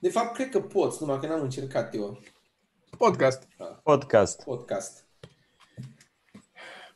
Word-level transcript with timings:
De 0.00 0.10
fapt, 0.10 0.34
cred 0.34 0.50
că 0.50 0.60
poți, 0.60 0.98
numai 1.00 1.18
că 1.18 1.26
n-am 1.26 1.42
încercat 1.42 1.94
eu. 1.94 2.20
Podcast. 2.98 3.48
Podcast. 3.82 4.42
Podcast. 4.42 5.06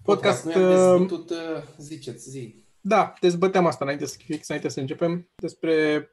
Podcast, 0.03 0.45
Noi 0.45 0.55
am 0.55 0.63
uh, 0.63 0.99
dezbătut, 0.99 1.31
uh, 1.31 1.63
ziceți, 1.79 2.31
zi. 2.31 2.65
Da, 2.81 3.13
dezbăteam 3.21 3.67
asta 3.67 3.85
înainte 3.85 4.07
să, 4.07 4.17
fix 4.25 4.49
înainte 4.49 4.69
să 4.69 4.81
începem 4.81 5.31
despre 5.35 6.09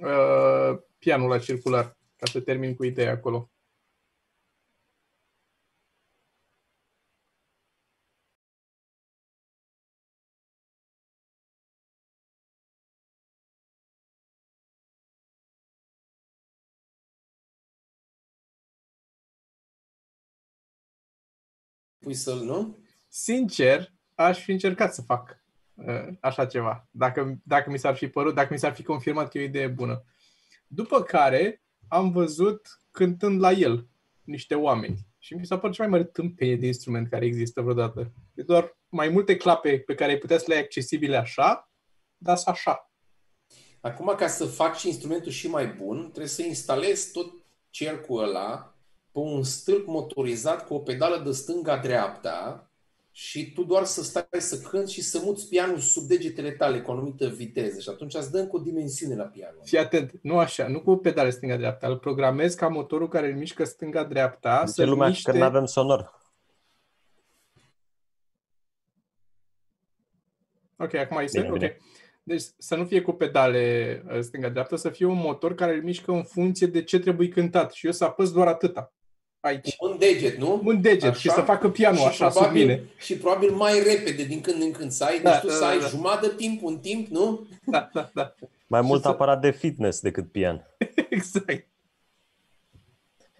uh, 0.00 0.78
pianul 0.98 1.28
la 1.28 1.38
circular, 1.38 1.96
ca 2.16 2.26
să 2.30 2.40
termin 2.40 2.74
cu 2.74 2.84
ideea 2.84 3.10
acolo. 3.10 3.51
Pui 22.02 22.14
să-l, 22.14 22.44
nu? 22.44 22.78
Sincer, 23.08 23.92
aș 24.14 24.42
fi 24.42 24.50
încercat 24.50 24.94
să 24.94 25.02
fac 25.02 25.38
uh, 25.74 26.08
așa 26.20 26.46
ceva, 26.46 26.88
dacă, 26.90 27.38
dacă 27.44 27.70
mi 27.70 27.78
s-ar 27.78 27.96
fi 27.96 28.08
părut, 28.08 28.34
dacă 28.34 28.48
mi 28.52 28.58
s-ar 28.58 28.74
fi 28.74 28.82
confirmat 28.82 29.28
că 29.28 29.38
e 29.38 29.40
o 29.40 29.44
idee 29.44 29.66
bună. 29.66 30.04
După 30.66 31.02
care 31.02 31.62
am 31.88 32.10
văzut 32.10 32.80
cântând 32.90 33.40
la 33.40 33.50
el 33.50 33.88
niște 34.24 34.54
oameni 34.54 35.06
și 35.18 35.34
mi 35.34 35.46
s-a 35.46 35.58
părut 35.58 35.74
cea 35.74 35.82
mai 35.82 35.92
mare 35.92 36.04
tâmpenie 36.04 36.56
de 36.56 36.66
instrument 36.66 37.08
care 37.08 37.24
există 37.24 37.60
vreodată. 37.60 38.12
E 38.34 38.42
doar 38.42 38.78
mai 38.88 39.08
multe 39.08 39.36
clape 39.36 39.78
pe 39.78 39.94
care 39.94 40.12
ai 40.12 40.18
putea 40.18 40.38
să 40.38 40.44
le 40.48 40.54
ai 40.54 40.60
accesibile 40.60 41.16
așa, 41.16 41.72
dar 42.16 42.36
să 42.36 42.50
așa. 42.50 42.92
Acum, 43.80 44.14
ca 44.16 44.26
să 44.26 44.44
faci 44.44 44.82
instrumentul 44.82 45.30
și 45.30 45.48
mai 45.48 45.66
bun, 45.66 46.00
trebuie 46.02 46.26
să 46.26 46.42
instalezi 46.42 47.12
tot 47.12 47.32
cercul 47.70 48.22
ăla 48.22 48.71
pe 49.12 49.18
un 49.18 49.42
stâlp 49.42 49.86
motorizat 49.86 50.66
cu 50.66 50.74
o 50.74 50.78
pedală 50.78 51.22
de 51.24 51.30
stânga-dreapta 51.30 52.66
și 53.14 53.52
tu 53.52 53.62
doar 53.62 53.84
să 53.84 54.02
stai 54.02 54.26
să 54.38 54.58
cânti 54.58 54.92
și 54.92 55.02
să 55.02 55.20
muți 55.24 55.48
pianul 55.48 55.78
sub 55.78 56.02
degetele 56.02 56.50
tale 56.50 56.80
cu 56.80 56.90
o 56.90 56.92
anumită 56.94 57.28
viteză 57.28 57.80
și 57.80 57.88
atunci 57.88 58.14
îți 58.14 58.30
dă 58.30 58.38
încă 58.38 58.56
o 58.56 58.58
dimensiune 58.58 59.14
la 59.14 59.24
piano. 59.24 59.62
Fii 59.62 59.78
atent, 59.78 60.12
nu 60.22 60.38
așa, 60.38 60.68
nu 60.68 60.80
cu 60.80 60.96
pedale 60.96 61.30
stânga-dreapta, 61.30 61.86
îl 61.86 61.98
programezi 61.98 62.56
ca 62.56 62.68
motorul 62.68 63.08
care 63.08 63.26
îl 63.26 63.36
mișcă 63.36 63.64
stânga-dreapta 63.64 64.64
Zice 64.66 64.80
să 64.82 64.86
lumea 64.86 65.08
miște... 65.08 65.30
că 65.30 65.36
nu 65.36 65.44
avem 65.44 65.64
sonor. 65.64 66.20
Ok, 70.76 70.94
acum 70.94 71.18
este? 71.18 71.40
Bine, 71.40 71.50
ok. 71.50 71.58
bine. 71.58 71.76
Deci 72.22 72.42
să 72.58 72.76
nu 72.76 72.84
fie 72.84 73.00
cu 73.00 73.12
pedale 73.12 74.02
uh, 74.06 74.20
stânga-dreapta, 74.20 74.76
să 74.76 74.88
fie 74.88 75.06
un 75.06 75.18
motor 75.18 75.54
care 75.54 75.74
îl 75.74 75.82
mișcă 75.82 76.12
în 76.12 76.22
funcție 76.22 76.66
de 76.66 76.82
ce 76.82 76.98
trebuie 76.98 77.28
cântat 77.28 77.72
și 77.72 77.86
eu 77.86 77.92
să 77.92 78.04
apăs 78.04 78.32
doar 78.32 78.46
atâta. 78.46 78.92
Aici. 79.42 79.76
Un 79.80 79.96
deget, 79.98 80.36
nu? 80.38 80.60
Un 80.64 80.80
deget 80.80 81.02
Așa? 81.10 81.12
și 81.18 81.30
să 81.30 81.40
facă 81.40 81.70
pianul 81.70 81.98
și 81.98 82.06
așa 82.06 82.30
sub 82.30 82.38
probabil, 82.40 82.60
mine. 82.66 82.82
Și 82.98 83.16
probabil 83.16 83.50
mai 83.50 83.72
repede 83.82 84.24
din 84.24 84.40
când 84.40 84.62
în 84.62 84.70
când 84.70 84.90
să 84.90 85.04
ai. 85.04 85.12
Deci 85.14 85.22
Da, 85.22 85.38
tu 85.38 85.46
da, 85.46 85.52
să 85.52 85.60
da, 85.60 85.68
ai 85.68 85.78
da. 85.78 85.86
jumătate 85.86 86.26
de 86.26 86.34
timp, 86.34 86.62
un 86.62 86.78
timp, 86.78 87.06
nu? 87.08 87.46
Da, 87.64 87.90
da, 87.92 88.10
da. 88.14 88.34
Mai 88.66 88.80
Și 88.80 88.86
mult 88.86 89.02
să- 89.02 89.08
aparat 89.08 89.40
de 89.40 89.50
fitness 89.50 90.00
decât 90.00 90.32
pian. 90.32 90.66
Exact. 91.10 91.66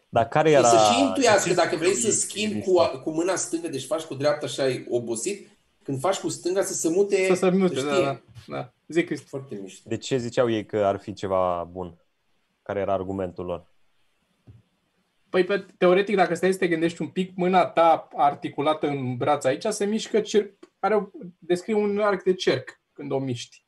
Dar 0.09 0.29
care 0.29 0.51
Era... 0.51 0.59
era... 0.59 0.69
Să 0.69 0.93
și 0.93 1.01
intuiască 1.01 1.49
ce 1.49 1.55
dacă 1.55 1.77
vrei 1.77 1.93
să 1.95 2.11
sistem 2.11 2.29
schimbi 2.29 2.57
există? 2.59 2.91
cu, 2.95 2.99
cu 3.03 3.11
mâna 3.11 3.37
stângă, 3.37 3.69
deci 3.69 3.85
faci 3.87 4.03
cu 4.03 4.15
dreapta 4.15 4.47
și 4.47 4.61
ai 4.61 4.87
obosit, 4.91 5.49
când 5.83 6.01
faci 6.01 6.17
cu 6.19 6.29
stânga 6.29 6.63
să 6.63 6.73
se 6.75 6.89
mute, 6.89 7.27
Să 7.27 7.35
se 7.35 7.49
mute, 7.51 7.75
să 7.79 7.85
da, 7.87 7.93
știe. 7.93 8.05
da, 8.05 8.21
da. 8.57 8.73
Zic, 8.89 9.07
Cristi. 9.07 9.27
Foarte 9.29 9.59
mișto. 9.63 9.89
De 9.89 9.97
ce 9.97 10.17
ziceau 10.17 10.51
ei 10.51 10.67
că 10.67 10.77
ar 10.77 10.99
fi 10.99 11.13
ceva 11.13 11.69
bun? 11.73 11.95
Care 12.63 12.81
era 12.81 12.93
argumentul 12.93 13.45
lor? 13.45 13.67
Păi, 15.33 15.45
pe, 15.45 15.67
teoretic, 15.79 16.17
dacă 16.17 16.35
stai 16.35 16.53
să 16.53 16.59
te 16.59 16.69
gândești 16.69 17.03
un 17.03 17.09
pic, 17.09 17.37
mâna 17.37 17.67
ta 17.67 18.09
articulată 18.17 18.87
în 18.87 19.17
braț 19.17 19.45
aici 19.45 19.65
se 19.65 19.85
mișcă, 19.85 20.21
cer... 20.21 20.51
are 20.79 20.95
o... 20.95 21.03
descrie 21.39 21.75
un 21.75 21.99
arc 21.99 22.23
de 22.23 22.35
cerc 22.35 22.81
când 22.93 23.13
o 23.13 23.19
miști. 23.19 23.65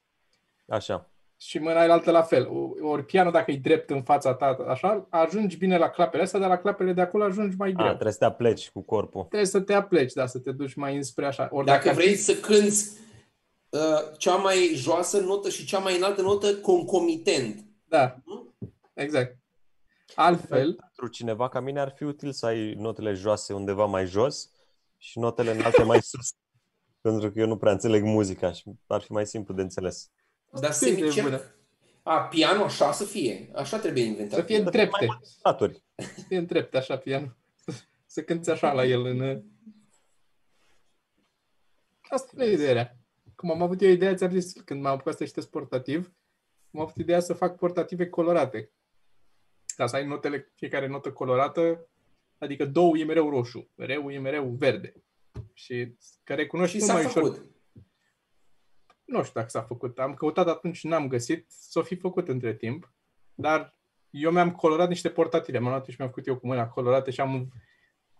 Așa. 0.68 1.10
Și 1.36 1.58
mâna 1.58 1.80
altă 1.80 2.10
la 2.10 2.22
fel. 2.22 2.48
O- 2.50 2.88
Ori 2.88 3.04
pianul, 3.04 3.32
dacă 3.32 3.50
e 3.50 3.56
drept 3.56 3.90
în 3.90 4.02
fața 4.02 4.34
ta, 4.34 4.56
așa, 4.68 5.06
ajungi 5.10 5.56
bine 5.56 5.78
la 5.78 5.88
clapele 5.90 6.22
astea, 6.22 6.40
dar 6.40 6.48
la 6.48 6.58
clapele 6.58 6.92
de 6.92 7.00
acolo 7.00 7.24
ajungi 7.24 7.56
mai 7.58 7.70
A, 7.70 7.72
greu. 7.72 7.86
trebuie 7.88 8.12
să 8.12 8.18
te 8.18 8.24
apleci 8.24 8.70
cu 8.70 8.80
corpul. 8.80 9.22
Trebuie 9.22 9.48
să 9.48 9.60
te 9.60 9.72
apleci, 9.74 10.12
da, 10.12 10.26
să 10.26 10.38
te 10.38 10.52
duci 10.52 10.74
mai 10.74 10.96
înspre 10.96 11.26
așa. 11.26 11.48
Ori 11.52 11.66
Dacă 11.66 11.88
ar 11.88 11.94
fi- 11.94 12.00
vrei 12.00 12.14
să 12.14 12.34
cânți 12.34 12.98
uh, 13.68 14.16
cea 14.18 14.34
mai 14.36 14.70
joasă 14.74 15.20
notă 15.20 15.48
și 15.48 15.64
cea 15.66 15.78
mai 15.78 15.96
înaltă 15.96 16.22
notă 16.22 16.54
concomitent. 16.56 17.64
Da, 17.88 18.16
exact. 18.94 19.36
Altfel, 20.14 20.83
Pentru 20.96 21.14
cineva 21.14 21.48
ca 21.48 21.60
mine 21.60 21.80
ar 21.80 21.92
fi 21.96 22.04
util 22.04 22.32
să 22.32 22.46
ai 22.46 22.74
notele 22.74 23.12
joase 23.12 23.52
undeva 23.52 23.84
mai 23.84 24.06
jos 24.06 24.50
și 24.96 25.18
notele 25.18 25.50
înalte 25.50 25.82
mai 25.82 26.02
sus. 26.02 26.32
Pentru 27.00 27.30
că 27.30 27.40
eu 27.40 27.46
nu 27.46 27.56
prea 27.56 27.72
înțeleg 27.72 28.02
muzica 28.02 28.52
și 28.52 28.70
ar 28.86 29.00
fi 29.00 29.12
mai 29.12 29.26
simplu 29.26 29.54
de 29.54 29.62
înțeles. 29.62 30.10
Dar 30.52 30.70
Asta 30.70 30.86
e 30.86 30.90
idee 30.90 31.10
semicerc. 31.10 31.26
bună. 31.26 31.54
A, 32.02 32.20
piano 32.20 32.64
așa 32.64 32.92
să 32.92 33.04
fie. 33.04 33.50
Așa 33.54 33.78
trebuie 33.78 34.04
inventat. 34.04 34.38
să 34.38 34.44
fie 34.44 34.58
în 34.58 34.64
trepte. 34.64 35.18
Staturi. 35.22 35.82
Să 35.96 36.20
fie 36.28 36.38
în 36.38 36.46
trepte, 36.46 36.76
așa, 36.76 36.98
pianul. 36.98 37.36
Să 38.06 38.22
cânti 38.22 38.50
așa 38.50 38.72
la 38.72 38.84
el 38.84 39.04
în... 39.04 39.42
Asta 42.00 42.44
e 42.44 42.52
ideea. 42.52 42.96
Cum 43.36 43.50
am 43.50 43.62
avut 43.62 43.82
eu 43.82 43.90
ideea, 43.90 44.14
ți-am 44.14 44.30
zis, 44.30 44.52
când 44.52 44.82
m-am 44.82 44.92
apucat 44.92 45.16
să 45.16 45.24
citesc 45.24 45.48
portativ, 45.48 46.12
am 46.74 46.80
avut 46.80 46.96
ideea 46.96 47.20
să 47.20 47.32
fac 47.32 47.56
portative 47.56 48.08
colorate. 48.08 48.72
Ca 49.76 49.86
să 49.86 49.96
ai 49.96 50.06
notele, 50.06 50.52
fiecare 50.54 50.86
notă 50.86 51.12
colorată, 51.12 51.88
adică 52.38 52.66
două 52.66 52.96
e 52.96 53.04
mereu 53.04 53.30
roșu, 53.30 53.68
mereu 53.74 54.10
e 54.10 54.18
mereu 54.18 54.48
verde. 54.48 54.94
Și 55.52 55.96
că 56.24 56.34
recunoști 56.34 56.76
Și 56.76 56.82
mult 56.82 56.90
s-a 56.90 56.96
mai 56.96 57.06
ușor. 57.06 57.22
făcut. 57.22 57.52
Nu 59.04 59.22
știu 59.22 59.32
dacă 59.40 59.48
s-a 59.48 59.62
făcut. 59.62 59.98
Am 59.98 60.14
căutat 60.14 60.48
atunci, 60.48 60.84
n-am 60.84 61.08
găsit. 61.08 61.50
S-o 61.50 61.82
fi 61.82 61.96
făcut 61.96 62.28
între 62.28 62.54
timp. 62.54 62.92
Dar 63.34 63.74
eu 64.10 64.30
mi-am 64.30 64.52
colorat 64.52 64.88
niște 64.88 65.10
portative. 65.10 65.58
M-am 65.58 65.68
luat 65.70 65.86
și 65.86 65.94
mi-am 65.98 66.10
făcut 66.10 66.26
eu 66.26 66.38
cu 66.38 66.46
mâna 66.46 66.68
colorată 66.68 67.10
și 67.10 67.20
am 67.20 67.48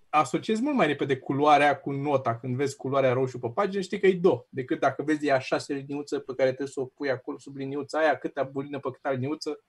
asociez 0.09 0.61
mult 0.61 0.75
mai 0.75 0.87
repede 0.87 1.19
culoarea 1.19 1.81
cu 1.81 1.93
nota. 1.93 2.39
Când 2.39 2.57
vezi 2.57 2.77
culoarea 2.77 3.13
roșu 3.13 3.39
pe 3.39 3.51
pagină, 3.55 3.83
știi 3.83 4.01
că 4.01 4.07
e 4.07 4.17
do. 4.17 4.47
Decât 4.49 4.81
dacă 4.81 5.03
vezi 5.03 5.27
ea 5.27 5.39
șase 5.39 5.75
liniuță 5.75 6.19
pe 6.19 6.35
care 6.35 6.49
trebuie 6.49 6.69
să 6.69 6.81
o 6.81 6.85
pui 6.85 7.11
acolo 7.11 7.39
sub 7.39 7.57
liniuța 7.57 7.99
aia, 7.99 8.19
câtea 8.19 8.43
bulină 8.43 8.79
pe 8.79 8.91
câta 8.91 9.11
liniuță. 9.11 9.65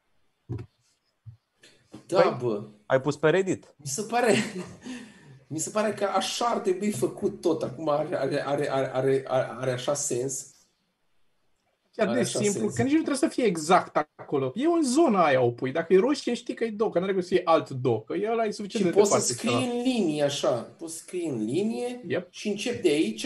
Da, 2.06 2.22
Păi- 2.22 2.42
bă. 2.42 2.64
Ai 2.86 3.02
pus 3.02 3.18
pe 3.18 3.30
Reddit? 3.30 3.74
Mi 3.78 3.88
se 3.88 4.02
pare... 4.02 4.34
Mi 5.48 5.60
se 5.60 5.70
pare 5.70 5.94
că 5.94 6.04
așa 6.04 6.46
ar 6.46 6.58
trebui 6.58 6.92
făcut 6.92 7.42
tot. 7.42 7.64
Acum 7.64 7.90
are, 7.90 8.18
are, 8.20 8.46
are, 8.46 8.70
are, 8.72 9.24
are, 9.28 9.48
are 9.60 9.72
așa 9.72 9.94
sens. 9.94 10.50
Chiar 11.96 12.08
Are 12.08 12.16
de 12.16 12.22
așa 12.22 12.40
simplu, 12.40 12.60
sens. 12.60 12.74
că 12.74 12.82
nici 12.82 12.92
nu 12.92 12.98
trebuie 12.98 13.18
să 13.18 13.28
fie 13.28 13.44
exact 13.44 14.08
acolo. 14.16 14.52
E 14.56 14.66
în 14.66 14.84
zona 14.84 15.25
aia 15.25 15.42
o 15.42 15.52
pui. 15.52 15.72
Dacă 15.72 15.94
e 15.94 16.00
roșie, 16.00 16.34
știi 16.34 16.54
că 16.54 16.64
e 16.64 16.70
do, 16.70 16.90
că 16.90 16.98
nu 16.98 17.04
are 17.04 17.14
cum 17.14 17.22
să 17.22 17.28
fie 17.28 17.42
alt 17.44 17.70
do, 17.70 18.02
că 18.02 18.14
e 18.16 18.30
ăla 18.32 18.44
e 18.46 18.52
suficient 18.52 18.86
Și 18.86 18.92
de 18.92 18.98
poți 19.00 19.12
să 19.12 19.34
departe. 19.34 19.64
scrii 19.64 19.78
în 19.78 19.82
linie 19.84 20.24
așa. 20.24 20.50
Poți 20.52 20.94
să 20.94 21.00
scrii 21.00 21.28
în 21.28 21.44
linie 21.46 22.02
Yep. 22.08 22.28
și 22.32 22.48
încep 22.48 22.82
de 22.82 22.90
aici. 22.90 23.25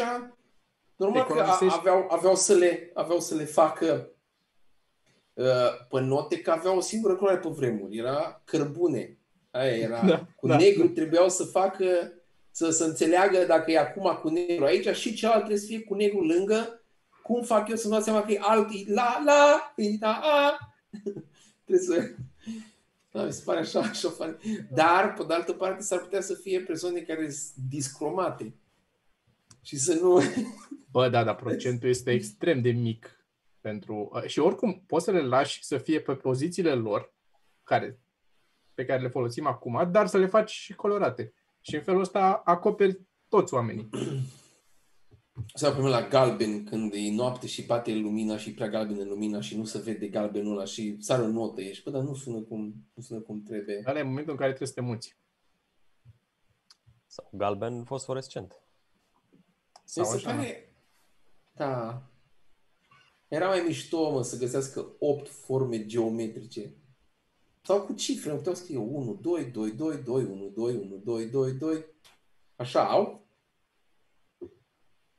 Normal 0.95 1.23
că 1.25 1.31
a- 1.33 1.35
Economisești. 1.35 1.77
aveau, 1.79 2.05
aveau, 2.09 2.35
să 2.35 2.53
le, 2.53 2.91
aveau 2.93 3.19
să 3.19 3.35
le 3.35 3.43
facă 3.45 4.09
uh, 5.33 5.87
pe 5.89 5.99
note, 5.99 6.41
că 6.41 6.51
aveau 6.51 6.77
o 6.77 6.81
singură 6.81 7.15
culoare 7.15 7.37
pe 7.37 7.49
vremuri. 7.49 7.97
Era 7.97 8.41
cărbune. 8.45 9.17
Aia 9.51 9.75
era. 9.75 10.05
Da, 10.05 10.27
cu 10.35 10.47
da, 10.47 10.57
negru 10.57 10.87
trebuiau 10.87 11.29
să 11.29 11.43
facă, 11.43 11.85
să, 12.51 12.69
să 12.69 12.83
înțeleagă 12.83 13.45
dacă 13.47 13.71
e 13.71 13.77
acum 13.77 14.19
cu 14.21 14.29
negru 14.29 14.65
aici 14.65 14.95
și 14.95 15.13
celălalt 15.13 15.43
trebuie 15.43 15.61
să 15.61 15.67
fie 15.67 15.81
cu 15.81 15.93
negru 15.93 16.19
lângă. 16.19 16.83
Cum 17.23 17.41
fac 17.41 17.69
eu 17.69 17.75
să-mi 17.75 17.93
dau 17.93 18.01
seama 18.01 18.21
că 18.21 18.31
e 18.31 18.39
alt, 18.41 18.69
e 18.69 18.93
la, 18.93 19.21
la, 19.25 19.73
e 19.75 19.97
la, 19.99 20.19
a. 20.23 20.73
trebuie 21.65 21.85
să... 21.85 22.09
Da, 23.11 23.23
mi 23.23 23.33
se 23.33 23.41
pare 23.45 23.59
așa, 23.59 23.79
așa 23.79 24.09
fain. 24.09 24.37
Dar, 24.73 25.13
pe 25.13 25.23
de 25.27 25.33
altă 25.33 25.53
parte, 25.53 25.81
s-ar 25.81 25.99
putea 25.99 26.21
să 26.21 26.33
fie 26.33 26.59
persoane 26.59 26.99
care 26.99 27.29
sunt 27.29 27.65
discromate. 27.69 28.53
Și 29.61 29.77
să 29.77 29.93
nu... 30.01 30.21
Bă, 30.91 31.09
da, 31.09 31.23
dar 31.23 31.35
procentul 31.35 31.89
este 31.89 32.11
extrem 32.11 32.61
de 32.61 32.71
mic 32.71 33.18
pentru... 33.61 34.11
Și 34.25 34.39
oricum, 34.39 34.83
poți 34.87 35.05
să 35.05 35.11
le 35.11 35.21
lași 35.21 35.63
să 35.63 35.77
fie 35.77 36.01
pe 36.01 36.15
pozițiile 36.15 36.73
lor, 36.73 37.13
care, 37.63 37.99
pe 38.73 38.85
care 38.85 39.01
le 39.01 39.07
folosim 39.07 39.47
acum, 39.47 39.91
dar 39.91 40.07
să 40.07 40.17
le 40.17 40.25
faci 40.25 40.51
și 40.51 40.73
colorate. 40.73 41.33
Și 41.61 41.75
în 41.75 41.81
felul 41.81 42.01
ăsta 42.01 42.41
acoperi 42.45 42.99
toți 43.27 43.53
oamenii. 43.53 43.89
Sau 45.53 45.71
primul 45.71 45.89
la 45.89 46.07
galben, 46.07 46.63
când 46.63 46.93
e 46.93 47.11
noapte 47.11 47.47
și 47.47 47.65
bate 47.65 47.93
lumina 47.93 48.37
și 48.37 48.49
e 48.49 48.53
prea 48.53 48.69
galbenă 48.69 49.03
lumina 49.03 49.41
și 49.41 49.57
nu 49.57 49.63
se 49.63 49.79
vede 49.79 50.07
galbenul 50.07 50.57
ăla 50.57 50.65
și 50.65 50.95
sară 50.99 51.21
o 51.21 51.27
notă, 51.27 51.61
ești, 51.61 51.83
bă, 51.83 51.89
dar 51.89 52.01
nu 52.01 52.13
sună 52.13 52.39
cum, 52.39 52.73
nu 52.93 53.01
sună 53.01 53.19
cum 53.19 53.43
trebuie. 53.43 53.83
Ăla 53.87 53.99
e 53.99 54.03
momentul 54.03 54.31
în 54.31 54.37
care 54.37 54.49
trebuie 54.49 54.67
să 54.67 54.73
te 54.73 54.81
muți. 54.81 55.17
Sau 57.05 57.29
galben 57.31 57.83
fosforescent. 57.83 58.61
Sau 59.83 60.03
Mi 60.03 60.09
se 60.09 60.27
așa. 60.27 60.35
pare... 60.35 60.73
Da. 61.55 62.08
Era 63.29 63.47
mai 63.47 63.63
mișto, 63.67 64.11
mă, 64.11 64.21
să 64.23 64.37
găsească 64.37 64.95
opt 64.99 65.29
forme 65.29 65.85
geometrice. 65.85 66.73
Sau 67.61 67.81
cu 67.81 67.93
cifre, 67.93 68.33
puteau 68.33 68.55
scrie 68.55 68.77
1, 68.77 69.13
2, 69.21 69.45
2, 69.45 69.71
2, 69.71 69.97
2, 69.97 70.23
1, 70.23 70.51
2, 70.55 70.75
1, 70.75 70.95
2, 71.03 71.25
2, 71.25 71.51
2. 71.51 71.85
Așa 72.55 72.89
au? 72.89 73.27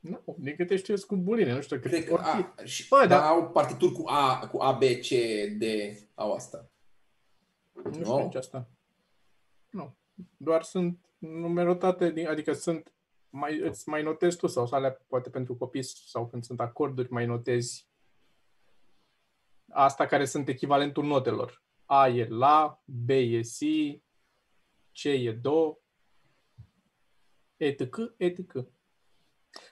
Nu, 0.00 0.36
din 0.38 0.56
câte 0.56 0.76
știu, 0.76 0.96
sunt 0.96 1.08
cu 1.08 1.16
buline, 1.16 1.52
nu 1.52 1.60
știu 1.60 1.78
cât. 1.78 1.90
Cred 1.90 2.04
că 2.04 2.12
oricum. 2.12 2.54
a, 2.56 2.64
și, 2.64 2.88
Bă, 2.88 2.96
Bă, 3.00 3.06
da. 3.06 3.18
dar 3.18 3.26
au 3.30 3.50
partituri 3.50 3.92
cu 3.92 4.02
A, 4.06 4.48
cu 4.48 4.58
A, 4.58 4.72
B, 4.72 4.82
C, 4.82 5.08
D, 5.58 5.62
au 6.14 6.32
asta. 6.32 6.70
Nu 7.72 7.92
știu 7.92 8.04
Nu. 8.16 8.22
nici 8.22 8.34
asta. 8.34 8.68
Nu. 9.70 9.96
Doar 10.36 10.62
sunt 10.62 10.98
numerotate, 11.18 12.10
din, 12.10 12.26
adică 12.26 12.52
sunt 12.52 12.92
mai, 13.30 13.58
îți 13.58 13.88
mai 13.88 14.02
notezi 14.02 14.36
tu 14.36 14.46
sau 14.46 14.68
alea 14.70 15.00
poate 15.06 15.30
pentru 15.30 15.56
copii 15.56 15.82
sau 15.82 16.26
când 16.26 16.44
sunt 16.44 16.60
acorduri 16.60 17.12
mai 17.12 17.26
notezi 17.26 17.89
asta 19.70 20.06
care 20.06 20.24
sunt 20.24 20.48
echivalentul 20.48 21.04
notelor. 21.04 21.62
A 21.86 22.08
e 22.08 22.26
la, 22.28 22.82
B 22.84 23.08
e 23.10 23.42
si, 23.42 24.02
C 24.92 25.04
e 25.04 25.32
do, 25.32 25.78
etc, 27.56 27.96
etc. 28.16 28.52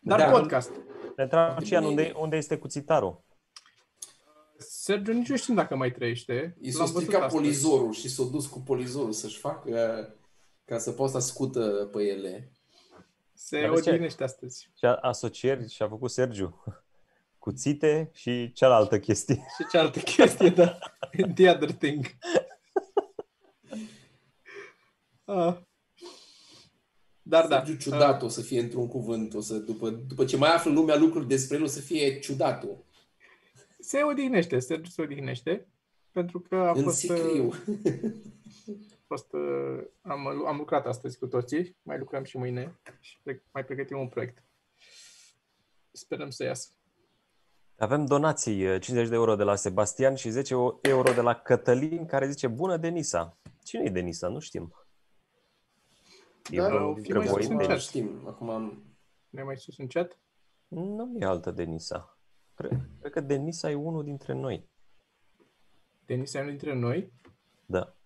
Dar 0.00 0.18
Da. 0.18 0.30
podcast. 0.30 0.70
Ne 1.16 1.22
întreabă 1.22 1.64
Cian 1.64 1.84
unde, 1.84 2.12
unde 2.16 2.36
este 2.36 2.58
cuțitarul. 2.58 3.26
Sergiu 4.56 5.12
nici 5.12 5.28
nu 5.28 5.36
știu 5.36 5.54
dacă 5.54 5.76
mai 5.76 5.90
trăiește. 5.92 6.56
I 6.60 6.70
s-a 6.70 6.78
L-am 6.78 6.86
văzut 6.86 7.02
stricat 7.02 7.22
astăzi. 7.24 7.42
polizorul 7.42 7.92
și 7.92 8.08
s-a 8.08 8.22
dus 8.24 8.46
cu 8.46 8.60
polizorul 8.60 9.12
să-și 9.12 9.38
facă 9.38 10.14
ca 10.64 10.78
să 10.78 10.92
poată 10.92 11.20
să 11.20 11.26
scută 11.26 11.88
pe 11.92 12.02
ele. 12.02 12.52
Se 13.32 13.60
Dar 13.60 13.70
vezi 13.70 13.82
ce? 13.82 13.88
odihnește 13.90 14.24
astăzi. 14.24 14.70
Și 14.78 14.84
a 14.84 14.94
asocieri 14.94 15.68
și 15.70 15.82
a 15.82 15.88
făcut 15.88 16.10
Sergiu. 16.10 16.64
Cuțite 17.38 18.10
și 18.14 18.52
cealaltă 18.52 18.98
chestie. 18.98 19.34
Și 19.56 19.66
cealaltă 19.70 19.98
chestie, 19.98 20.48
da. 20.48 20.78
The 21.34 21.50
other 21.50 21.72
thing. 21.72 22.06
Ah. 25.30 25.56
Dar 27.22 27.46
da. 27.46 27.56
Sergiu 27.56 27.76
ciudat 27.76 28.22
o 28.22 28.28
să 28.28 28.40
fie 28.40 28.60
într-un 28.60 28.88
cuvânt, 28.88 29.34
o 29.34 29.40
să, 29.40 29.54
după, 29.58 29.90
după 29.90 30.24
ce 30.24 30.36
mai 30.36 30.54
află 30.54 30.70
lumea 30.70 30.96
lucruri 30.96 31.26
despre 31.26 31.56
el, 31.56 31.62
o 31.62 31.66
să 31.66 31.80
fie 31.80 32.18
ciudatul. 32.18 32.84
Se 33.78 34.02
odihnește, 34.02 34.58
Sergiu 34.58 34.90
se 34.90 35.02
odihnește. 35.02 35.66
Pentru 36.12 36.40
că 36.40 36.54
a 36.54 36.70
în 36.70 36.82
fost, 36.82 36.96
sicriu. 36.96 37.52
a 38.92 39.04
fost 39.06 39.32
uh, 39.32 39.84
am, 40.00 40.26
am 40.46 40.56
lucrat 40.56 40.86
astăzi 40.86 41.18
cu 41.18 41.26
toții, 41.26 41.76
mai 41.82 41.98
lucrăm 41.98 42.24
și 42.24 42.36
mâine 42.36 42.80
și 43.00 43.18
pre- 43.22 43.44
mai 43.52 43.64
pregătim 43.64 43.98
un 43.98 44.08
proiect. 44.08 44.44
Sperăm 45.90 46.30
să 46.30 46.44
iasă. 46.44 46.77
Avem 47.78 48.04
donații, 48.06 48.62
eh, 48.62 48.80
50 48.80 49.08
de 49.08 49.14
euro 49.14 49.34
de 49.36 49.42
la 49.42 49.54
Sebastian 49.54 50.14
și 50.14 50.30
10 50.30 50.54
euro 50.82 51.12
de 51.12 51.20
la 51.20 51.34
Cătălin, 51.34 52.06
care 52.06 52.28
zice, 52.30 52.46
bună 52.46 52.76
Denisa. 52.76 53.38
Cine 53.64 53.82
e 53.84 53.90
Denisa? 53.90 54.28
Nu 54.28 54.38
știm. 54.38 54.74
E 56.50 56.56
Dar 56.56 56.72
unul 56.72 56.88
o 56.90 56.92
dintre 56.92 57.12
fi 57.12 57.18
mai 57.18 57.26
voi, 57.26 57.42
sus 57.42 57.50
în 57.50 57.56
Denis? 57.56 57.72
chat. 57.72 57.80
știm. 57.80 58.26
Acum 58.26 58.50
am... 58.50 58.82
Ne 59.30 59.42
mai 59.42 59.56
sus 59.58 59.78
în 59.78 59.86
chat? 59.86 60.18
Nu 60.68 61.16
e 61.20 61.24
altă 61.24 61.50
Denisa. 61.50 62.18
Cred, 62.54 62.80
cred 63.00 63.12
că 63.12 63.20
Denisa 63.20 63.70
e 63.70 63.74
unul 63.74 64.04
dintre 64.04 64.32
noi. 64.32 64.68
Denis 66.06 66.34
e 66.34 66.38
unul 66.38 66.50
dintre 66.50 66.74
noi. 66.74 67.12
Da. 67.66 67.96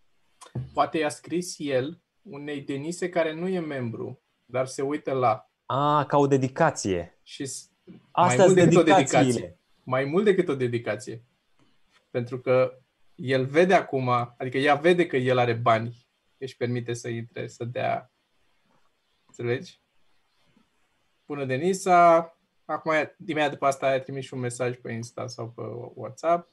Poate 0.72 0.98
i-a 0.98 1.08
scris 1.08 1.54
el 1.58 2.02
unei 2.22 2.60
Denise 2.60 3.08
care 3.08 3.34
nu 3.34 3.48
e 3.48 3.58
membru, 3.60 4.22
dar 4.44 4.66
se 4.66 4.82
uită 4.82 5.12
la 5.12 5.50
A, 5.66 6.04
ca 6.06 6.16
o 6.16 6.26
dedicație. 6.26 7.18
și 7.22 7.46
s- 7.46 7.70
Astea 8.10 8.44
mult 8.44 8.58
sunt 8.58 8.68
decât 8.70 8.76
o 8.80 8.82
dedicațiile. 8.82 9.22
dedicație. 9.32 9.60
Mai 9.84 10.04
mult 10.04 10.24
decât 10.24 10.48
o 10.48 10.54
dedicație. 10.54 11.24
Pentru 12.10 12.40
că 12.40 12.78
el 13.14 13.44
vede 13.44 13.74
acum, 13.74 14.08
adică 14.08 14.58
ea 14.58 14.74
vede 14.74 15.06
că 15.06 15.16
el 15.16 15.38
are 15.38 15.52
bani, 15.52 16.06
își 16.38 16.56
permite 16.56 16.92
să 16.92 17.08
intre, 17.08 17.46
să 17.46 17.64
dea. 17.64 18.12
Înțelegi? 19.26 19.80
Bună, 21.26 21.44
Denisa! 21.44 22.36
Acum, 22.64 22.92
imediat 23.26 23.50
după 23.50 23.66
asta, 23.66 23.86
ai 23.86 24.02
trimis 24.02 24.24
și 24.24 24.34
un 24.34 24.40
mesaj 24.40 24.76
pe 24.76 24.92
Insta 24.92 25.26
sau 25.26 25.48
pe 25.48 25.62
WhatsApp. 25.94 26.50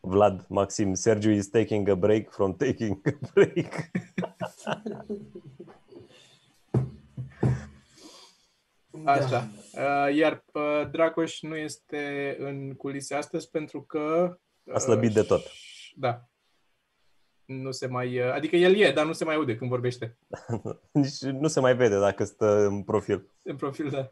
Vlad, 0.00 0.46
Maxim, 0.48 0.94
Sergiu 0.94 1.30
is 1.30 1.48
taking 1.48 1.88
a 1.88 1.94
break 1.94 2.30
from 2.30 2.56
taking 2.56 3.00
a 3.06 3.18
break. 3.34 3.90
Așa. 9.04 9.48
Uh, 9.72 10.14
Iar 10.16 10.44
uh, 10.52 10.90
Dracoș 10.90 11.40
nu 11.40 11.56
este 11.56 12.36
în 12.38 12.74
culise 12.74 13.14
astăzi 13.14 13.50
pentru 13.50 13.82
că... 13.82 14.36
A 14.72 14.78
slăbit 14.78 15.12
de 15.12 15.22
tot. 15.22 15.42
Da. 15.96 16.28
Nu 17.44 17.70
se 17.70 17.86
mai... 17.86 18.18
uh, 18.18 18.32
Adică 18.32 18.56
el 18.56 18.74
e, 18.74 18.92
dar 18.92 19.06
nu 19.06 19.12
se 19.12 19.24
mai 19.24 19.34
aude 19.34 19.56
când 19.56 19.70
vorbește. 19.70 20.18
Nici 20.92 21.20
nu 21.20 21.48
se 21.48 21.60
mai 21.60 21.76
vede 21.76 21.98
dacă 21.98 22.24
stă 22.24 22.66
în 22.66 22.82
profil. 22.82 23.30
În 23.42 23.56
profil, 23.56 23.90
da. 23.90 24.10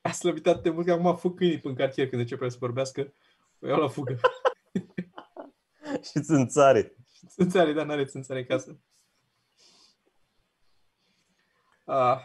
A 0.00 0.10
slăbit 0.10 0.46
atât 0.46 0.62
de 0.62 0.70
mult 0.70 0.86
că 0.86 0.92
acum 0.92 1.16
fug 1.16 1.36
câinii 1.36 1.60
în 1.62 1.74
cartier 1.74 2.08
când 2.08 2.20
începe 2.20 2.48
să 2.48 2.56
vorbească. 2.60 3.12
O 3.60 3.66
iau 3.66 3.80
la 3.80 3.88
fugă. 3.88 4.16
Și 6.10 6.20
țânțare. 6.20 6.94
Țânțare, 7.28 7.72
dar 7.72 7.86
n-are 7.86 8.04
țânțare 8.04 8.38
în 8.38 8.46
casă. 8.46 8.80
Ah, 11.84 12.18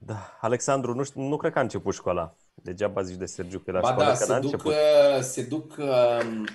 Da. 0.00 0.38
Alexandru, 0.40 0.94
nu, 0.94 1.02
știu, 1.02 1.20
nu 1.22 1.36
cred 1.36 1.52
că 1.52 1.58
a 1.58 1.62
început 1.62 1.94
școala. 1.94 2.36
Degeaba 2.54 3.02
zici 3.02 3.16
de 3.16 3.26
Sergiu 3.26 3.58
că 3.58 3.64
e 3.70 3.72
la 3.72 3.80
Ba 3.80 3.90
școală, 3.90 4.10
da, 4.12 4.16
că 4.18 4.24
n-a 4.26 4.34
se 4.34 4.40
duc, 4.40 4.52
început. 4.52 4.72
uh, 4.72 5.20
se 5.20 5.42
duc 5.42 5.76
um, 5.78 6.46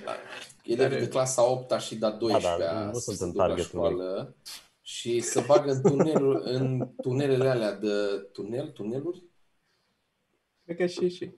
elevii 0.64 0.76
Care- 0.76 1.00
de 1.00 1.08
clasa 1.08 1.50
8 1.50 1.72
și 1.80 1.96
da 1.96 2.10
12 2.12 2.58
da, 2.74 2.84
nu 2.86 2.94
să 2.94 3.00
sunt 3.00 3.18
se 3.18 3.24
în 3.24 3.32
ducă 3.32 3.42
la 3.42 3.48
targetul 3.48 3.80
lui. 3.80 3.90
școală 3.92 4.36
și 4.82 5.20
să 5.20 5.44
bagă 5.48 5.72
în, 5.72 5.82
tunelul, 5.82 6.42
în 6.58 6.90
tunelele 7.02 7.50
alea 7.50 7.74
de 7.74 7.96
tunel, 8.32 8.68
tuneluri. 8.68 9.24
cred 10.66 10.78
că 10.78 10.86
și 10.86 11.10
și. 11.10 11.32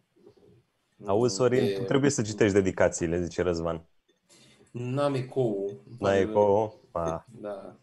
Auzi, 1.05 1.35
Sorin, 1.35 1.63
De- 1.65 1.73
tu 1.73 1.83
trebuie 1.83 2.09
să 2.09 2.21
citești 2.21 2.53
dedicațiile, 2.53 3.21
zice 3.23 3.41
Răzvan. 3.41 3.85
N-am 4.71 5.13
ecou. 5.13 5.71
N-ai 5.99 6.21
eco? 6.21 6.73
A, 6.91 7.25
Da. 7.41 7.75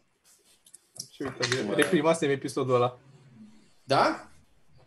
Și 1.12 1.22
uite, 1.22 1.74
reprimasem 1.74 2.30
episodul 2.30 2.74
ăla. 2.74 2.98
Da? 3.84 4.30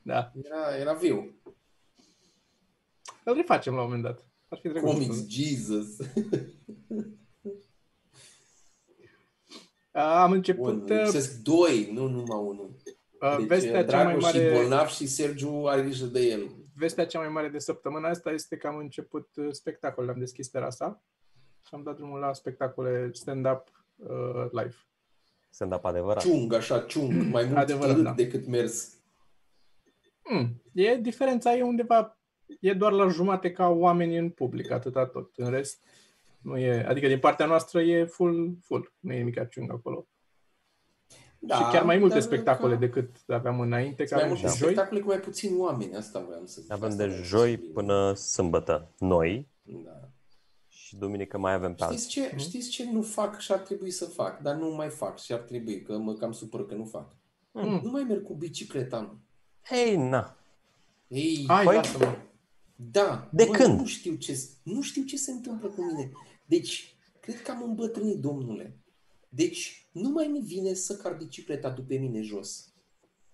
Da. 0.02 0.32
Era, 0.44 0.78
era 0.78 0.94
viu. 0.94 1.34
Îl 3.24 3.34
refacem 3.36 3.74
la 3.74 3.80
un 3.82 3.86
moment 3.86 4.04
dat. 4.04 4.26
Ar 4.50 4.58
fi 4.62 4.68
drăguț. 4.68 4.92
Comics, 4.92 5.28
Jesus. 5.28 5.98
Ah, 9.92 10.22
Am 10.22 10.32
început 10.32 10.74
Bun, 10.86 10.98
uh, 10.98 11.04
lipsesc 11.04 11.38
doi, 11.42 11.90
nu 11.94 12.08
numai 12.08 12.38
unul. 12.40 12.76
uh, 13.22 13.36
Deci, 13.38 13.48
vestea 13.48 13.86
cea 13.86 14.04
mai 14.04 14.18
Dragoș 14.18 14.30
și 14.32 14.38
mare... 14.38 14.52
bolnav 14.54 14.88
și 14.88 15.08
Sergiu 15.08 15.64
are 15.66 15.82
grijă 15.82 16.06
de 16.06 16.20
el. 16.22 16.52
vestea 16.76 17.06
cea 17.06 17.20
mai 17.20 17.30
mare 17.30 17.48
de 17.50 17.60
săptămâna 17.60 18.10
asta 18.10 18.32
este 18.32 18.58
că 18.58 18.68
am 18.68 18.78
început 18.78 19.30
uh, 19.36 19.48
spectacole, 19.52 20.12
am 20.12 20.20
deschis 20.20 20.48
terasa 20.50 21.04
și 21.68 21.74
am 21.74 21.84
dat 21.84 21.96
drumul 21.96 22.20
la 22.20 22.34
spectacole 22.34 23.10
stand-up 23.14 23.86
uh, 23.96 24.46
live. 24.52 24.76
Stand-up 25.56 25.86
adevărat. 25.86 26.24
Ciung, 26.24 26.54
așa, 26.54 26.80
ciung, 26.80 27.12
mai 27.32 27.44
mult 27.44 27.58
Adevărat, 27.58 27.90
târât 27.90 28.04
da. 28.04 28.14
decât 28.14 28.48
mers. 28.48 28.94
Mm, 30.30 30.62
e, 30.74 30.96
diferența 30.96 31.56
e 31.56 31.62
undeva, 31.64 32.18
e 32.60 32.74
doar 32.74 32.92
la 32.92 33.08
jumate 33.08 33.52
ca 33.52 33.68
oamenii 33.68 34.18
în 34.18 34.30
public, 34.30 34.72
atâta 34.72 35.06
tot. 35.06 35.32
În 35.36 35.50
rest, 35.50 35.84
nu 36.42 36.58
e, 36.58 36.86
adică 36.88 37.08
din 37.08 37.20
partea 37.20 37.46
noastră 37.46 37.82
e 37.82 38.06
full, 38.06 38.58
full, 38.62 38.94
nu 39.00 39.14
e 39.14 39.18
nimic 39.18 39.48
ciung 39.50 39.72
acolo. 39.72 40.08
Da, 41.40 41.56
și 41.56 41.62
chiar 41.72 41.84
mai 41.84 41.98
multe 41.98 42.14
dar 42.14 42.24
spectacole 42.24 42.74
ca- 42.74 42.80
decât 42.80 43.10
aveam 43.28 43.60
înainte, 43.60 44.04
că 44.04 44.16
mai 44.16 44.24
aveam 44.24 44.38
multe 44.40 44.54
și 44.56 44.58
joi. 44.62 44.72
spectacole 44.72 45.00
cu 45.02 45.08
mai 45.08 45.20
puțini 45.20 45.58
oameni, 45.58 45.96
asta 45.96 46.20
vreau 46.28 46.42
să 46.46 46.62
zic. 46.62 46.72
Avem 46.72 46.88
Asta 46.90 46.98
de 47.04 47.10
vreau 47.10 47.24
să 47.24 47.28
joi 47.38 47.54
spun. 47.58 47.72
până 47.74 48.14
sâmbătă 48.14 48.92
noi 49.00 49.48
Da. 49.64 50.10
Și 50.86 50.96
duminică 50.96 51.38
mai 51.38 51.54
avem 51.54 51.74
pe 51.76 51.84
Știți 51.84 52.20
alții. 52.20 52.22
ce, 52.22 52.36
știți 52.38 52.70
ce 52.70 52.92
nu 52.92 53.02
fac 53.02 53.40
și 53.40 53.52
ar 53.52 53.60
trebui 53.60 53.92
să 53.92 54.06
fac, 54.06 54.40
dar 54.42 54.56
nu 54.56 54.76
mai 54.76 54.90
fac 54.90 55.20
și 55.20 55.34
ar 55.34 55.40
trebui, 55.40 55.82
că 55.82 55.98
mă 55.98 56.14
cam 56.14 56.32
supăr 56.32 56.66
că 56.66 56.76
nu 56.76 56.86
fac. 56.86 57.16
Mm. 57.52 57.80
Nu 57.84 57.90
mai 57.92 58.04
merg 58.04 58.24
cu 58.24 58.34
bicicleta, 58.34 59.00
mă. 59.00 59.14
Hei, 59.64 59.96
na! 59.98 60.38
Ei, 61.08 61.44
Hai, 61.48 61.66
Păi- 61.66 61.76
lasă-mă. 61.76 62.16
Da. 62.76 63.30
De 63.32 63.46
bă, 63.46 63.52
când? 63.52 63.80
Nu 63.80 63.86
știu, 63.86 64.16
ce, 64.16 64.40
nu 64.64 64.82
știu 64.82 65.04
ce 65.04 65.18
se 65.18 65.32
întâmplă 65.32 65.68
cu 65.68 65.82
mine. 65.84 66.12
Deci, 66.46 66.96
cred 67.20 67.42
că 67.42 67.52
am 67.52 67.64
îmbătrânit, 67.64 68.20
domnule. 68.20 68.78
Deci, 69.30 69.88
nu 69.92 70.10
mai 70.10 70.28
mi 70.28 70.40
vine 70.40 70.74
să 70.74 70.96
car 70.98 71.14
bicicleta 71.14 71.70
după 71.70 71.94
mine 72.00 72.22
jos. 72.22 72.74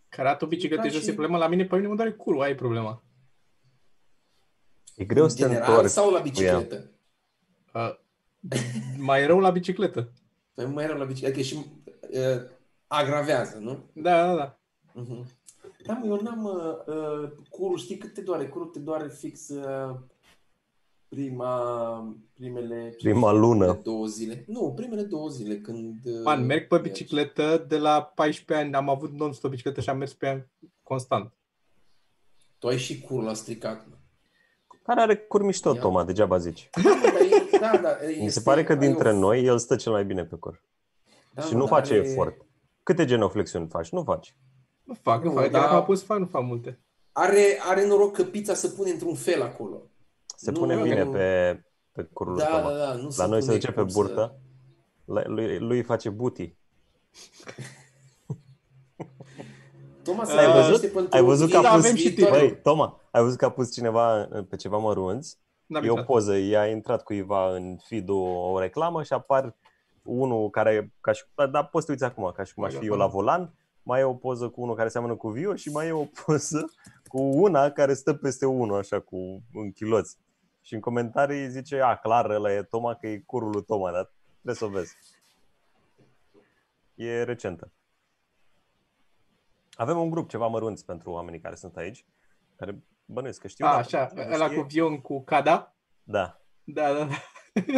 Caratul 0.09 0.47
biciclete 0.47 0.81
Ca 0.87 0.93
jos 0.93 1.03
și- 1.03 1.09
e 1.09 1.13
problema, 1.13 1.37
la 1.37 1.47
mine 1.47 1.65
pe 1.65 1.75
mine 1.75 1.87
mă 1.87 1.95
doare 1.95 2.11
curul, 2.13 2.41
aia 2.41 2.51
e 2.51 2.55
problema. 2.55 3.03
E 4.95 5.05
greu 5.05 5.23
În 5.23 5.29
să 5.29 5.35
te 5.35 5.41
general 5.41 5.69
întorci. 5.69 5.89
sau 5.91 6.11
la 6.11 6.21
cu 6.21 6.27
ea. 6.27 6.31
bicicletă? 6.31 6.91
Uh, 7.73 7.93
mai 8.97 9.25
rău 9.25 9.39
la 9.39 9.49
bicicletă. 9.49 10.11
Păi 10.53 10.65
mai 10.65 10.85
rău 10.87 10.97
la 10.97 11.05
bicicletă, 11.05 11.35
că 11.35 11.41
și 11.41 11.55
uh, 11.55 12.41
agravează, 12.87 13.57
nu? 13.57 13.79
Da, 13.93 14.25
da, 14.25 14.35
da. 14.35 14.57
Uh-huh. 15.01 15.25
Da, 15.85 15.93
mă, 15.93 16.05
eu 16.05 16.19
n-am 16.21 16.43
uh, 16.43 16.95
uh, 16.95 17.29
curul, 17.49 17.77
știi 17.77 17.97
cât 17.97 18.13
te 18.13 18.21
doare? 18.21 18.47
Curul 18.47 18.67
te 18.67 18.79
doare 18.79 19.07
fix 19.07 19.49
uh, 19.49 19.95
prima, 21.09 22.15
primele 22.33 22.93
Prima 22.97 23.31
lună. 23.31 23.63
primele 23.65 23.81
două 23.83 24.05
zile. 24.05 24.43
Nu, 24.47 24.73
primele 24.75 25.01
două 25.03 25.29
zile 25.29 25.57
când... 25.59 26.05
uh, 26.05 26.21
Man, 26.23 26.45
merg 26.45 26.67
pe 26.67 26.75
mergi. 26.75 26.89
bicicletă 26.89 27.65
de 27.67 27.77
la 27.77 28.01
14 28.15 28.65
ani, 28.65 28.75
am 28.75 28.89
avut 28.89 29.11
non-stop 29.11 29.49
bicicletă 29.49 29.81
și 29.81 29.89
am 29.89 29.97
mers 29.97 30.13
pe 30.13 30.25
ea 30.25 30.49
constant. 30.83 31.33
Tu 32.59 32.67
ai 32.67 32.77
și 32.77 33.01
curul 33.01 33.23
la 33.23 33.33
stricat. 33.33 33.87
mă. 33.89 33.95
Care 34.83 35.01
are 35.01 35.15
cur 35.17 35.43
mișto, 35.43 35.73
Ia. 35.73 35.79
Toma, 35.81 36.03
degeaba 36.03 36.37
zici. 36.37 36.69
Da, 37.61 37.71
mă, 37.71 37.77
dar 37.81 37.91
e, 37.91 37.99
da, 37.99 38.01
da, 38.01 38.07
Mi 38.07 38.15
se 38.15 38.23
este- 38.23 38.41
pare 38.41 38.63
că 38.63 38.71
ai 38.71 38.77
dintre 38.77 39.09
o- 39.09 39.17
noi 39.17 39.43
el 39.45 39.57
stă 39.57 39.75
cel 39.75 39.91
mai 39.91 40.05
bine 40.05 40.23
pe 40.25 40.35
cur. 40.35 40.63
da, 41.33 41.41
și 41.41 41.51
mă, 41.53 41.57
nu 41.59 41.65
dar 41.65 41.73
face 41.79 41.93
are- 41.93 42.07
efort. 42.09 42.35
Câte 42.83 43.05
genoflexiuni 43.05 43.67
faci? 43.67 43.89
Nu 43.89 44.03
faci. 44.03 44.35
Nu 44.83 44.93
fac, 45.01 45.23
nu, 45.23 45.29
Nu, 45.29 45.35
fac. 45.39 45.49
dar- 45.49 45.61
Dacă 45.61 45.73
m-a 45.73 45.83
pus 45.83 45.99
să 45.99 46.05
fac, 46.05 46.17
nu 46.17 46.25
fac 46.25 46.43
multe. 46.43 46.79
Are, 47.11 47.59
are 47.69 47.87
noroc 47.87 48.13
că 48.15 48.23
pizza 48.23 48.53
se 48.53 48.67
pune 48.67 48.91
într-un 48.91 49.15
fel 49.15 49.41
acolo. 49.41 49.81
Se 50.35 50.51
Nu, 50.51 50.59
pune 50.59 50.75
nu, 50.75 50.81
bine 50.81 51.03
nu. 51.03 51.11
pe, 51.11 51.63
pe 51.91 52.03
curul 52.13 52.33
lui 52.33 52.41
Da, 52.43 52.47
Toma. 52.49 52.71
da, 52.71 52.77
da. 52.77 52.93
Nu 52.93 53.09
La 53.17 53.25
noi 53.25 53.39
se 53.41 53.45
pune 53.47 53.57
duce 53.59 53.71
pe 53.71 53.79
cum 53.81 53.89
să- 53.89 53.97
burtă. 53.97 54.35
La- 55.05 55.23
Lui, 55.25 55.59
lui 55.59 55.77
îi 55.77 55.83
face 55.83 56.09
buti. 56.09 56.55
Toma 60.03 60.23
se 60.23 60.31
Ai 60.31 60.37
pregătește 60.37 60.71
văzut? 60.71 60.91
pentru 60.91 61.17
Ai 61.17 61.23
văzut 61.23 61.49
că 61.51 61.57
a 61.57 61.59
viitor- 61.59 61.75
pus- 61.75 61.85
avem 61.85 61.95
și 61.95 62.07
viitorul. 62.09 62.39
Băi, 62.39 62.59
Toma, 62.61 62.99
ai 63.11 63.21
văzut 63.23 63.37
că 63.37 63.45
a 63.45 63.51
pus 63.51 63.71
cineva 63.73 64.27
pe 64.49 64.55
ceva 64.55 64.77
mărunți? 64.77 65.37
N-am 65.71 65.83
E 65.83 65.87
o 65.87 65.89
intrat. 65.89 66.05
poză, 66.05 66.37
i-a 66.37 66.67
intrat 66.67 67.03
cuiva 67.03 67.55
în 67.55 67.77
feed 67.77 68.09
o 68.09 68.59
reclamă 68.59 69.03
și 69.03 69.13
apar 69.13 69.55
unul 70.03 70.49
care, 70.49 70.93
ca 71.01 71.11
și, 71.11 71.23
da, 71.35 71.47
da, 71.47 71.63
poți 71.63 71.85
să 71.85 71.91
te 71.91 71.91
uiți 71.91 72.13
acum, 72.13 72.31
ca 72.35 72.43
și 72.43 72.53
cum 72.53 72.63
aș 72.63 72.73
fi 72.73 72.85
eu 72.85 72.95
la 72.95 73.07
volan, 73.07 73.53
mai 73.83 73.99
e 73.99 74.03
o 74.03 74.13
poză 74.13 74.49
cu 74.49 74.61
unul 74.61 74.75
care 74.75 74.89
seamănă 74.89 75.15
cu 75.15 75.29
Vio 75.29 75.55
și 75.55 75.69
mai 75.69 75.87
e 75.87 75.91
o 75.91 76.05
poză 76.25 76.73
cu 77.07 77.21
una 77.21 77.69
care 77.69 77.93
stă 77.93 78.13
peste 78.13 78.45
unul, 78.45 78.77
așa, 78.77 78.99
cu 78.99 79.41
în 79.53 79.71
chiloți. 79.71 80.17
Și 80.61 80.73
în 80.73 80.79
comentarii 80.79 81.49
zice, 81.49 81.81
a, 81.81 81.95
clar, 81.95 82.29
ăla 82.29 82.53
e 82.53 82.63
Toma, 82.63 82.95
că 82.95 83.07
e 83.07 83.17
curul 83.17 83.49
lui 83.49 83.63
Toma, 83.63 83.91
dar 83.91 84.11
trebuie 84.33 84.55
să 84.55 84.65
o 84.65 84.69
vezi. 84.69 84.95
E 86.95 87.23
recentă. 87.23 87.71
Avem 89.73 89.97
un 89.97 90.09
grup 90.09 90.29
ceva 90.29 90.47
mărunți 90.47 90.85
pentru 90.85 91.11
oamenii 91.11 91.39
care 91.39 91.55
sunt 91.55 91.77
aici, 91.77 92.05
care 92.55 92.83
bănuiesc 93.11 93.41
că 93.41 93.47
știu. 93.47 93.65
A, 93.65 93.69
dar 93.69 93.79
așa, 93.79 94.11
nu 94.15 94.21
ăla 94.33 94.45
știe. 94.45 94.57
cu 94.57 94.63
Vion 94.67 95.01
cu 95.01 95.23
Cada. 95.23 95.75
Da. 96.03 96.41
Da, 96.63 96.93
da, 96.93 97.05
da. 97.05 97.13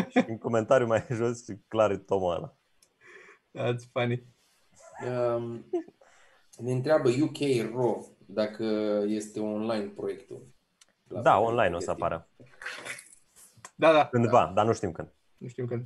Și 0.10 0.26
în 0.28 0.38
comentariu 0.38 0.88
mai 0.88 1.06
jos, 1.12 1.46
clar 1.68 1.92
e 1.92 1.98
Toma 1.98 2.36
ăla. 2.36 2.56
That's 3.58 3.92
funny. 3.92 4.24
Um, 5.08 5.66
ne 6.58 6.72
întreabă 6.72 7.10
UK 7.22 7.38
Raw 7.74 8.08
dacă 8.26 8.64
este 9.08 9.40
online 9.40 9.86
proiectul. 9.86 10.48
La 11.08 11.22
Da, 11.22 11.34
fel, 11.34 11.42
online 11.44 11.76
o 11.76 11.80
să 11.80 11.94
pregătim. 11.94 12.04
apară. 12.06 12.28
Da, 13.76 13.92
da. 13.94 14.08
Cândva, 14.08 14.52
dar 14.56 14.66
nu 14.66 14.74
știm 14.74 14.92
când. 14.92 15.08
Nu 15.38 15.48
știm 15.48 15.66
când. 15.66 15.86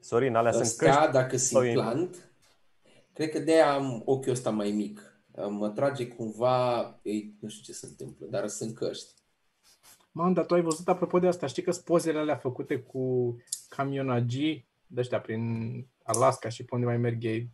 Sorin, 0.00 0.34
alea 0.34 0.52
sunt 0.52 0.64
Astea, 0.64 0.94
căști. 0.96 1.10
dacă 1.12 1.36
sau 1.36 1.60
sunt 1.60 1.70
e- 1.70 1.80
plant, 1.80 2.30
cred 3.12 3.30
că 3.30 3.38
de-aia 3.38 3.72
am 3.72 4.02
ochiul 4.04 4.30
ăsta 4.32 4.50
mai 4.50 4.70
mic. 4.70 5.15
Mă 5.48 5.68
trage 5.70 6.08
cumva, 6.08 6.82
ei, 7.02 7.34
nu 7.40 7.48
știu 7.48 7.62
ce 7.62 7.72
se 7.72 7.86
întâmplă, 7.86 8.26
dar 8.30 8.48
sunt 8.48 8.74
căști. 8.74 9.12
Mamă, 10.12 10.32
dar 10.34 10.46
tu 10.46 10.54
ai 10.54 10.60
văzut 10.62 10.88
apropo 10.88 11.18
de 11.18 11.26
asta, 11.26 11.46
știi 11.46 11.62
că 11.62 11.70
sunt 11.70 11.84
pozele 11.84 12.18
alea 12.18 12.36
făcute 12.36 12.78
cu 12.80 13.36
camionagii 13.68 14.68
de 14.86 15.00
ăștia 15.00 15.20
prin 15.20 15.72
Alaska 16.02 16.48
și 16.48 16.64
pe 16.64 16.74
unde 16.74 16.86
mai 16.86 16.96
merg 16.98 17.24
ei, 17.24 17.50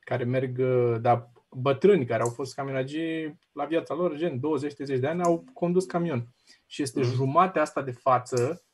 care 0.00 0.24
merg, 0.24 0.58
uh, 0.58 1.00
da, 1.00 1.30
bătrâni 1.50 2.06
care 2.06 2.22
au 2.22 2.28
fost 2.30 2.54
camionagii 2.54 3.38
la 3.52 3.64
viața 3.64 3.94
lor, 3.94 4.16
gen 4.16 4.38
20-30 4.38 4.98
de 5.00 5.06
ani, 5.06 5.22
au 5.22 5.44
condus 5.52 5.84
camion. 5.84 6.34
Și 6.66 6.82
este 6.82 7.00
Mhm. 7.00 7.12
jumatea 7.14 7.62
asta 7.62 7.82
de 7.82 7.90
față, 7.90 8.64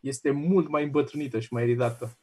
este 0.00 0.30
mult 0.30 0.68
mai 0.68 0.84
îmbătrânită 0.84 1.40
și 1.40 1.52
mai 1.52 1.64
ridată. 1.64 2.18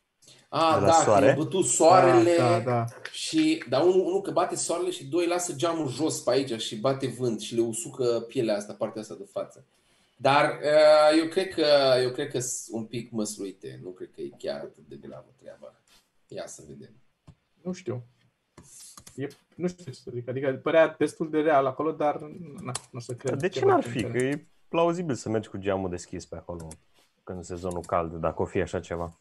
A, 0.50 0.74
De 0.74 0.80
la 0.80 0.86
da, 0.86 0.92
soare? 0.94 1.26
că 1.26 1.32
e 1.32 1.44
bătut 1.44 1.66
soarele 1.66 2.36
Da, 2.38 2.50
da, 2.50 2.60
da. 2.60 2.86
și, 3.12 3.64
dar 3.70 3.82
unul, 3.84 4.06
unul 4.06 4.22
că 4.22 4.32
bate 4.32 4.56
soarele 4.56 4.90
și 4.92 5.06
doi 5.06 5.28
lasă 5.28 5.54
geamul 5.54 5.88
jos 5.88 6.20
pe 6.22 6.32
aici 6.32 6.62
și 6.62 6.76
bate 6.80 7.08
vânt 7.08 7.40
și 7.42 7.56
le 7.56 7.62
usucă 7.62 8.26
pielea 8.28 8.56
asta, 8.56 8.74
partea 8.74 9.02
asta 9.02 9.16
de 9.16 9.28
față. 9.32 9.66
Dar 10.18 10.60
uh, 10.64 11.20
eu 11.20 11.28
cred 11.28 11.54
că 11.54 11.66
eu 12.02 12.12
cred 12.12 12.30
că 12.32 12.40
sunt 12.40 12.78
un 12.80 12.86
pic 12.86 13.12
măsluite, 13.12 13.80
nu 13.84 13.90
cred 13.90 14.12
că 14.16 14.22
e 14.22 14.30
chiar 14.38 14.60
atât 14.60 14.84
de 14.88 14.96
gravă 14.96 15.34
treaba. 15.42 15.74
Ia 16.28 16.48
să 16.48 16.64
vedem. 16.68 16.92
Nu 17.62 17.72
știu. 17.72 18.04
E, 19.16 19.28
nu 19.56 19.68
știu 19.68 19.84
ce 19.84 19.92
să 19.92 20.12
zic. 20.14 20.30
Adică 20.30 20.60
părea 20.64 20.96
destul 20.98 21.30
de 21.30 21.40
real 21.40 21.66
acolo, 21.66 21.92
dar 21.92 22.20
na, 22.64 22.72
nu 22.92 22.98
o 22.98 23.00
să 23.00 23.14
cred. 23.14 23.40
De 23.40 23.48
ce 23.50 23.60
ceva 23.60 23.72
n-ar 23.72 23.84
ce 23.84 23.90
fi? 23.90 24.02
Că 24.02 24.08
înțeleg. 24.08 24.34
e 24.34 24.48
plauzibil 24.68 25.16
să 25.16 25.30
mergi 25.30 25.50
cu 25.50 25.58
geamul 25.58 25.90
deschis 25.90 26.26
pe 26.26 26.36
acolo 26.36 26.68
când 27.24 27.44
sezonul 27.44 27.82
cald, 27.82 28.14
dacă 28.14 28.42
o 28.42 28.46
fi 28.46 28.62
așa 28.62 28.80
ceva. 28.80 29.18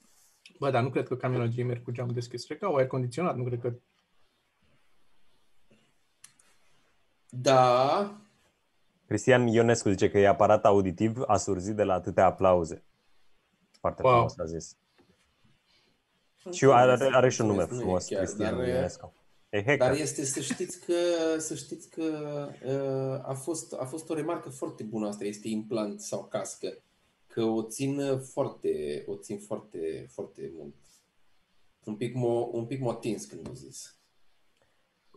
Bă, 0.59 0.71
dar 0.71 0.83
nu 0.83 0.90
cred 0.90 1.09
că 1.09 1.17
camionagii 1.17 1.62
merg 1.62 1.83
cu 1.83 1.90
geamul 1.90 2.14
deschis. 2.14 2.45
Cred 2.45 2.59
că 2.59 2.64
au 2.64 2.75
aer 2.75 2.87
condiționat, 2.87 3.37
nu 3.37 3.45
cred 3.45 3.61
că... 3.61 3.75
Da, 7.29 8.14
Cristian 9.07 9.47
Ionescu 9.47 9.88
zice 9.88 10.11
că 10.11 10.19
e 10.19 10.29
aparat 10.29 10.64
auditiv 10.64 11.23
asurzit 11.27 11.75
de 11.75 11.83
la 11.83 11.95
atâtea 11.95 12.25
aplauze. 12.25 12.83
Foarte 13.81 14.03
Wow. 14.03 14.12
frumos 14.12 14.38
a 14.38 14.45
zis. 14.45 14.77
Și 16.51 16.64
are, 16.64 17.09
are 17.12 17.29
și 17.29 17.40
un 17.40 17.47
nume 17.47 17.67
Nu 17.69 17.75
e 17.75 17.79
frumos, 17.79 18.07
chiar, 18.07 18.23
Cristian 18.23 18.57
dar, 18.57 18.67
Ionescu. 18.67 19.12
E 19.49 19.59
hacker. 19.59 19.79
Dar 19.79 19.93
este 19.93 20.25
să 20.25 20.40
știți 20.40 20.85
că, 20.85 20.93
să 21.38 21.55
știți 21.55 21.88
că 21.88 22.03
uh, 22.64 23.29
a, 23.29 23.35
fost, 23.35 23.73
a 23.73 23.85
fost 23.85 24.11
o 24.11 24.14
remarcă 24.14 24.49
foarte 24.49 24.83
bună 24.83 25.09
asta, 25.09 25.25
este 25.25 25.49
implant 25.49 26.01
sau 26.01 26.25
cască, 26.25 26.79
că 27.35 27.42
o 27.42 27.62
țin 27.62 28.18
foarte, 28.18 29.05
o 29.07 29.16
țin 29.16 29.38
foarte, 29.38 30.07
foarte 30.11 30.53
mult. 30.57 30.75
Un 31.85 31.97
pic 31.97 32.14
m-o, 32.14 32.49
un 32.53 32.66
pic 32.66 32.81
m-a 32.81 32.90
atins 32.90 33.25
când 33.25 33.47
am 33.47 33.55
zis. 33.55 33.99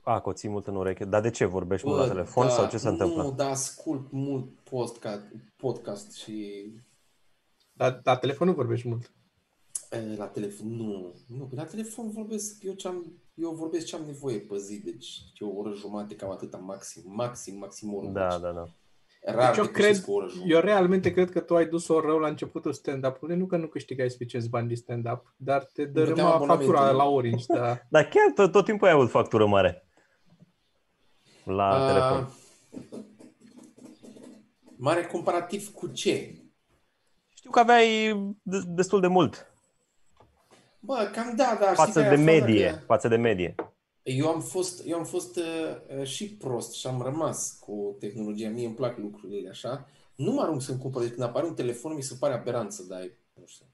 A, 0.02 0.22
că 0.22 0.30
o 0.30 0.34
ții 0.34 0.50
mult 0.50 0.68
în 0.68 0.76
ureche. 0.76 1.06
Dar 1.06 1.22
de 1.22 1.30
ce? 1.30 1.46
Vorbești 1.46 1.88
mult 1.88 2.00
la 2.00 2.08
telefon 2.08 2.46
da, 2.46 2.52
sau 2.52 2.70
ce 2.70 2.78
se 2.78 2.88
întâmplă? 2.88 3.24
Nu, 3.24 3.32
dar 3.32 3.50
ascult 3.50 4.12
mult 4.12 4.60
podcast, 4.60 5.24
podcast 5.56 6.14
și 6.14 6.66
Dar 7.74 8.02
la 8.04 8.18
telefon 8.18 8.48
nu 8.48 8.54
vorbești 8.54 8.88
mult. 8.88 9.12
e, 9.92 10.16
la 10.16 10.28
telefon, 10.28 10.68
nu, 10.68 11.14
nu, 11.28 11.50
la 11.52 11.66
telefon 11.66 12.12
vorbesc, 12.12 12.64
eu, 12.64 12.74
ce-am, 12.74 13.22
eu 13.34 13.52
vorbesc 13.52 13.86
ce 13.86 13.96
am 13.96 14.04
nevoie 14.06 14.40
pe 14.40 14.58
zi, 14.58 14.80
deci 14.80 15.22
e 15.40 15.46
o 15.46 15.58
oră 15.58 15.74
jumate, 15.74 16.16
cam 16.16 16.32
atâta 16.32 16.58
maxim, 16.58 17.02
maxim, 17.06 17.58
maxim 17.58 17.94
o 17.94 17.98
oră. 17.98 18.08
Da, 18.08 18.30
deci, 18.30 18.40
da, 18.40 18.52
da. 18.52 18.70
Rar 19.34 19.48
Deci 19.50 19.58
eu 19.58 19.64
depășesc 19.66 20.04
cred- 20.04 20.14
o 20.16 20.18
oră 20.18 20.28
jumate. 20.30 20.50
Eu 20.54 20.60
realmente 20.60 21.12
cred 21.14 21.32
că 21.32 21.40
tu 21.40 21.56
ai 21.56 21.66
dus-o 21.66 22.00
rău 22.02 22.18
la 22.18 22.28
începutul 22.28 22.74
stand-up-ului. 22.74 23.36
Nu 23.38 23.46
că 23.46 23.58
nu 23.58 23.68
câștigai 23.68 24.10
suficienți 24.10 24.50
bani 24.50 24.68
de 24.68 24.74
stand-up, 24.76 25.34
dar 25.38 25.64
te 25.64 25.84
plăteam 25.86 25.94
dărâma 26.16 26.34
abonamentul. 26.34 26.74
factura 26.76 26.92
la 26.96 27.04
Orange. 27.10 27.46
Da. 27.48 27.78
Dar 27.90 28.04
chiar 28.04 28.32
tot, 28.36 28.52
tot 28.52 28.66
timpul 28.66 28.88
ai 28.88 28.94
avut 28.94 29.10
factură 29.10 29.46
mare. 29.46 29.88
La 31.44 31.68
A, 31.70 31.88
telefon. 31.88 32.30
Mare 34.78 35.06
comparativ 35.06 35.74
cu 35.74 35.88
ce? 35.88 36.36
Știu 37.36 37.50
că 37.50 37.60
aveai 37.60 38.14
de- 38.42 38.62
destul 38.66 39.02
de 39.02 39.08
mult 39.08 39.52
Bă, 40.80 41.10
cam 41.14 41.34
da, 41.36 41.58
dar 41.60 41.74
știi 41.74 41.76
față 41.76 42.02
care 42.02 42.16
de 42.16 42.22
a 42.22 42.26
fost 42.26 42.40
medie. 42.46 42.66
dacă- 42.70 42.84
Față 42.86 43.08
de 43.08 43.16
medie. 43.16 43.56
Eu 44.16 44.28
am 44.28 44.42
fost, 44.42 44.84
eu 44.86 44.98
am 44.98 45.06
fost 45.06 45.38
uh, 45.38 45.98
uh, 45.98 46.06
și 46.06 46.36
prost 46.36 46.74
și 46.74 46.88
am 46.88 47.02
rămas 47.02 47.58
cu 47.60 47.96
tehnologia. 48.00 48.50
Mie 48.50 48.66
îmi 48.66 48.76
plac 48.76 48.98
lucrurile 48.98 49.50
așa. 49.50 49.90
Nu 50.16 50.32
mă 50.32 50.42
arunc 50.42 50.62
să-mi 50.62 50.80
cumpăr. 50.80 51.02
Deci 51.02 51.12
când 51.12 51.24
apare 51.24 51.46
un 51.46 51.54
telefon, 51.54 51.96
mi 51.96 52.04
se 52.04 52.16
pare 52.20 52.34
aberant 52.34 52.72
să 52.72 52.84
dai, 52.84 53.12
nu 53.34 53.46
știu, 53.46 53.66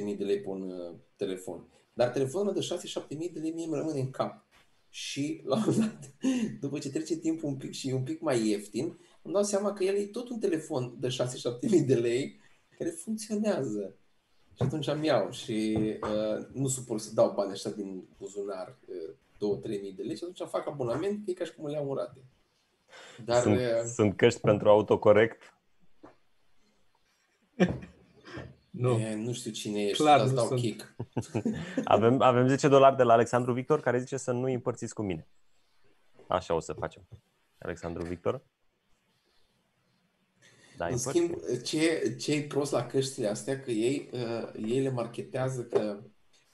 6-7 0.00 0.02
mii 0.02 0.16
de 0.16 0.24
lei 0.24 0.40
pe 0.40 0.48
un 0.48 0.70
uh, 0.70 0.94
telefon. 1.16 1.68
Dar 1.92 2.08
telefonul 2.08 2.52
de 2.52 2.68
6-7 3.04 3.16
mii 3.16 3.28
de 3.28 3.38
lei 3.38 3.52
mie 3.52 3.64
îmi 3.64 3.74
rămâne 3.74 4.00
în 4.00 4.10
cap. 4.10 4.46
Și 4.88 5.42
la 5.44 5.56
un 5.56 5.62
moment 5.66 5.90
dat, 5.90 6.12
după 6.60 6.78
ce 6.78 6.90
trece 6.90 7.16
timpul 7.16 7.48
un 7.48 7.56
pic 7.56 7.72
și 7.72 7.88
e 7.88 7.94
un 7.94 8.02
pic 8.02 8.20
mai 8.20 8.48
ieftin, 8.48 8.98
îmi 9.22 9.34
dau 9.34 9.42
seama 9.42 9.72
că 9.72 9.84
el 9.84 9.96
e 9.96 10.04
tot 10.04 10.28
un 10.28 10.38
telefon 10.38 10.96
de 11.00 11.08
6-7 11.08 11.70
mii 11.70 11.80
de 11.80 11.94
lei 11.94 12.40
care 12.78 12.90
funcționează. 12.90 13.96
Și 14.58 14.64
atunci 14.64 14.88
am 14.88 15.04
iau 15.04 15.30
și 15.30 15.78
uh, 16.02 16.46
nu 16.52 16.68
suport 16.68 17.00
să 17.00 17.14
dau 17.14 17.32
bani 17.32 17.50
așa 17.50 17.70
din 17.70 18.04
buzunar, 18.18 18.76
uh, 18.88 19.58
2-3 19.76 19.80
mii 19.80 19.92
de 19.92 20.02
lei 20.02 20.16
și 20.16 20.24
atunci 20.24 20.50
fac 20.50 20.66
abonament, 20.66 21.24
că 21.24 21.30
e 21.30 21.34
ca 21.34 21.44
și 21.44 21.54
cum 21.54 21.64
îl 21.64 21.70
iau 21.70 21.90
în 21.90 21.96
rate. 21.96 22.18
Dar 23.24 23.42
Sunt, 23.42 23.56
uh, 23.56 23.62
sunt 23.94 24.16
căști 24.16 24.40
pentru 24.40 24.68
autocorect. 24.68 25.54
Nu. 28.70 28.98
e, 28.98 29.14
nu 29.14 29.32
știu 29.32 29.50
cine 29.50 29.82
ești, 29.82 30.02
Clar, 30.02 30.16
dar 30.16 30.26
îți 30.26 30.34
nu 30.34 30.38
dau 30.40 30.46
sunt. 30.46 30.60
kick. 30.60 30.94
Avem, 31.84 32.22
avem 32.22 32.48
10 32.48 32.68
dolari 32.68 32.96
de 32.96 33.02
la 33.02 33.12
Alexandru 33.12 33.52
Victor 33.52 33.80
care 33.80 33.98
zice 33.98 34.16
să 34.16 34.32
nu 34.32 34.42
îi 34.42 34.54
împărțiți 34.54 34.94
cu 34.94 35.02
mine. 35.02 35.26
Așa 36.26 36.54
o 36.54 36.60
să 36.60 36.72
facem. 36.72 37.08
Alexandru 37.58 38.04
Victor. 38.06 38.42
Da, 40.78 40.86
În 40.86 40.92
împărți. 40.92 41.18
schimb, 41.18 41.34
ce, 41.62 42.16
ce 42.18 42.32
e 42.32 42.42
prost 42.42 42.72
la 42.72 42.86
căștile 42.86 43.26
astea, 43.26 43.60
că 43.60 43.70
ei, 43.70 44.08
uh, 44.12 44.50
ei 44.68 44.80
le 44.80 44.90
marketează 44.90 45.62
că 45.62 46.02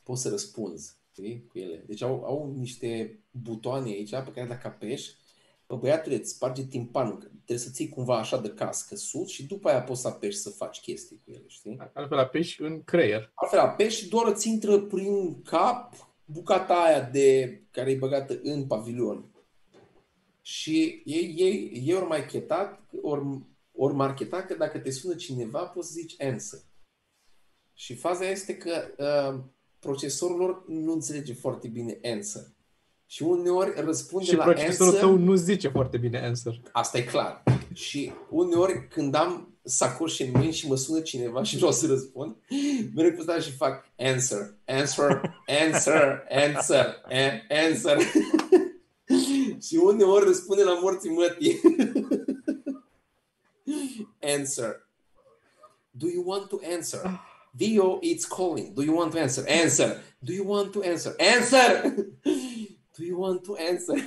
poți 0.03 0.23
să 0.23 0.29
răspunzi 0.29 0.97
știi, 1.13 1.47
cu 1.49 1.59
ele. 1.59 1.85
Deci 1.87 2.03
au, 2.03 2.25
au 2.25 2.55
niște 2.57 3.21
butoane 3.31 3.89
aici 3.89 4.11
pe 4.11 4.31
care 4.35 4.47
dacă 4.47 4.67
apeși, 4.67 5.15
Bă, 5.67 5.77
băiatule, 5.77 6.15
îți 6.15 6.31
sparge 6.31 6.65
timpanul, 6.65 7.19
că 7.19 7.27
trebuie 7.27 7.59
să 7.59 7.71
ții 7.71 7.89
cumva 7.89 8.19
așa 8.19 8.41
de 8.41 8.49
cască 8.49 8.97
sus 8.97 9.29
și 9.29 9.47
după 9.47 9.69
aia 9.69 9.83
poți 9.83 10.01
să 10.01 10.09
apeși 10.09 10.37
să 10.37 10.51
faci 10.51 10.81
chestii 10.81 11.21
cu 11.25 11.31
ele, 11.31 11.45
știi? 11.47 11.79
Altfel 11.93 12.19
apeși 12.19 12.63
în 12.63 12.83
creier. 12.85 13.33
Altfel 13.35 13.59
apeși 13.59 14.03
și 14.03 14.09
doar 14.09 14.27
îți 14.27 14.49
intră 14.49 14.81
prin 14.81 15.43
cap 15.43 16.13
bucata 16.25 16.75
aia 16.75 17.01
de, 17.01 17.61
care 17.71 17.91
e 17.91 17.97
băgată 17.97 18.41
în 18.43 18.67
pavilion. 18.67 19.25
Și 20.41 21.03
ei, 21.05 21.35
ei, 21.37 21.83
ei 21.85 21.95
ori 21.95 22.07
mai 22.07 22.27
chetat, 22.27 22.81
ori, 23.03 23.23
ori 23.77 23.95
marketat 23.95 24.47
că 24.47 24.55
dacă 24.55 24.79
te 24.79 24.91
sună 24.91 25.15
cineva, 25.15 25.59
poți 25.65 25.87
să 25.87 25.95
zici 25.97 26.23
answer. 26.23 26.61
Și 27.75 27.95
faza 27.95 28.25
este 28.31 28.57
că 28.57 28.85
uh, 28.99 29.41
procesorul 29.79 30.37
lor 30.37 30.65
nu 30.69 30.93
înțelege 30.93 31.35
foarte 31.35 31.69
bine 31.69 31.99
answer. 32.03 32.43
Și 33.07 33.23
uneori 33.23 33.73
răspunde 33.77 34.25
Și 34.25 34.35
la 34.37 34.45
procesorul 34.45 34.87
answer, 34.87 35.01
tău 35.01 35.17
nu 35.17 35.35
zice 35.35 35.69
foarte 35.69 35.97
bine 35.97 36.19
answer. 36.19 36.61
Asta 36.73 36.99
e 36.99 37.03
clar. 37.03 37.43
Și 37.73 38.13
uneori 38.31 38.89
când 38.89 39.15
am 39.15 39.59
sacoșe 39.63 40.25
în 40.25 40.31
mâini 40.35 40.53
și 40.53 40.69
mă 40.69 40.77
sună 40.77 41.01
cineva 41.01 41.43
și 41.43 41.57
vreau 41.57 41.73
să 41.73 41.87
răspund, 41.87 42.37
mereu 42.95 43.13
cu 43.13 43.17
asta 43.19 43.41
și 43.41 43.51
fac 43.51 43.85
answer, 43.99 44.55
answer, 44.67 45.21
answer, 45.47 46.23
answer, 46.31 47.03
a- 47.11 47.55
answer. 47.67 47.99
și 49.67 49.77
uneori 49.77 50.25
răspunde 50.25 50.63
la 50.63 50.79
morții 50.81 51.11
mătii. 51.11 51.61
answer. 54.23 54.89
Do 55.91 56.07
you 56.09 56.23
want 56.27 56.49
to 56.49 56.61
answer? 56.75 57.21
Vio, 57.53 57.99
it's 58.03 58.25
calling. 58.27 58.75
Do 58.75 58.83
you 58.83 58.97
want 58.97 59.13
to 59.13 59.19
answer? 59.19 59.45
Answer. 59.49 60.01
Do 60.19 60.33
you 60.33 60.45
want 60.49 60.73
to 60.73 60.83
answer? 60.83 61.15
Answer. 61.37 61.95
Do 62.99 63.05
you 63.05 63.19
want 63.21 63.43
to 63.45 63.55
answer? 63.71 63.97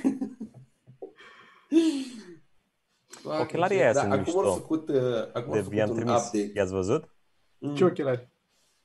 Ochelarii 3.24 3.80
aia 3.80 3.92
da, 3.92 4.00
sunt 4.00 4.12
acum 4.12 4.24
mișto. 4.24 4.40
au 4.40 4.52
făcut, 4.54 4.88
uh, 4.88 4.96
acum 5.32 5.52
De 5.52 5.56
au 5.58 5.62
făcut 5.62 5.68
vi-am 5.68 5.88
un 5.90 5.94
trimis. 5.96 6.14
update. 6.24 6.50
I-ați 6.54 6.72
văzut? 6.72 7.08
Ce 7.74 7.84
ochelari? 7.84 8.28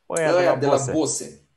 Păi 0.06 0.24
aia 0.24 0.32
de 0.32 0.38
Aia 0.38 0.52
la 0.52 0.58
de 0.58 0.66
la 0.66 0.72
Bose. 0.72 0.92
Bose. 0.92 1.48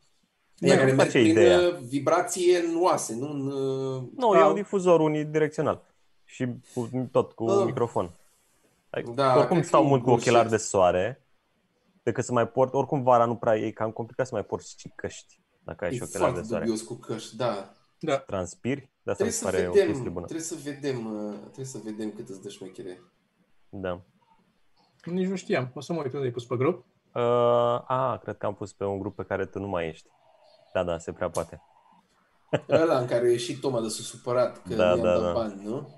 Nu 0.58 0.68
Aia 0.68 0.76
care 0.78 0.90
îmi 0.90 0.96
merg 0.98 1.10
place 1.10 1.22
prin 1.24 1.30
ideea. 1.30 1.58
uh, 1.58 1.76
vibrație 1.88 2.58
în 2.58 2.82
oase, 2.82 3.14
nu 3.14 3.30
în... 3.30 3.46
uh, 3.46 4.02
Nu, 4.16 4.34
e 4.34 4.44
un 4.44 4.54
difuzor 4.54 5.00
unidirecțional. 5.00 5.84
Și 6.24 6.46
cu, 6.74 7.08
tot 7.12 7.32
cu 7.32 7.44
Ah. 7.50 7.64
microfon. 7.64 8.10
Adică, 8.90 9.10
Da, 9.10 9.36
oricum 9.36 9.56
cred 9.56 9.66
stau 9.68 9.80
că 9.80 9.86
e 9.86 9.88
mult 9.88 10.02
cu 10.02 10.06
bullshit. 10.08 10.26
ochelari 10.28 10.50
de 10.50 10.56
soare, 10.56 11.26
decât 12.02 12.24
să 12.24 12.32
mai 12.32 12.48
port, 12.48 12.72
oricum 12.74 13.02
vara 13.02 13.24
nu 13.24 13.36
prea 13.36 13.56
e 13.56 13.70
cam 13.70 13.90
complicat 13.90 14.26
să 14.26 14.34
mai 14.34 14.44
porți 14.44 14.74
și 14.78 14.92
căști, 14.94 15.40
dacă 15.64 15.84
ai 15.84 15.90
E 15.90 15.94
și 15.94 16.02
ochelari 16.02 16.34
de 16.34 16.40
foarte 16.40 16.48
soare. 16.48 16.64
dubios 16.64 16.82
cu 16.86 16.94
căști, 16.94 17.36
da. 17.36 17.70
Da. 17.98 18.18
Transpiri, 18.18 18.90
de 19.02 19.10
asta 19.10 19.24
mi 19.24 19.30
Trebuie 19.30 19.32
se 19.32 19.38
să, 19.38 19.44
pare 19.50 19.68
o 19.68 19.72
vedem, 19.72 19.86
chestie 19.92 20.10
bună. 20.10 20.24
trebuie 20.26 20.46
să 20.46 20.56
vedem, 20.64 21.26
uh, 21.26 21.34
trebuie 21.42 21.64
să 21.66 21.78
vedem 21.84 22.10
cât 22.12 22.28
îți 22.28 22.42
dă 22.42 22.48
șmechere. 22.48 23.00
Da. 23.68 24.00
Nici 25.04 25.26
nu 25.28 25.36
știam. 25.36 25.70
O 25.74 25.80
să 25.80 25.92
mă 25.92 26.02
uit 26.02 26.12
unde 26.12 26.26
ai 26.26 26.32
pus 26.32 26.44
pe 26.44 26.56
grup. 26.56 26.84
Uh, 27.14 27.22
a, 27.86 28.20
cred 28.22 28.36
că 28.36 28.46
am 28.46 28.54
pus 28.54 28.72
pe 28.72 28.84
un 28.84 28.98
grup 28.98 29.16
pe 29.16 29.22
care 29.24 29.46
tu 29.46 29.58
nu 29.58 29.68
mai 29.68 29.88
ești. 29.88 30.08
Da, 30.72 30.84
da, 30.84 30.98
se 30.98 31.12
prea 31.12 31.30
poate. 31.30 31.62
Ăla 32.70 32.98
în 32.98 33.06
care 33.06 33.32
e 33.32 33.36
și 33.36 33.58
Toma 33.58 33.80
de 33.80 33.88
sus 33.88 34.06
supărat 34.08 34.62
că 34.62 34.74
Da, 34.74 34.94
nu 34.94 35.02
da, 35.02 35.10
i-am 35.10 35.20
da. 35.20 35.24
dat 35.24 35.32
bani, 35.34 35.62
nu? 35.64 35.88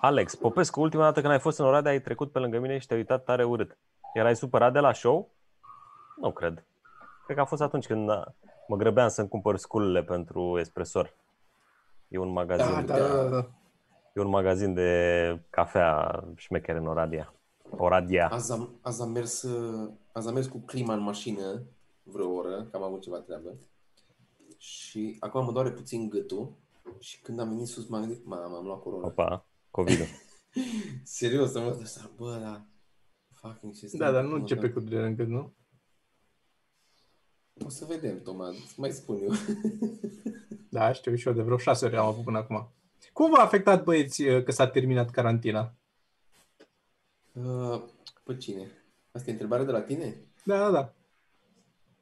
Alex, 0.00 0.34
Popescu, 0.34 0.80
ultima 0.80 1.02
dată 1.02 1.20
când 1.20 1.32
ai 1.32 1.38
fost 1.38 1.58
în 1.58 1.64
Oradea, 1.64 1.90
ai 1.90 2.00
trecut 2.00 2.32
pe 2.32 2.38
lângă 2.38 2.58
mine 2.58 2.78
și 2.78 2.86
te-ai 2.86 2.98
uitat 2.98 3.24
tare 3.24 3.44
urât. 3.44 3.78
Erai 4.14 4.36
supărat 4.36 4.72
de 4.72 4.78
la 4.78 4.92
show? 4.92 5.30
Nu 6.16 6.32
cred. 6.32 6.64
Cred 7.24 7.36
că 7.36 7.42
a 7.42 7.46
fost 7.46 7.62
atunci 7.62 7.86
când 7.86 8.10
a, 8.10 8.34
mă 8.68 8.76
grăbeam 8.76 9.08
să-mi 9.08 9.28
cumpăr 9.28 9.56
sculele 9.56 10.02
pentru 10.02 10.58
espresor. 10.58 11.14
E 12.08 12.18
un 12.18 12.32
magazin, 12.32 12.86
Da, 12.86 12.98
Da, 12.98 12.98
da, 12.98 13.22
da. 13.22 13.28
da. 13.28 13.46
e 14.14 14.20
un 14.20 14.28
magazin 14.28 14.74
de 14.74 15.40
cafea 15.50 16.24
șmecher 16.36 16.76
în 16.76 16.86
Oradea. 16.86 17.34
Oradea. 17.76 18.28
Azi 18.28 18.52
am, 18.52 18.78
azi 18.80 19.02
am, 19.02 19.10
mers, 19.10 19.42
uh, 19.42 19.90
azi 20.12 20.28
am 20.28 20.34
mers 20.34 20.46
cu 20.46 20.58
clima 20.58 20.94
în 20.94 21.00
mașină 21.02 21.62
vreo 22.02 22.30
oră, 22.30 22.66
că 22.70 22.76
am 22.76 22.82
avut 22.82 23.00
ceva 23.00 23.16
treabă. 23.18 23.48
Și 24.58 25.16
acum 25.20 25.44
mă 25.44 25.52
doare 25.52 25.70
puțin 25.70 26.08
gâtul 26.08 26.52
și 26.98 27.20
când 27.20 27.40
am 27.40 27.48
venit 27.48 27.66
sus 27.66 27.88
m-am 27.88 28.00
gândit, 28.00 28.26
mamă, 28.26 28.56
am 28.56 28.64
luat 28.64 28.82
corona. 28.82 29.06
Opa, 29.06 29.44
covid 29.70 29.98
Serios, 31.04 31.54
am 31.54 31.62
luat 31.62 31.80
asta, 31.82 32.10
bă, 32.16 32.38
da. 32.42 32.64
Fucking 33.32 33.74
ce 33.74 33.88
Da, 33.92 34.10
dar 34.10 34.22
nu 34.22 34.28
mă 34.30 34.36
începe 34.36 34.60
doare. 34.68 34.74
cu 34.74 34.80
de 34.80 34.98
rând, 34.98 35.18
nu? 35.20 35.52
O 37.64 37.68
să 37.68 37.84
vedem, 37.84 38.22
Toma, 38.22 38.48
îți 38.48 38.80
mai 38.80 38.90
spun 38.90 39.18
eu. 39.22 39.30
Da, 40.70 40.92
știu 40.92 41.14
și 41.14 41.26
eu, 41.28 41.34
de 41.34 41.42
vreo 41.42 41.56
șase 41.56 41.84
ori 41.84 41.96
am 41.96 42.06
avut 42.06 42.24
până 42.24 42.38
acum. 42.38 42.72
Cum 43.12 43.30
v-a 43.30 43.42
afectat 43.42 43.84
băieți 43.84 44.22
uh, 44.22 44.44
că 44.44 44.50
s-a 44.52 44.68
terminat 44.68 45.10
carantina? 45.10 45.74
Uh, 47.32 47.82
pe 48.24 48.36
cine? 48.36 48.70
Asta 49.12 49.28
e 49.28 49.32
întrebarea 49.32 49.64
de 49.64 49.70
la 49.70 49.80
tine? 49.80 50.16
Da, 50.44 50.58
da, 50.58 50.70
da. 50.70 50.94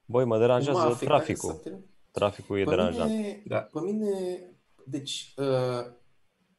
Băi, 0.06 0.24
mă 0.24 0.32
Cum 0.34 0.36
a 0.36 0.38
deranjează 0.46 0.78
afectat 0.78 1.06
traficul. 1.16 1.48
că 1.48 1.54
s-a 1.56 1.62
terminat? 1.62 1.86
Traficul 2.10 2.58
e 2.58 2.62
Pe 2.64 2.70
deranjant. 2.70 3.10
mine, 3.10 3.42
Da. 3.46 3.58
pe 3.60 3.80
mine, 3.80 4.40
deci, 4.86 5.34
uh, 5.36 5.86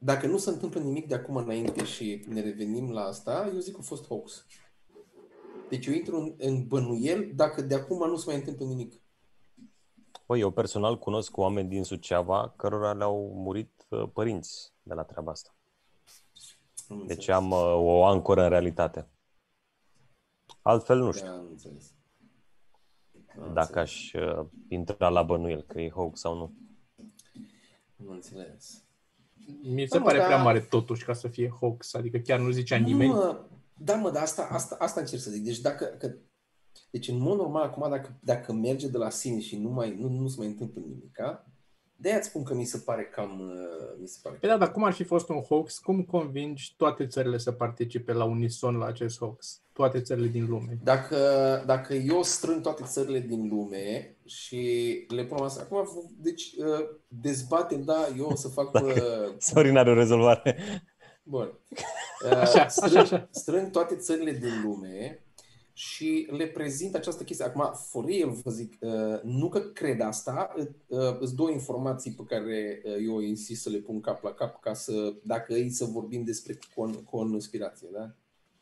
dacă 0.01 0.27
nu 0.27 0.37
se 0.37 0.49
întâmplă 0.49 0.79
nimic 0.79 1.07
de 1.07 1.15
acum 1.15 1.35
înainte 1.35 1.85
și 1.85 2.25
ne 2.27 2.41
revenim 2.41 2.91
la 2.91 3.01
asta, 3.01 3.49
eu 3.53 3.59
zic 3.59 3.73
că 3.73 3.79
a 3.81 3.83
fost 3.83 4.07
hoax. 4.07 4.45
Deci 5.69 5.85
eu 5.85 5.93
intru 5.93 6.15
în, 6.17 6.33
în 6.37 6.67
bănuiel 6.67 7.31
dacă 7.35 7.61
de 7.61 7.75
acum 7.75 8.09
nu 8.09 8.15
se 8.15 8.23
mai 8.27 8.35
întâmplă 8.35 8.65
nimic. 8.65 9.01
Băi, 10.25 10.39
eu 10.39 10.51
personal 10.51 10.97
cunosc 10.99 11.37
oameni 11.37 11.69
din 11.69 11.83
Suceava 11.83 12.53
cărora 12.57 12.93
le-au 12.93 13.31
murit 13.35 13.85
uh, 13.89 14.09
părinți 14.13 14.73
de 14.83 14.93
la 14.93 15.03
treaba 15.03 15.31
asta. 15.31 15.55
Am 16.89 16.97
Deci 16.97 17.27
înțeles. 17.27 17.35
am 17.37 17.51
uh, 17.51 17.73
o 17.75 18.03
ancoră 18.05 18.43
în 18.43 18.49
realitate. 18.49 19.07
Altfel 20.61 20.97
nu 20.97 21.05
Da, 21.05 21.11
știu 21.11 21.31
am 21.31 21.45
înțeles. 21.49 21.93
Am 23.39 23.53
dacă 23.53 23.79
înțeles. 23.79 23.89
aș 23.89 24.13
uh, 24.13 24.45
intra 24.67 25.09
la 25.09 25.23
bănuiel 25.23 25.61
că 25.61 25.81
e 25.81 25.89
hoax 25.89 26.19
sau 26.19 26.35
nu. 26.35 26.53
Am 27.99 28.07
înțeles. 28.09 28.83
Mi 29.61 29.87
se 29.87 29.97
Da, 29.97 29.99
mă, 29.99 30.05
pare 30.05 30.17
dar- 30.17 30.27
prea 30.27 30.43
mare 30.43 30.59
totuși 30.59 31.05
ca 31.05 31.13
să 31.13 31.27
fie 31.27 31.49
hoax, 31.49 31.93
adică 31.93 32.17
chiar 32.17 32.39
nu 32.39 32.49
zicea 32.49 32.77
nimeni. 32.77 33.09
Nu, 33.09 33.15
mă, 33.15 33.45
da, 33.77 33.95
mă, 33.95 34.11
dar 34.11 34.21
asta, 34.21 34.47
asta, 34.51 34.75
asta 34.79 34.99
încerc 34.99 35.21
să 35.21 35.31
zic. 35.31 35.43
Deci 35.43 35.59
dacă, 35.59 35.85
că, 35.85 36.15
deci 36.91 37.07
în 37.07 37.19
mod 37.19 37.37
normal 37.37 37.63
acum 37.63 37.89
dacă, 37.89 38.19
dacă 38.21 38.53
merge 38.53 38.87
de 38.87 38.97
la 38.97 39.09
sine 39.09 39.39
și 39.39 39.57
nu, 39.57 39.69
mai, 39.69 39.95
nu, 39.99 40.09
nu 40.09 40.27
se 40.27 40.35
mai 40.37 40.47
întâmplă 40.47 40.81
nimic, 40.81 41.19
de 42.01 42.09
aia 42.09 42.21
spun 42.21 42.43
că 42.43 42.53
mi 42.53 42.65
se 42.65 42.77
pare 42.77 43.03
cam, 43.03 43.39
uh, 43.39 43.97
mi 43.99 44.07
se 44.07 44.19
pare 44.23 44.37
Păi 44.39 44.49
da, 44.49 44.57
dar 44.57 44.71
cum 44.71 44.83
ar 44.83 44.93
fi 44.93 45.03
fost 45.03 45.29
un 45.29 45.41
hoax, 45.41 45.77
cum 45.77 46.03
convingi 46.03 46.73
toate 46.77 47.07
țările 47.07 47.37
să 47.37 47.51
participe 47.51 48.13
la 48.13 48.23
unison 48.23 48.77
la 48.77 48.85
acest 48.85 49.17
hoax? 49.17 49.61
Toate 49.73 50.01
țările 50.01 50.27
din 50.27 50.45
lume. 50.49 50.79
Dacă, 50.83 51.17
dacă 51.65 51.93
eu 51.93 52.23
strâng 52.23 52.61
toate 52.61 52.83
țările 52.85 53.19
din 53.19 53.47
lume 53.47 54.15
și 54.25 54.59
le 55.07 55.23
pun 55.23 55.43
asta, 55.43 55.61
acum, 55.61 56.11
deci 56.17 56.53
uh, 56.57 56.89
dezbatem, 57.07 57.83
da, 57.83 58.07
eu 58.17 58.25
o 58.25 58.35
să 58.35 58.47
fac... 58.47 58.73
Uh, 58.73 58.91
Sorin 59.37 59.77
are 59.77 59.91
o 59.91 59.93
rezolvare. 59.93 60.57
bun. 61.23 61.53
Uh, 62.25 62.37
Așa, 62.37 62.67
strâng, 62.67 62.95
așa, 62.95 63.01
așa. 63.15 63.27
strâng 63.31 63.71
toate 63.71 63.95
țările 63.95 64.31
din 64.31 64.61
lume 64.63 65.23
și 65.79 66.27
le 66.31 66.47
prezint 66.47 66.95
această 66.95 67.23
chestie. 67.23 67.45
Acum, 67.45 67.71
for 67.73 68.05
real, 68.05 68.29
vă 68.29 68.49
zic, 68.49 68.77
uh, 68.79 69.21
nu 69.23 69.49
că 69.49 69.59
cred 69.59 70.01
asta, 70.01 70.53
uh, 70.87 71.17
îți 71.19 71.35
două 71.35 71.49
informații 71.49 72.11
pe 72.11 72.23
care 72.23 72.81
uh, 72.85 72.95
eu 73.07 73.19
insist 73.19 73.61
să 73.61 73.69
le 73.69 73.77
pun 73.77 74.01
cap 74.01 74.23
la 74.23 74.33
cap 74.33 74.61
ca 74.61 74.73
să, 74.73 75.13
dacă 75.23 75.53
ei 75.53 75.69
să 75.69 75.85
vorbim 75.85 76.23
despre 76.23 76.53
con- 76.53 77.03
conspirație, 77.09 77.87
da? 77.91 78.11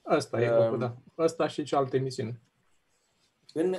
Asta 0.01 0.41
e, 0.41 0.49
Um, 0.49 0.63
locul, 0.63 0.77
da. 0.77 0.95
Asta 1.15 1.47
și 1.47 1.63
cealaltă 1.63 1.95
emisiune. 1.95 2.41
În, 3.53 3.75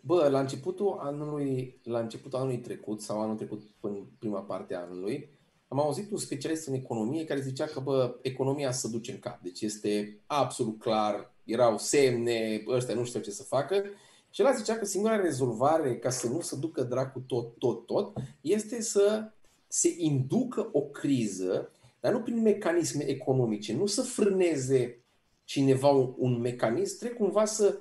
bă, 0.00 0.28
la 0.28 0.40
începutul 0.40 0.98
anului, 1.00 1.80
la 1.82 1.98
începutul 1.98 2.38
anului 2.38 2.58
trecut 2.58 3.00
sau 3.00 3.20
anul 3.20 3.36
trecut 3.36 3.62
în 3.80 4.04
prima 4.18 4.40
parte 4.40 4.74
a 4.74 4.80
anului, 4.80 5.28
am 5.68 5.80
auzit 5.80 6.10
un 6.10 6.18
specialist 6.18 6.66
în 6.66 6.74
economie 6.74 7.24
care 7.24 7.40
zicea 7.40 7.64
că, 7.64 7.80
bă, 7.80 8.18
economia 8.22 8.72
se 8.72 8.88
duce 8.88 9.12
în 9.12 9.18
cap. 9.18 9.42
Deci 9.42 9.60
este 9.60 10.18
absolut 10.26 10.78
clar, 10.78 11.34
erau 11.44 11.78
semne, 11.78 12.64
ăștia 12.68 12.94
nu 12.94 13.04
știu 13.04 13.20
ce 13.20 13.30
să 13.30 13.42
facă. 13.42 13.84
Și 14.30 14.42
el 14.42 14.54
zicea 14.56 14.76
că 14.76 14.84
singura 14.84 15.20
rezolvare 15.20 15.98
ca 15.98 16.10
să 16.10 16.28
nu 16.28 16.40
se 16.40 16.56
ducă 16.56 16.82
dracu 16.82 17.20
tot, 17.20 17.58
tot, 17.58 17.86
tot, 17.86 18.16
este 18.40 18.82
să 18.82 19.32
se 19.66 19.94
inducă 19.98 20.68
o 20.72 20.80
criză, 20.80 21.70
dar 22.00 22.12
nu 22.12 22.20
prin 22.20 22.42
mecanisme 22.42 23.04
economice, 23.04 23.74
nu 23.74 23.86
să 23.86 24.02
frâneze 24.02 25.04
cineva 25.44 25.88
un, 25.88 26.14
un 26.16 26.40
mecanism, 26.40 26.98
trebuie 26.98 27.18
cumva 27.18 27.44
să 27.44 27.78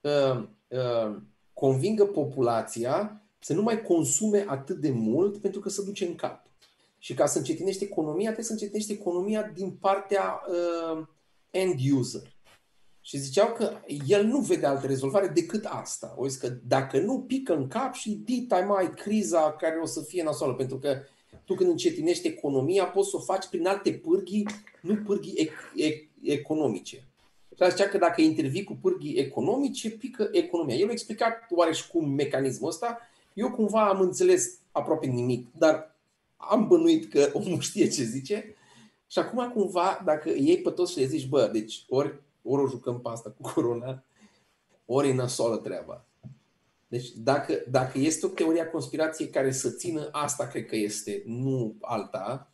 uh, 0.00 0.48
uh, 0.68 1.16
convingă 1.52 2.04
populația 2.04 3.26
să 3.38 3.54
nu 3.54 3.62
mai 3.62 3.82
consume 3.82 4.44
atât 4.48 4.76
de 4.76 4.90
mult 4.90 5.40
pentru 5.40 5.60
că 5.60 5.68
se 5.68 5.84
duce 5.84 6.06
în 6.06 6.14
cap. 6.14 6.45
Și 7.06 7.14
ca 7.14 7.26
să 7.26 7.38
încetinește 7.38 7.84
economia, 7.84 8.24
trebuie 8.24 8.44
să 8.44 8.52
încetinește 8.52 8.92
economia 8.92 9.42
din 9.54 9.70
partea 9.70 10.40
uh, 10.48 11.06
end 11.50 11.74
user. 11.98 12.36
Și 13.00 13.18
ziceau 13.18 13.52
că 13.52 13.72
el 14.06 14.24
nu 14.24 14.38
vede 14.38 14.66
altă 14.66 14.86
rezolvare 14.86 15.26
decât 15.26 15.64
asta. 15.64 16.14
O 16.16 16.28
zis 16.28 16.38
că 16.38 16.48
dacă 16.66 16.98
nu 16.98 17.20
pică 17.20 17.54
în 17.54 17.68
cap 17.68 17.94
și 17.94 18.10
dita 18.10 18.58
mai 18.60 18.94
criza 18.94 19.52
care 19.52 19.78
o 19.82 19.86
să 19.86 20.00
fie 20.00 20.22
nasoală, 20.22 20.54
pentru 20.54 20.78
că 20.78 20.98
tu 21.44 21.54
când 21.54 21.70
încetinești 21.70 22.26
economia, 22.26 22.84
poți 22.84 23.10
să 23.10 23.16
o 23.16 23.20
faci 23.20 23.46
prin 23.46 23.66
alte 23.66 23.92
pârghii, 23.92 24.46
nu 24.80 24.96
pârghii 24.96 25.46
ec- 25.46 25.80
ec- 25.90 26.08
economice. 26.22 26.96
Și 27.56 27.70
zicea 27.70 27.88
că 27.88 27.98
dacă 27.98 28.20
intervii 28.20 28.64
cu 28.64 28.78
pârghii 28.80 29.16
economice, 29.16 29.90
pică 29.90 30.28
economia. 30.32 30.74
El 30.74 30.88
a 30.88 30.92
explicat 30.92 31.46
oareși 31.50 31.88
cum 31.88 32.10
mecanismul 32.10 32.68
ăsta. 32.68 32.98
Eu 33.34 33.50
cumva 33.50 33.88
am 33.88 34.00
înțeles 34.00 34.58
aproape 34.72 35.06
nimic, 35.06 35.46
dar 35.58 35.95
am 36.36 36.68
bănuit 36.68 37.10
că 37.10 37.30
omul 37.38 37.60
știe 37.60 37.88
ce 37.88 38.02
zice. 38.02 38.54
Și 39.06 39.18
acum 39.18 39.50
cumva, 39.50 40.02
dacă 40.04 40.28
iei 40.28 40.60
pe 40.60 40.70
toți 40.70 40.92
și 40.92 40.98
le 40.98 41.06
zici, 41.06 41.28
bă, 41.28 41.48
deci 41.52 41.84
ori, 41.88 42.20
ori 42.42 42.62
o 42.62 42.68
jucăm 42.68 43.00
pe 43.00 43.08
asta 43.08 43.30
cu 43.30 43.50
corona, 43.52 44.04
ori 44.84 45.08
e 45.08 45.14
nasoală 45.14 45.56
treaba. 45.56 46.06
Deci 46.88 47.08
dacă, 47.10 47.64
dacă 47.70 47.98
este 47.98 48.26
o 48.26 48.28
teorie 48.28 48.60
a 48.60 48.70
conspirației 48.70 49.28
care 49.28 49.52
să 49.52 49.70
țină, 49.70 50.08
asta 50.12 50.46
cred 50.46 50.66
că 50.66 50.76
este, 50.76 51.22
nu 51.26 51.76
alta. 51.80 52.52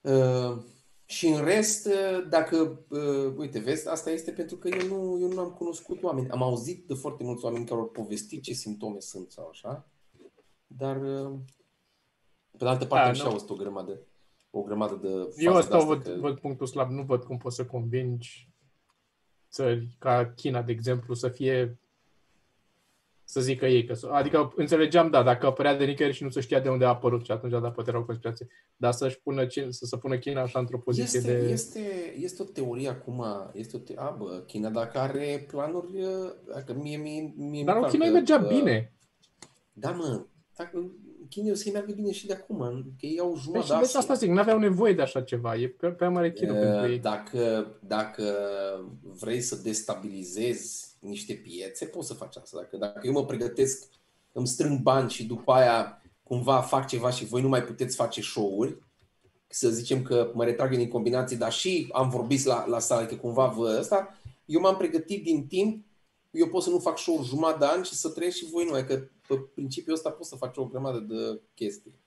Uh, 0.00 0.62
și 1.04 1.26
în 1.26 1.44
rest, 1.44 1.86
uh, 1.86 2.26
dacă, 2.28 2.84
uh, 2.88 3.34
uite, 3.36 3.58
vezi, 3.58 3.88
asta 3.88 4.10
este 4.10 4.30
pentru 4.30 4.56
că 4.56 4.68
eu 4.68 4.86
nu, 4.86 5.20
eu 5.20 5.32
nu 5.32 5.40
am 5.40 5.50
cunoscut 5.50 6.02
oameni. 6.02 6.30
Am 6.30 6.42
auzit 6.42 6.86
de 6.86 6.94
foarte 6.94 7.24
mulți 7.24 7.44
oameni 7.44 7.66
care 7.66 7.80
au 7.80 7.86
povestit 7.86 8.42
ce 8.42 8.52
simptome 8.52 9.00
sunt 9.00 9.30
sau 9.30 9.48
așa, 9.48 9.88
dar 10.66 11.02
uh, 11.02 11.32
pe 12.58 12.64
de 12.64 12.70
altă 12.70 12.84
parte 12.84 13.02
Da, 13.04 13.08
am 13.08 13.14
și 13.14 13.22
nu. 13.22 13.30
auzit 13.30 13.50
o 13.50 13.54
grămadă, 13.54 13.98
o 14.50 14.62
grămadă 14.62 14.98
de 15.02 15.08
Eu 15.08 15.52
faze 15.52 15.58
asta 15.58 15.76
o 15.76 15.78
de-astea 15.94 15.94
văd, 15.94 16.02
că- 16.14 16.20
văd 16.28 16.38
punctul 16.38 16.66
slab. 16.66 16.90
Nu 16.90 17.02
văd 17.02 17.24
cum 17.24 17.36
poți 17.38 17.56
să 17.56 17.64
convingi 17.64 18.48
țări 19.50 19.96
ca 19.98 20.32
China, 20.36 20.62
de 20.62 20.72
exemplu, 20.72 21.14
să 21.14 21.28
fie 21.28 21.78
să 23.28 23.40
zică 23.40 23.66
ei 23.66 23.84
că 23.84 23.94
s- 23.94 24.02
Adică 24.02 24.52
înțelegeam, 24.56 25.10
da, 25.10 25.22
dacă 25.22 25.46
apărea 25.46 25.76
de 25.76 25.84
nicăieri 25.84 26.14
și 26.16 26.22
nu 26.22 26.28
se 26.30 26.40
știa 26.40 26.60
de 26.60 26.68
unde 26.68 26.84
a 26.84 26.88
apărut 26.88 27.24
și 27.24 27.30
atunci 27.30 27.52
da, 27.52 27.70
poate 27.70 27.90
era 27.90 27.98
o 27.98 28.04
conspirație. 28.04 28.46
Dar 28.76 28.92
să-și 28.92 29.20
pună, 29.20 29.46
Cin- 29.46 29.68
să 29.68 29.84
se 29.84 29.96
pună 29.96 30.18
China 30.18 30.42
așa 30.42 30.58
într-o 30.58 30.78
poziție 30.78 31.18
Este, 31.18 31.40
de... 31.40 31.48
este, 31.52 32.14
este 32.18 32.42
o 32.42 32.44
teorie 32.44 32.88
acum, 32.88 33.24
este 33.52 33.76
o 33.76 33.80
te- 33.80 33.94
a, 33.96 34.10
bă, 34.10 34.42
China 34.46 34.68
dacă 34.70 34.98
are 34.98 35.44
planuri, 35.48 36.00
uh, 36.02 36.32
dacă 36.54 36.74
mie, 36.74 36.96
mie, 36.96 37.32
mie 37.36 37.64
Dar 37.64 37.76
mi 37.76 37.82
în 37.82 37.88
China 37.88 38.06
îi 38.06 38.12
parcă, 38.12 38.30
mergea 38.32 38.42
uh, 38.54 38.58
bine. 38.60 38.92
Da, 39.72 39.90
mă, 39.90 40.24
dacă 40.56 40.90
China 41.28 41.50
o 41.50 41.54
să-i 41.54 41.72
meargă 41.72 41.92
bine 41.92 42.12
și 42.12 42.26
de 42.26 42.32
acum, 42.32 42.58
că 43.00 43.06
ei 43.06 43.18
au 43.18 43.32
Deci, 43.32 43.42
jumătate. 43.42 43.78
vezi, 43.80 43.96
asta 43.96 44.14
zic, 44.14 44.30
n-aveau 44.30 44.58
nevoie 44.58 44.92
de 44.92 45.02
așa 45.02 45.22
ceva. 45.22 45.56
E 45.56 45.68
pe, 45.68 45.88
pe 45.88 46.06
mare 46.06 46.32
chinul 46.32 46.54
pentru 46.54 46.90
ei. 46.90 46.98
Dacă, 46.98 47.66
dacă 47.80 48.34
vrei 49.20 49.40
să 49.40 49.56
destabilizezi 49.56 50.86
niște 51.00 51.34
piețe, 51.34 51.84
poți 51.84 52.06
să 52.06 52.14
faci 52.14 52.36
asta. 52.36 52.58
Dacă, 52.60 52.76
dacă 52.76 53.06
eu 53.06 53.12
mă 53.12 53.24
pregătesc, 53.24 53.88
îmi 54.32 54.46
strâng 54.46 54.80
bani 54.80 55.10
și 55.10 55.24
după 55.26 55.52
aia 55.52 56.02
cumva 56.22 56.60
fac 56.60 56.86
ceva 56.86 57.10
și 57.10 57.24
voi 57.24 57.42
nu 57.42 57.48
mai 57.48 57.62
puteți 57.62 57.96
face 57.96 58.20
show-uri, 58.20 58.78
să 59.48 59.70
zicem 59.70 60.02
că 60.02 60.30
mă 60.34 60.44
retrag 60.44 60.76
din 60.76 60.88
combinații, 60.88 61.36
dar 61.36 61.52
și 61.52 61.88
am 61.92 62.08
vorbit 62.08 62.44
la, 62.44 62.66
la 62.66 62.78
sală, 62.78 63.06
că 63.06 63.14
cumva 63.14 63.46
vă 63.46 63.76
ăsta, 63.78 64.18
eu 64.44 64.60
m-am 64.60 64.76
pregătit 64.76 65.22
din 65.22 65.46
timp, 65.46 65.84
eu 66.30 66.48
pot 66.48 66.62
să 66.62 66.70
nu 66.70 66.78
fac 66.78 66.98
show 66.98 67.24
jumătate 67.24 67.58
de 67.58 67.64
ani 67.64 67.84
și 67.84 67.94
să 67.94 68.08
trăiesc 68.08 68.36
și 68.36 68.50
voi 68.50 68.64
nu, 68.64 68.84
că 68.86 69.02
pe 69.28 69.36
principiul 69.54 69.94
ăsta 69.94 70.10
pot 70.10 70.26
să 70.26 70.36
faci 70.36 70.56
o 70.56 70.66
grămadă 70.66 70.98
de 70.98 71.40
chestii. 71.54 72.00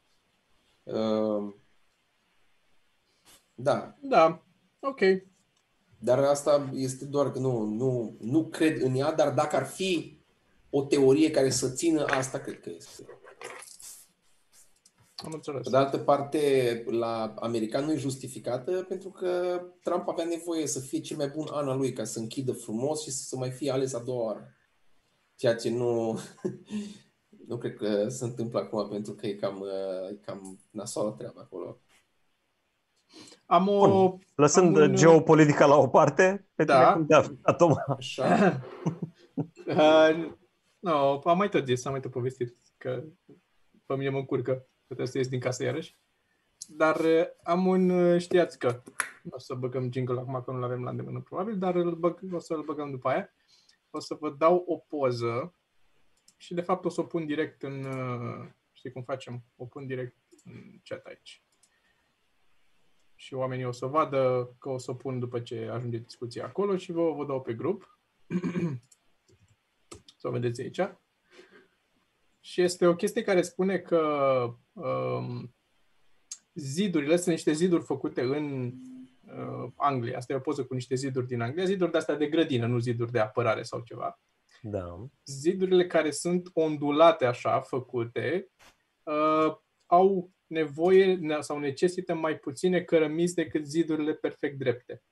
Uh, 0.83 1.53
da, 3.55 3.97
Da, 4.01 4.43
ok. 4.79 4.99
dar 5.99 6.19
asta 6.19 6.69
este 6.73 7.05
doar 7.05 7.31
că 7.31 7.39
nu, 7.39 7.63
nu, 7.63 8.15
nu 8.19 8.45
cred 8.45 8.81
în 8.81 8.95
ea, 8.95 9.13
dar 9.13 9.33
dacă 9.33 9.55
ar 9.55 9.65
fi 9.65 10.19
o 10.69 10.81
teorie 10.81 11.31
care 11.31 11.49
să 11.49 11.69
țină, 11.69 12.05
asta 12.05 12.39
cred 12.39 12.61
că 12.61 12.69
este. 12.69 13.05
Am 15.15 15.31
înțeles. 15.33 15.63
Pe 15.63 15.69
de 15.69 15.77
altă 15.77 15.97
parte, 15.97 16.83
la 16.89 17.33
american 17.39 17.85
nu 17.85 17.91
e 17.91 17.97
justificată 17.97 18.85
pentru 18.87 19.09
că 19.09 19.61
Trump 19.83 20.07
avea 20.07 20.25
nevoie 20.25 20.67
să 20.67 20.79
fie 20.79 20.99
cel 20.99 21.17
mai 21.17 21.27
bun 21.27 21.47
an 21.51 21.67
al 21.67 21.77
lui 21.77 21.93
ca 21.93 22.03
să 22.03 22.19
închidă 22.19 22.51
frumos 22.51 23.01
și 23.01 23.11
să 23.11 23.23
se 23.23 23.35
mai 23.35 23.51
fie 23.51 23.71
ales 23.71 23.93
a 23.93 23.99
doua 23.99 24.23
oară. 24.23 24.53
Ceea 25.35 25.55
ce 25.55 25.69
nu, 25.69 26.19
nu 27.49 27.57
cred 27.57 27.75
că 27.75 28.09
se 28.09 28.23
întâmplă 28.25 28.59
acum 28.59 28.89
pentru 28.89 29.13
că 29.13 29.27
e 29.27 29.33
cam, 29.33 29.59
uh, 29.59 30.09
e 30.11 30.19
cam 30.25 30.59
nasoală 30.71 31.11
treaba 31.11 31.41
acolo. 31.41 31.79
Am 33.45 33.67
o... 33.67 33.87
Bun. 34.09 34.19
Lăsând 34.35 34.77
Am 34.77 34.83
un- 34.89 34.95
geopolitica 34.95 35.65
la 35.65 35.75
o 35.75 35.87
parte, 35.87 36.47
pe 36.55 36.63
Da. 36.63 36.79
tine 36.81 36.93
cum 36.93 37.05
te 37.05 37.13
afli, 37.13 37.39
Toma? 37.57 37.83
Așa. 37.97 38.25
Uh, 39.67 40.31
no, 40.79 41.19
am 41.23 41.37
mai 41.37 41.49
tot 41.49 41.65
zis, 41.65 41.85
am 41.85 41.91
mai 41.91 42.01
tot 42.01 42.11
povestit 42.11 42.57
că 42.77 43.03
pe 43.85 43.95
mine 43.95 44.09
mă 44.09 44.17
încurcă 44.17 44.51
că 44.53 44.65
trebuie 44.85 45.07
să 45.07 45.17
ies 45.17 45.27
din 45.27 45.39
casă 45.39 45.63
iarăși. 45.63 45.97
Dar 46.67 46.99
uh, 46.99 47.23
am 47.43 47.65
un, 47.65 47.89
uh, 47.89 48.21
știați 48.21 48.59
că, 48.59 48.81
nu 49.23 49.31
o 49.33 49.39
să 49.39 49.53
băgăm 49.53 49.91
jingle 49.91 50.19
acum 50.19 50.41
că 50.45 50.51
nu-l 50.51 50.63
avem 50.63 50.83
la 50.83 50.89
îndemână 50.89 51.21
probabil, 51.21 51.57
dar 51.57 51.75
îl 51.75 51.95
băg, 51.95 52.19
o 52.31 52.39
să-l 52.39 52.63
băgăm 52.63 52.91
după 52.91 53.09
aia. 53.09 53.33
O 53.89 53.99
să 53.99 54.17
vă 54.19 54.29
dau 54.37 54.63
o 54.67 54.75
poză 54.77 55.53
și 56.41 56.53
de 56.53 56.61
fapt 56.61 56.85
o 56.85 56.89
să 56.89 57.01
o 57.01 57.03
pun 57.03 57.25
direct 57.25 57.63
în, 57.63 57.83
uh, 57.83 58.47
știi 58.71 58.91
cum 58.91 59.03
facem? 59.03 59.43
O 59.55 59.65
pun 59.65 59.87
direct 59.87 60.17
în 60.43 60.79
chat 60.83 61.05
aici. 61.05 61.43
Și 63.15 63.33
oamenii 63.33 63.65
o 63.65 63.71
să 63.71 63.85
vadă 63.85 64.55
că 64.59 64.69
o 64.69 64.77
să 64.77 64.91
o 64.91 64.93
pun 64.93 65.19
după 65.19 65.39
ce 65.39 65.67
ajunge 65.67 65.97
discuția 65.97 66.45
acolo 66.45 66.77
și 66.77 66.91
vă, 66.91 67.11
vă 67.11 67.25
dau 67.25 67.41
pe 67.41 67.53
grup. 67.53 67.99
să 70.19 70.27
o 70.27 70.31
vedeți 70.31 70.61
aici. 70.61 70.81
Și 72.39 72.61
este 72.61 72.85
o 72.85 72.95
chestie 72.95 73.21
care 73.21 73.41
spune 73.41 73.79
că 73.79 74.01
um, 74.73 75.55
zidurile 76.53 77.15
sunt 77.15 77.27
niște 77.27 77.51
ziduri 77.51 77.83
făcute 77.83 78.21
în 78.21 78.73
uh, 79.21 79.71
Anglia. 79.75 80.17
Asta 80.17 80.33
e 80.33 80.35
o 80.35 80.39
poză 80.39 80.65
cu 80.65 80.73
niște 80.73 80.95
ziduri 80.95 81.27
din 81.27 81.41
Anglia, 81.41 81.65
ziduri 81.65 81.91
de 81.91 81.97
astea 81.97 82.15
de 82.15 82.27
grădină, 82.27 82.67
nu 82.67 82.79
ziduri 82.79 83.11
de 83.11 83.19
apărare 83.19 83.63
sau 83.63 83.81
ceva. 83.81 84.19
Da. 84.61 85.07
Zidurile 85.25 85.87
care 85.87 86.11
sunt 86.11 86.49
ondulate 86.53 87.25
așa, 87.25 87.59
făcute, 87.61 88.49
uh, 89.03 89.55
au 89.85 90.31
nevoie 90.47 91.15
ne- 91.15 91.41
sau 91.41 91.59
necesită 91.59 92.13
mai 92.13 92.37
puține 92.37 92.81
cărămizi 92.83 93.33
decât 93.35 93.65
zidurile 93.65 94.13
perfect 94.13 94.57
drepte. 94.57 95.03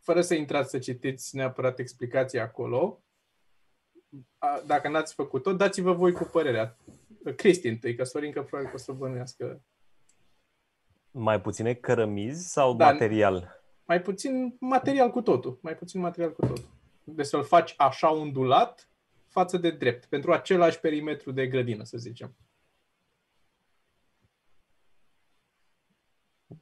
Fără 0.00 0.20
să 0.20 0.34
intrați 0.34 0.70
să 0.70 0.78
citiți 0.78 1.36
neapărat 1.36 1.78
explicația 1.78 2.42
acolo, 2.42 3.02
a, 4.38 4.62
dacă 4.66 4.88
n-ați 4.88 5.14
făcut-o, 5.14 5.52
dați-vă 5.52 5.92
voi 5.92 6.12
cu 6.12 6.24
părerea. 6.32 6.76
Cristi 7.36 7.68
întâi, 7.68 7.94
că 7.94 8.04
Sorin 8.04 8.32
că 8.32 8.42
probabil 8.42 8.68
că 8.68 8.74
o 8.74 8.78
să 8.78 8.92
bănuiască. 8.92 9.62
Mai 11.10 11.40
puține 11.40 11.74
cărămizi 11.74 12.50
sau 12.52 12.74
Da. 12.74 12.84
material? 12.84 13.62
Mai 13.84 14.02
puțin 14.02 14.56
material 14.60 15.10
cu 15.10 15.22
totul. 15.22 15.58
Mai 15.62 15.76
puțin 15.76 16.00
material 16.00 16.32
cu 16.32 16.46
totul. 16.46 16.77
Deci 17.14 17.26
să-l 17.26 17.44
faci 17.44 17.74
așa 17.76 18.12
ondulat 18.12 18.88
față 19.28 19.56
de 19.56 19.70
drept, 19.70 20.04
pentru 20.04 20.32
același 20.32 20.80
perimetru 20.80 21.32
de 21.32 21.46
grădină, 21.46 21.84
să 21.84 21.98
zicem. 21.98 22.36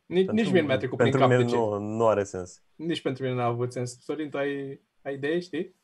Nici, 0.06 0.28
nici 0.28 0.50
mie 0.50 0.61
nu 0.61 0.66
mi-a 0.66 0.76
trecut 0.76 0.96
prin 0.96 1.11
pentru 1.11 1.28
cap 1.28 1.37
mine 1.37 1.50
de 1.50 1.50
ce. 1.50 1.56
nu, 1.56 1.78
nu 1.78 2.06
are 2.06 2.24
sens. 2.24 2.62
Nici 2.74 3.00
pentru 3.00 3.22
mine 3.22 3.35
n-a 3.35 3.44
avut 3.44 3.72
sens. 3.72 4.00
Sorin, 4.00 4.30
tu 4.30 4.37
ai, 4.37 4.80
ai 5.02 5.14
idee, 5.14 5.40
știi? 5.40 5.74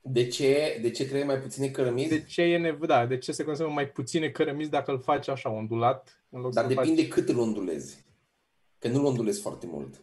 De 0.00 0.26
ce, 0.28 0.78
de 0.82 0.90
ce 0.90 1.04
trebuie 1.04 1.24
mai 1.24 1.40
puține 1.40 1.68
cărămizi? 1.68 2.08
De 2.08 2.24
ce 2.24 2.42
e 2.42 2.58
nevoie, 2.58 2.86
da, 2.86 3.06
de 3.06 3.18
ce 3.18 3.32
se 3.32 3.44
consumă 3.44 3.68
mai 3.68 3.88
puține 3.88 4.30
cărămizi 4.30 4.70
dacă 4.70 4.90
îl 4.90 5.00
faci 5.00 5.28
așa 5.28 5.50
ondulat, 5.50 6.24
în 6.28 6.40
loc 6.40 6.52
Dar 6.52 6.64
să-l 6.64 6.74
depinde 6.74 7.02
faci... 7.02 7.10
cât 7.10 7.28
îl 7.28 7.38
ondulezi. 7.38 8.04
Că 8.78 8.88
nu-l 8.88 9.04
ondulezi 9.04 9.40
foarte 9.40 9.66
mult. 9.66 10.00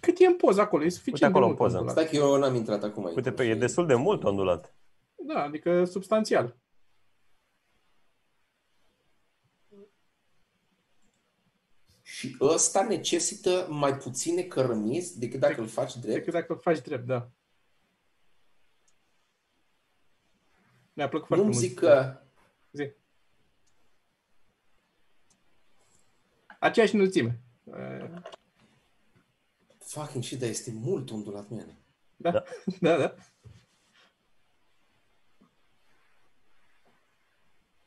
Cât 0.00 0.18
e 0.18 0.26
în 0.26 0.36
poză 0.36 0.60
acolo, 0.60 0.84
e 0.84 0.88
suficient 0.88 1.34
acolo 1.34 1.44
de 1.46 1.50
în 1.50 1.56
mult 1.58 1.70
poză. 1.72 1.78
ondulat. 1.78 2.06
Stai 2.06 2.10
că 2.20 2.24
eu 2.26 2.36
n-am 2.38 2.54
intrat 2.54 2.82
acum 2.82 3.06
aici. 3.06 3.16
Uite, 3.16 3.32
pe, 3.32 3.44
e 3.44 3.52
și- 3.52 3.58
destul 3.58 3.86
de 3.86 3.94
mult 3.94 4.24
ondulat. 4.24 4.74
Da, 5.16 5.42
adică 5.42 5.84
substanțial. 5.84 6.56
Și 12.02 12.36
ăsta 12.40 12.82
necesită 12.82 13.66
mai 13.70 13.96
puține 13.96 14.42
cărămizi 14.42 15.18
decât 15.18 15.40
dacă 15.40 15.60
îl 15.60 15.66
faci 15.66 15.96
drept. 15.96 16.14
Decât 16.16 16.32
dacă 16.32 16.52
îl 16.52 16.58
faci 16.58 16.80
drept, 16.80 17.06
da. 17.06 17.30
Mi-a 20.92 21.08
plăcut 21.08 21.26
foarte 21.26 21.44
Nu-mi 21.44 21.56
mult. 21.56 21.66
zic 21.68 21.78
că 21.78 22.20
Zi. 22.72 22.90
Aceeași 26.60 26.94
înălțime. 26.94 27.40
Eh, 29.86 29.92
fucking 29.92 30.24
shit, 30.24 30.38
dar 30.38 30.48
este 30.48 30.72
mult 30.72 31.10
ondulat, 31.10 31.48
man. 31.48 31.76
Da, 32.16 32.30
Da. 32.30 32.44
da, 32.80 32.96
da. 32.96 33.14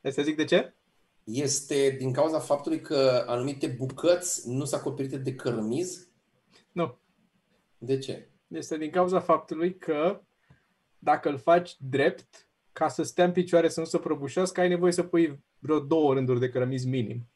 Hai 0.02 0.12
să 0.12 0.22
zic 0.22 0.36
de 0.36 0.44
ce? 0.44 0.74
Este 1.24 1.90
din 1.98 2.12
cauza 2.12 2.38
faptului 2.38 2.80
că 2.80 3.24
anumite 3.26 3.66
bucăți 3.66 4.48
nu 4.48 4.64
sunt 4.64 4.80
acoperite 4.80 5.16
de 5.16 5.34
cărămizi. 5.34 6.08
Nu. 6.72 6.98
De 7.78 7.98
ce? 7.98 8.28
Este 8.48 8.76
din 8.76 8.90
cauza 8.90 9.20
faptului 9.20 9.76
că 9.76 10.22
dacă 10.98 11.28
îl 11.28 11.38
faci 11.38 11.76
drept, 11.78 12.48
ca 12.72 12.88
să 12.88 13.02
stea 13.02 13.24
în 13.24 13.32
picioare, 13.32 13.68
să 13.68 13.80
nu 13.80 13.86
se 13.86 13.98
prăbușească, 13.98 14.60
ai 14.60 14.68
nevoie 14.68 14.92
să 14.92 15.02
pui 15.02 15.44
vreo 15.58 15.80
două 15.80 16.14
rânduri 16.14 16.40
de 16.40 16.48
cărămizi 16.48 16.88
minim. 16.88 17.28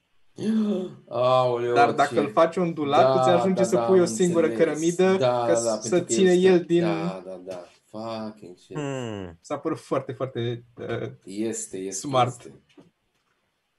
Aoleu, 1.08 1.74
Dar 1.74 1.92
dacă 1.92 2.14
ce- 2.14 2.20
îl 2.20 2.30
faci 2.30 2.56
ondulat, 2.56 3.00
Da, 3.14 3.20
îți 3.20 3.28
ajunge 3.28 3.62
da, 3.62 3.68
să 3.68 3.74
da, 3.74 3.82
pui 3.84 3.98
o 3.98 4.00
am 4.00 4.06
singură 4.06 4.46
înțeles. 4.46 4.64
cărămidă 4.66 5.16
da, 5.18 5.44
ca 5.46 5.46
da, 5.46 5.54
să 5.54 5.78
pentru 5.80 5.98
că 5.98 6.04
ține 6.12 6.30
este- 6.30 6.46
el 6.48 6.64
din... 6.64 6.80
Da, 6.82 7.22
da, 7.26 7.40
da. 7.44 7.64
Fucking 7.84 8.56
shit. 8.58 8.76
Hmm. 8.76 9.38
S-a 9.40 9.58
părut 9.58 9.78
foarte, 9.78 10.12
foarte... 10.12 10.64
Uh, 10.78 11.10
Este, 11.24 11.76
este. 11.76 11.90
Smart. 11.90 12.34
Este. 12.40 12.52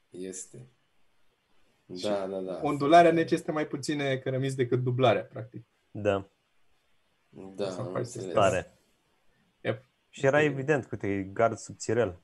este. 0.10 0.68
Da, 1.86 2.28
da, 2.30 2.40
da. 2.40 2.60
ondularea 2.64 3.12
necesită 3.12 3.52
mai 3.52 3.68
puține 3.68 4.18
cărămizi 4.18 4.56
decât 4.56 4.84
dublarea, 4.84 5.24
practic. 5.24 5.66
Da, 5.92 6.28
Da, 7.30 7.70
Să 7.70 7.80
am 7.80 7.86
faci 7.86 7.96
înțeles. 8.06 8.34
tare. 8.34 8.78
Yep. 9.62 9.86
Și 10.10 10.26
era 10.26 10.42
evident, 10.44 10.88
uite, 10.92 11.08
e 11.08 11.22
gard 11.24 11.58
subțirel. 11.58 12.20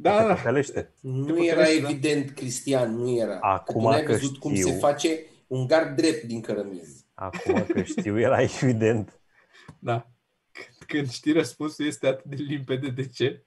Da, 0.00 0.16
Te 0.16 0.22
da, 0.22 0.26
da. 0.28 0.34
păcălește. 0.34 0.94
Nu 1.00 1.24
Te 1.34 1.42
era 1.44 1.54
păcălești, 1.56 1.82
da. 1.82 1.88
evident, 1.88 2.30
Cristian, 2.30 2.94
nu 2.96 3.10
era. 3.10 3.38
Acum 3.40 3.74
că 3.74 3.86
tu 3.88 3.88
n-ai 3.88 4.02
că 4.02 4.12
văzut 4.12 4.36
cum 4.38 4.54
știu. 4.54 4.66
se 4.68 4.74
face 4.74 5.24
un 5.46 5.66
gard 5.66 5.96
drept 5.96 6.22
din 6.22 6.40
cărămizi. 6.40 7.06
Acum 7.14 7.64
că 7.66 7.82
știu, 7.82 8.18
era 8.18 8.42
evident. 8.60 9.20
da. 9.78 10.10
Când- 10.52 10.86
Când 10.86 11.10
știi 11.10 11.32
răspunsul 11.32 11.86
este 11.86 12.06
atât 12.06 12.24
de 12.24 12.36
limpede 12.42 12.88
de 12.88 13.08
ce. 13.08 13.46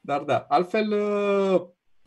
Dar 0.00 0.22
da, 0.22 0.38
altfel, 0.48 0.92
uh, 0.92 1.60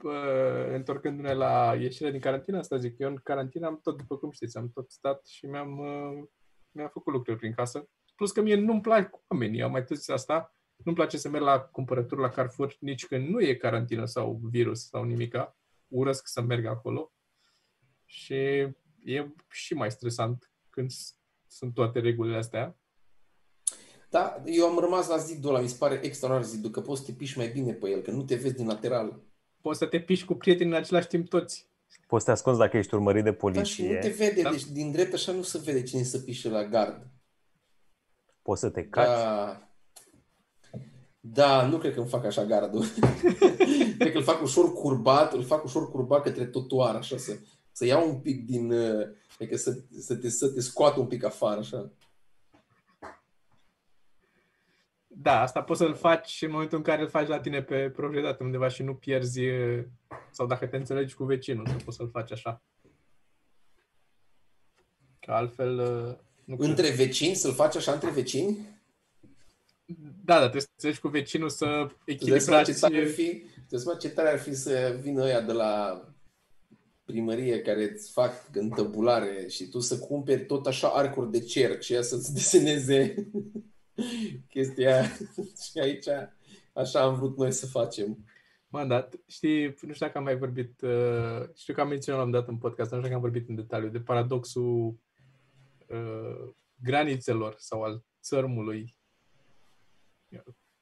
uh, 0.03 0.73
întorcându-ne 0.73 1.34
la 1.34 1.75
ieșirea 1.79 2.12
din 2.12 2.19
carantină, 2.19 2.58
asta 2.58 2.77
zic, 2.77 2.99
eu 2.99 3.10
în 3.10 3.19
carantină 3.23 3.65
am 3.67 3.79
tot, 3.84 3.97
după 3.97 4.17
cum 4.17 4.31
știți, 4.31 4.58
am 4.58 4.69
tot 4.73 4.91
stat 4.91 5.25
și 5.25 5.45
mi-am, 5.45 5.77
uh, 5.79 6.23
mi-am 6.71 6.89
făcut 6.93 7.13
lucruri 7.13 7.38
prin 7.38 7.53
casă. 7.53 7.89
Plus 8.15 8.31
că 8.31 8.41
mie 8.41 8.55
nu-mi 8.55 8.81
plac 8.81 9.10
oamenii, 9.27 9.62
am 9.62 9.71
mai 9.71 9.84
tot 9.84 9.97
zis 9.97 10.08
asta, 10.08 10.55
nu-mi 10.84 10.98
place 10.98 11.18
să 11.18 11.30
merg 11.30 11.44
la 11.44 11.60
cumpărături 11.60 12.22
la 12.22 12.30
Carrefour 12.30 12.76
nici 12.80 13.06
când 13.06 13.28
nu 13.28 13.42
e 13.42 13.54
carantină 13.56 14.06
sau 14.06 14.40
virus 14.44 14.88
sau 14.88 15.04
nimica. 15.04 15.58
Urăsc 15.88 16.28
să 16.28 16.42
merg 16.42 16.66
acolo. 16.66 17.12
Și 18.06 18.34
e 19.04 19.28
și 19.50 19.74
mai 19.74 19.92
stresant 19.92 20.52
când 20.70 20.92
s- 20.92 21.16
sunt 21.48 21.74
toate 21.74 22.00
regulile 22.00 22.38
astea. 22.38 22.78
Da, 24.10 24.42
eu 24.46 24.66
am 24.66 24.78
rămas 24.80 25.08
la 25.08 25.18
zidul 25.18 25.50
ăla, 25.50 25.60
mi 25.62 25.68
se 25.68 25.76
pare 25.80 26.00
extraordinar 26.04 26.50
zidul, 26.50 26.72
că 26.72 26.82
poți 26.82 27.00
să 27.00 27.06
te 27.06 27.18
piși 27.18 27.38
mai 27.38 27.48
bine 27.48 27.74
pe 27.74 27.90
el, 27.90 28.02
că 28.02 28.12
nu 28.12 28.24
te 28.24 28.36
vezi 28.36 28.56
din 28.56 28.68
lateral. 28.68 29.20
Poți 29.62 29.80
să 29.80 29.86
te 29.86 30.00
piși 30.00 30.26
cu 30.26 30.34
prieteni 30.36 30.70
în 30.70 30.76
același 30.76 31.08
timp 31.08 31.30
toți. 31.30 31.70
Poți 32.08 32.24
să 32.24 32.30
te 32.30 32.36
ascunzi 32.36 32.60
dacă 32.60 32.78
ești 32.78 32.94
urmărit 32.94 33.24
de 33.24 33.38
Da, 33.42 33.64
și 33.64 33.82
nu 33.82 33.88
te 33.88 33.94
poliție. 34.00 34.26
vede, 34.26 34.42
Da. 34.42 34.50
deci 34.52 34.66
din 34.66 34.92
drept 34.92 35.14
așa 35.14 35.32
nu 35.32 35.42
se 35.42 35.58
vede 35.58 35.84
cine 35.84 36.04
să 36.04 36.20
pișe 36.20 36.50
la 36.50 36.64
gard. 36.64 37.08
Poți 38.42 38.60
să 38.60 38.70
te 38.70 38.84
caci. 38.88 39.06
Da. 39.06 39.70
Da, 41.34 41.68
nu 41.68 41.78
cred 41.78 41.94
că 41.94 42.00
îmi 42.00 42.10
fac 42.10 42.26
așa 42.26 42.46
gardul. 42.46 42.86
cred 44.00 44.12
că 44.12 44.18
îl 44.18 44.24
fac 44.24 44.42
ușor 44.42 44.74
curbat, 44.74 45.34
îl 45.34 45.44
fac 45.44 45.64
ușor 45.64 45.92
curbat 45.92 46.24
către 46.24 46.46
totuar, 46.46 46.96
așa, 46.96 47.18
să, 47.18 47.38
să 47.72 47.86
iau 47.86 48.10
un 48.10 48.20
pic 48.20 48.46
din... 48.46 48.72
uh, 48.72 49.08
Adică 49.40 49.58
să, 49.58 49.80
să, 50.00 50.16
te, 50.16 50.30
să 50.30 50.48
te 50.48 50.62
scoată 50.62 51.00
un 51.00 51.08
pic 51.08 51.24
afară, 51.24 51.60
așa. 51.60 51.92
Da, 55.08 55.42
asta 55.42 55.64
poți 55.64 55.80
să-l 55.80 55.96
faci 55.96 56.42
în 56.42 56.52
momentul 56.52 56.78
în 56.78 56.84
care 56.84 57.02
îl 57.02 57.10
faci 57.10 57.28
la 57.28 57.40
tine 57.40 57.62
pe 57.64 57.90
proprietate 57.90 58.44
undeva 58.44 58.68
și 58.68 58.84
nu 58.84 58.96
pierzi, 58.96 59.42
sau 60.32 60.48
dacă 60.48 60.66
te 60.66 60.76
înțelegi 60.76 61.16
cu 61.16 61.24
vecinul, 61.24 61.68
să 61.68 61.76
poți 61.86 61.98
să-l 61.98 62.10
faci 62.10 62.32
așa. 62.32 62.62
Că 65.20 65.32
altfel... 65.32 65.76
Nu 66.44 66.56
cred. 66.56 66.70
Între 66.70 66.90
vecini, 66.90 67.36
să-l 67.36 67.54
faci 67.54 67.76
așa 67.76 67.92
între 67.92 68.10
vecini? 68.10 68.75
Da, 70.26 70.34
da, 70.34 70.39
trebuie 70.39 70.62
să 70.62 70.67
înțelegi 70.71 71.00
cu 71.00 71.08
vecinul 71.08 71.50
să 71.50 71.88
Tu 72.06 72.26
dai 72.26 72.39
seama 72.39 72.63
ce 72.63 72.71
echilibrați... 72.71 72.80
tare 72.80 72.98
ar 72.98 73.08
fi, 73.08 73.39
tu 73.39 73.65
dai 73.69 73.80
seama 73.80 73.98
ce 73.98 74.10
tare 74.10 74.30
ar 74.30 74.39
fi 74.39 74.54
să 74.54 75.00
vină 75.02 75.24
ăia 75.24 75.41
de 75.41 75.52
la 75.52 76.04
primărie 77.06 77.62
care 77.62 77.91
îți 77.91 78.12
fac 78.12 78.50
întăbulare 78.54 79.48
și 79.48 79.67
tu 79.67 79.80
să 79.80 80.00
cumperi 80.00 80.45
tot 80.45 80.65
așa 80.65 80.88
arcuri 80.88 81.32
de 81.32 81.39
cerc 81.39 81.82
și 81.82 81.93
ea 81.93 82.02
să-ți 82.02 82.34
deseneze 82.34 83.15
chestia 84.54 84.93
aia. 84.93 85.10
și 85.71 85.80
aici 85.80 86.08
așa 86.74 87.02
am 87.02 87.15
vrut 87.15 87.38
noi 87.38 87.52
să 87.52 87.67
facem. 87.67 88.26
Mă, 88.67 88.86
da, 88.86 89.10
știi, 89.28 89.65
nu 89.65 89.93
știu 89.93 90.06
dacă 90.06 90.17
am 90.17 90.24
mai 90.24 90.38
vorbit, 90.38 90.82
uh, 90.82 91.50
știu 91.56 91.74
că 91.74 91.82
am 91.82 91.88
menționat 91.88 92.19
la 92.19 92.26
un 92.26 92.32
dat 92.32 92.48
în 92.48 92.58
podcast, 92.58 92.91
nu 92.91 92.98
știu 92.98 93.02
dacă 93.02 93.13
am 93.13 93.32
vorbit 93.32 93.50
în 93.50 93.56
detaliu, 93.56 93.89
de 93.89 94.00
paradoxul 94.00 95.00
uh, 95.88 96.54
granițelor 96.82 97.56
sau 97.58 97.82
al 97.82 98.04
țărmului, 98.21 98.95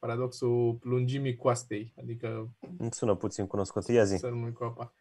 paradoxul 0.03 0.79
lungimii 0.81 1.35
coastei, 1.35 1.93
adică 1.97 2.49
Îmi 2.77 2.91
sună 2.91 3.15
puțin 3.15 3.47
cunoscut. 3.47 3.87
Ia 3.87 4.03
zi. 4.03 4.17
țărmul 4.17 4.51
cu 4.51 4.63
apa. 4.63 4.93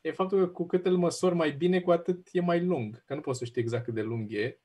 E 0.00 0.12
faptul 0.12 0.38
că 0.38 0.46
cu 0.46 0.66
cât 0.66 0.86
îl 0.86 0.96
măsori 0.96 1.34
mai 1.34 1.52
bine, 1.52 1.80
cu 1.80 1.90
atât 1.90 2.28
e 2.32 2.40
mai 2.40 2.64
lung, 2.64 3.04
că 3.04 3.14
nu 3.14 3.20
poți 3.20 3.38
să 3.38 3.44
știi 3.44 3.62
exact 3.62 3.84
cât 3.84 3.94
de 3.94 4.02
lung 4.02 4.32
e. 4.32 4.60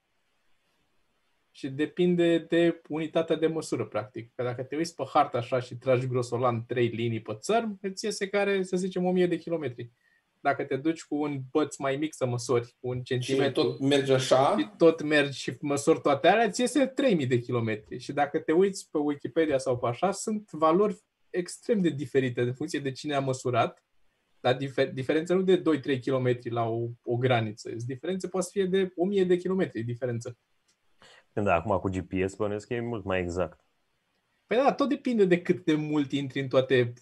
Și 1.52 1.70
depinde 1.70 2.38
de 2.38 2.82
unitatea 2.90 3.36
de 3.36 3.48
măsură, 3.48 3.86
practic. 3.86 4.32
Că 4.36 4.44
dacă 4.44 4.64
te 4.64 4.76
uiți 4.76 4.96
pe 4.96 5.04
hartă 5.14 5.38
așa 5.38 5.60
și 5.60 5.76
tragi 5.76 6.08
grosolan 6.08 6.66
trei 6.66 6.88
linii 6.88 7.22
pe 7.22 7.34
țărm, 7.40 7.80
îți 7.82 8.06
iese 8.06 8.28
care, 8.28 8.64
să 8.64 8.78
zicem, 8.78 9.06
1000 9.06 9.28
de 9.28 9.38
kilometri. 9.38 9.92
Dacă 10.48 10.64
te 10.64 10.76
duci 10.76 11.04
cu 11.04 11.16
un 11.16 11.40
băț 11.52 11.78
mai 11.78 11.96
mic 11.96 12.14
să 12.14 12.26
măsori, 12.26 12.76
cu 12.80 12.88
un 12.88 12.98
Și 12.98 13.04
centimetru, 13.04 13.62
tot 13.64 13.80
merge 13.80 14.14
așa. 14.14 14.56
și 14.58 14.70
tot 14.78 15.02
mergi 15.02 15.40
și 15.40 15.58
măsori 15.62 16.02
toate 16.02 16.28
alea, 16.28 16.46
îți 16.46 16.62
iese 16.62 16.86
3000 16.86 17.28
de 17.28 17.40
kilometri. 17.40 18.00
Și 18.00 18.14
dacă 18.14 18.40
te 18.40 18.52
uiți 18.52 18.90
pe 18.92 18.98
Wikipedia 18.98 19.58
sau 19.58 19.78
pe 19.78 19.88
așa, 19.88 20.12
sunt 20.12 20.52
valori 20.52 20.98
extrem 21.30 21.82
de 21.82 21.90
diferite 21.90 22.42
în 22.42 22.54
funcție 22.54 22.80
de 22.80 22.92
cine 22.92 23.16
a 23.16 23.20
măsurat, 23.20 23.86
dar 24.40 24.58
difer- 24.58 24.94
diferența 24.94 25.34
nu 25.34 25.42
de 25.42 25.62
2-3 25.62 26.00
km 26.00 26.40
la 26.44 26.70
o, 26.70 26.88
o 27.04 27.18
graniță. 27.18 27.72
Diferența 27.86 28.28
poate 28.28 28.46
să 28.46 28.52
fie 28.54 28.66
de 28.66 28.92
1000 28.96 29.24
de 29.24 29.38
kilometri 29.38 29.84
diferență. 29.84 30.38
Da, 31.34 31.54
acum 31.54 31.78
cu 31.78 31.90
GPS 31.90 32.36
bănuiesc 32.36 32.68
că 32.68 32.74
e 32.74 32.80
mult 32.80 33.04
mai 33.04 33.20
exact. 33.20 33.66
Păi 34.46 34.58
da, 34.58 34.74
tot 34.74 34.90
depinde 34.90 35.26
de 35.26 35.42
cât 35.42 35.66
de 35.66 35.76
mult 35.76 36.12
intri 36.12 36.40
în 36.40 36.48
toate 36.48 36.94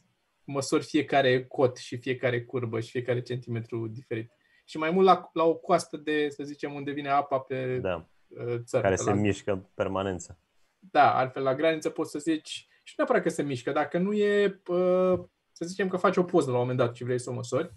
măsori 0.45 0.83
fiecare 0.83 1.45
cot 1.45 1.77
și 1.77 1.97
fiecare 1.97 2.43
curbă 2.43 2.79
și 2.79 2.89
fiecare 2.89 3.21
centimetru 3.21 3.87
diferit. 3.87 4.31
Și 4.65 4.77
mai 4.77 4.91
mult 4.91 5.05
la, 5.05 5.29
la 5.33 5.43
o 5.43 5.55
coastă 5.55 5.97
de, 5.97 6.29
să 6.29 6.43
zicem, 6.43 6.73
unde 6.73 6.91
vine 6.91 7.09
apa 7.09 7.39
pe 7.39 7.77
Da, 7.79 8.09
uh, 8.27 8.55
țară. 8.63 8.83
care 8.83 8.95
pe 8.95 9.01
se 9.01 9.09
la 9.09 9.15
mișcă 9.15 9.51
în 9.51 9.65
permanență. 9.73 10.39
Da, 10.79 11.15
altfel 11.15 11.43
la 11.43 11.55
graniță 11.55 11.89
poți 11.89 12.11
să 12.11 12.19
zici, 12.19 12.67
și 12.83 12.93
nu 12.97 13.03
neapărat 13.03 13.23
că 13.23 13.29
se 13.29 13.43
mișcă, 13.43 13.71
dacă 13.71 13.97
nu 13.97 14.13
e, 14.13 14.61
uh, 14.67 15.19
să 15.51 15.65
zicem 15.65 15.87
că 15.87 15.97
faci 15.97 16.17
o 16.17 16.23
poză 16.23 16.51
la 16.51 16.55
un 16.55 16.61
moment 16.61 16.77
dat 16.77 16.95
și 16.95 17.03
vrei 17.03 17.19
să 17.19 17.29
o 17.29 17.33
măsori, 17.33 17.73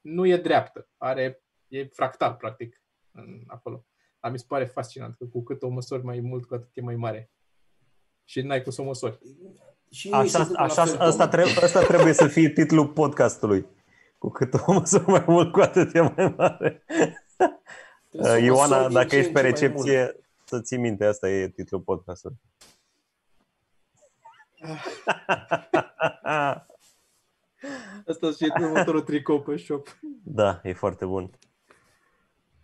nu 0.00 0.26
e 0.26 0.36
dreaptă, 0.36 0.88
are, 0.96 1.42
e 1.68 1.84
fractal, 1.84 2.34
practic, 2.34 2.82
în, 3.10 3.42
acolo. 3.46 3.86
Dar 4.20 4.30
mi 4.30 4.38
se 4.38 4.44
pare 4.48 4.64
fascinant 4.64 5.14
că 5.14 5.26
cu 5.26 5.42
cât 5.42 5.62
o 5.62 5.68
măsori 5.68 6.04
mai 6.04 6.20
mult, 6.20 6.44
cu 6.44 6.54
atât 6.54 6.76
e 6.76 6.80
mai 6.80 6.96
mare. 6.96 7.30
Și 8.24 8.40
n-ai 8.40 8.62
cum 8.62 8.72
să 8.72 8.80
o 8.80 8.84
măsori. 8.84 9.18
Și 9.90 10.08
noi 10.08 10.28
se 10.28 10.36
Așa, 10.36 10.38
întâmplă 10.38 10.64
la 10.66 10.72
așa, 10.72 10.84
fel, 10.84 11.00
asta, 11.00 11.28
Tom. 11.28 11.30
trebuie, 11.30 11.64
asta 11.64 11.82
trebuie 11.82 12.12
să 12.12 12.26
fie 12.26 12.50
titlul 12.50 12.88
podcastului. 12.88 13.66
Cu 14.18 14.28
cât 14.30 14.54
o 14.66 14.72
măsură 14.72 15.04
mai 15.06 15.24
mult, 15.26 15.52
cu 15.52 15.60
atât 15.60 15.94
e 15.94 16.00
mai 16.00 16.34
mare. 16.36 16.84
Trebuie 18.08 18.30
să 18.30 18.32
o 18.32 18.36
Ioana, 18.36 18.76
măsori 18.76 18.86
din 18.86 18.94
dacă 18.94 19.08
ce 19.08 19.16
ești 19.16 19.28
în 19.28 19.34
pe 19.34 19.40
ce 19.40 19.42
mai 19.42 19.50
recepție, 19.50 20.16
să 20.44 20.60
ții 20.60 20.78
minte, 20.78 21.04
asta 21.04 21.30
e 21.30 21.48
titlul 21.48 21.80
podcastului. 21.80 22.36
Asta 28.08 28.30
și 28.30 28.52
următorul 28.60 29.00
tricou 29.00 29.42
pe 29.42 29.56
shop. 29.56 29.98
Da, 30.24 30.60
e 30.62 30.72
foarte 30.72 31.04
bun. 31.04 31.30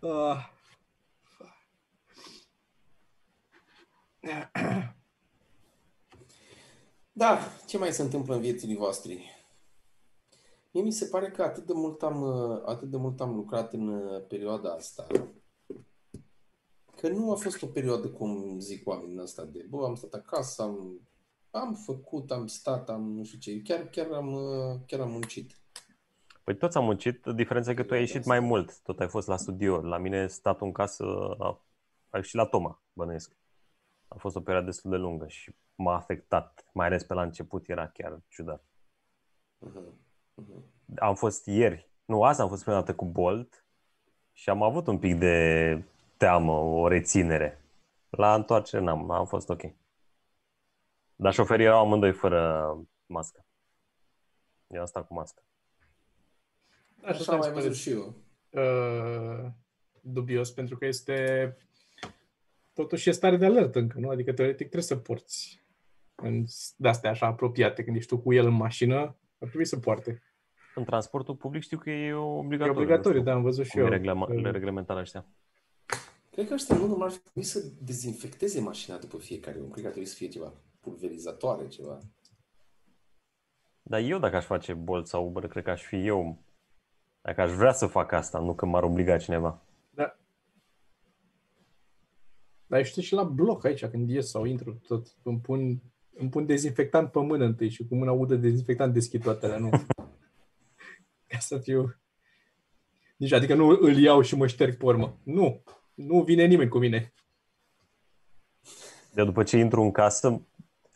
Ah. 0.01 0.51
Da, 7.15 7.39
ce 7.67 7.79
mai 7.79 7.93
se 7.93 8.03
întâmplă 8.03 8.35
în 8.35 8.41
viețile 8.41 8.75
voastre? 8.75 9.19
Mie 10.71 10.83
mi 10.83 10.93
se 10.93 11.07
pare 11.07 11.31
că 11.31 11.43
atât 11.43 11.67
de 11.67 11.73
mult 11.73 12.03
am, 12.03 12.23
uh, 12.23 12.63
atât 12.65 12.91
de 12.91 12.97
mult 12.97 13.21
am 13.21 13.35
lucrat 13.35 13.73
în 13.73 13.89
uh, 13.89 14.27
perioada 14.29 14.73
asta, 14.73 15.07
că 16.97 17.09
nu 17.09 17.33
a 17.33 17.35
fost 17.35 17.63
o 17.63 17.67
perioadă, 17.67 18.09
cum 18.09 18.59
zic 18.59 18.89
oamenii 18.89 19.23
ăsta, 19.23 19.45
de 19.45 19.67
bă, 19.69 19.85
am 19.85 19.95
stat 19.95 20.13
acasă, 20.13 20.63
am, 20.63 21.01
am 21.51 21.75
făcut, 21.75 22.31
am 22.31 22.47
stat, 22.47 22.89
am 22.89 23.13
nu 23.17 23.25
știu 23.25 23.39
ce, 23.39 23.63
chiar, 23.63 23.89
chiar, 23.89 24.13
am, 24.13 24.33
uh, 24.33 24.81
chiar 24.87 25.01
am 25.01 25.11
muncit. 25.11 25.61
Păi 26.45 26.57
toți 26.57 26.77
am 26.77 26.85
muncit, 26.85 27.27
diferența 27.27 27.71
e 27.71 27.75
că 27.75 27.83
tu 27.83 27.95
ai 27.95 28.01
ieșit 28.01 28.25
mai 28.25 28.41
mult, 28.41 28.79
tot 28.83 29.01
ai 29.01 29.09
fost 29.09 29.27
la 29.27 29.37
studio. 29.37 29.81
La 29.81 29.99
mine 29.99 30.27
statul 30.27 30.67
în 30.67 30.73
casă, 30.73 31.05
a, 31.39 31.65
a 32.11 32.17
ieșit 32.17 32.35
la 32.35 32.47
Toma, 32.47 32.83
bănuiesc. 32.93 33.42
A 34.15 34.19
fost 34.19 34.37
o 34.37 34.41
perioadă 34.41 34.67
destul 34.67 34.91
de 34.91 34.97
lungă 34.97 35.27
și 35.27 35.55
m-a 35.75 35.95
afectat, 35.95 36.67
mai 36.73 36.87
ales 36.87 37.05
pe 37.05 37.15
la 37.15 37.23
început, 37.23 37.69
era 37.69 37.89
chiar 37.89 38.21
ciudat. 38.29 38.65
Uh-huh. 39.67 39.93
Uh-huh. 40.43 40.97
Am 40.97 41.15
fost 41.15 41.47
ieri, 41.47 41.91
nu, 42.05 42.23
azi 42.23 42.41
am 42.41 42.49
fost 42.49 42.63
prima 42.63 42.77
dată 42.77 42.95
cu 42.95 43.05
Bolt 43.05 43.65
și 44.33 44.51
am 44.51 44.63
avut 44.63 44.87
un 44.87 44.99
pic 44.99 45.19
de 45.19 45.85
teamă, 46.17 46.53
o 46.53 46.89
reținere. 46.89 47.65
La 48.11 48.35
întoarcere 48.35 48.83
n-am, 48.83 49.11
am 49.11 49.27
fost 49.27 49.49
ok. 49.49 49.63
Dar 51.17 51.33
șoferii 51.33 51.65
erau 51.65 51.81
amândoi 51.81 52.13
fără 52.13 52.77
mască. 53.07 53.45
Eu 54.67 54.83
asta 54.83 55.03
cu 55.03 55.15
mască. 55.15 55.43
Așa, 57.03 57.19
Așa 57.19 57.33
am 57.33 57.39
mai 57.39 57.53
văzut 57.53 57.75
și 57.75 57.91
eu. 57.91 58.15
uh, 58.51 59.51
dubios, 60.01 60.51
pentru 60.51 60.77
că 60.77 60.87
este 60.87 61.57
totuși 62.75 63.09
e 63.09 63.13
stare 63.13 63.37
de 63.37 63.45
alertă 63.45 63.79
încă, 63.79 63.99
nu? 63.99 64.09
Adică 64.09 64.33
teoretic 64.33 64.67
trebuie 64.69 64.83
să 64.83 64.97
porți 64.97 65.61
în 66.15 66.45
de-astea 66.77 67.11
așa 67.11 67.27
apropiate, 67.27 67.85
când 67.85 67.97
ești 67.97 68.09
tu 68.09 68.19
cu 68.19 68.33
el 68.33 68.47
în 68.47 68.53
mașină, 68.55 68.97
ar 69.39 69.49
trebui 69.49 69.65
să 69.65 69.79
poarte. 69.79 70.23
În 70.75 70.85
transportul 70.85 71.35
public 71.37 71.63
știu 71.63 71.79
că 71.79 71.91
e 71.91 72.07
E 72.07 72.13
obligatoriu. 72.15 72.81
obligatoriu, 72.81 73.19
nu 73.19 73.25
da, 73.25 73.31
știu 73.31 73.39
am 73.41 73.43
văzut 73.47 73.65
și 73.65 73.71
Cum 73.71 73.81
eu. 73.81 73.87
e 73.87 73.91
reglama- 73.99 74.29
Uh, 74.29 74.43
le 74.43 74.51
reglementat 74.51 74.97
ăștia. 74.97 75.27
Cred 76.31 76.47
că 76.49 76.55
ăștia 76.55 76.77
nu 76.77 76.87
numai 76.87 77.07
ar 77.07 77.13
trebui 77.17 77.43
să 77.43 77.65
dezinfecteze 77.81 78.61
mașina 78.61 78.97
după 78.97 79.17
fiecare 79.19 79.59
om. 79.59 79.65
Cred 79.71 79.81
că 79.81 79.87
ar 79.87 79.91
trebui 79.93 80.09
să 80.09 80.15
fie 80.17 80.29
ceva 80.29 80.53
pulverizatoare, 80.81 81.67
ceva. 81.69 81.99
Dar 83.83 84.01
eu 84.01 84.19
dacă 84.19 84.37
aș 84.37 84.45
face 84.45 84.73
Bolt 84.75 85.07
sau 85.07 85.27
Uber, 85.27 85.47
cred 85.47 85.65
că 85.65 85.71
aș 85.71 85.83
fi 85.83 86.07
eu. 86.07 86.43
Dacă 87.21 87.41
aș 87.41 87.51
vrea 87.53 87.73
să 87.73 87.87
fac 87.87 88.13
asta, 88.13 88.39
nu 88.39 88.55
că 88.55 88.67
m-ar 88.67 88.83
obliga 88.83 89.17
cineva. 89.19 89.63
Da. 89.91 90.17
Dar 92.73 92.81
eu 92.81 92.87
știu 92.87 93.03
și 93.03 93.15
la 93.15 93.23
bloc 93.23 93.65
aici, 93.65 93.85
când 93.85 94.11
ies 94.11 94.29
sau 94.29 94.45
intru, 94.45 94.81
tot 94.87 95.07
îmi 95.23 95.41
pun, 95.41 95.83
îmi 96.15 96.29
pun 96.31 96.47
dezinfectant 96.47 97.11
pe 97.11 97.21
mână 97.21 97.45
întâi 97.45 97.69
și 97.69 97.87
cu 97.87 97.95
mâna 97.95 98.13
udă 98.13 98.37
dezinfectant 98.37 98.93
deschid 98.93 99.23
toate 99.23 99.47
alea, 99.47 99.59
nu. 99.59 99.71
Ca 101.29 101.39
să 101.39 101.59
fiu... 101.59 101.97
Nici, 103.17 103.33
adică 103.33 103.55
nu 103.55 103.69
îl 103.69 103.97
iau 103.97 104.21
și 104.21 104.37
mă 104.37 104.47
șterg 104.47 104.77
pe 104.77 104.85
urmă. 104.85 105.19
Nu. 105.23 105.63
Nu 105.95 106.23
vine 106.23 106.45
nimeni 106.45 106.69
cu 106.69 106.79
mine. 106.79 107.13
Eu 109.15 109.25
după 109.25 109.43
ce 109.43 109.59
intru 109.59 109.83
în 109.83 109.91
casă, 109.91 110.47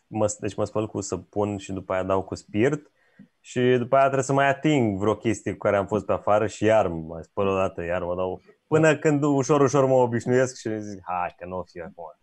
mă, 0.07 0.35
deci 0.39 0.55
mă 0.55 0.65
spăl 0.65 0.87
cu 0.87 1.01
săpun 1.01 1.57
și 1.57 1.71
după 1.71 1.93
aia 1.93 2.03
dau 2.03 2.23
cu 2.23 2.35
spirit 2.35 2.91
și 3.39 3.75
după 3.79 3.95
aia 3.95 4.03
trebuie 4.03 4.23
să 4.23 4.33
mai 4.33 4.47
ating 4.47 4.97
vreo 4.97 5.15
chestie 5.15 5.51
cu 5.51 5.57
care 5.57 5.77
am 5.77 5.87
fost 5.87 6.05
pe 6.05 6.11
afară 6.11 6.47
și 6.47 6.63
iar 6.63 6.87
mă 6.87 6.95
mai 6.95 7.23
spăl 7.23 7.47
o 7.47 7.55
dată, 7.55 7.83
iar 7.83 8.03
mă 8.03 8.15
dau 8.15 8.41
până 8.67 8.97
când 8.97 9.23
ușor, 9.23 9.61
ușor 9.61 9.85
mă 9.85 9.93
obișnuiesc 9.93 10.57
și 10.59 10.81
zic, 10.81 11.01
hai 11.05 11.35
că 11.37 11.45
nu 11.45 11.57
o 11.57 11.63
fi 11.63 11.79
acum. 11.79 12.17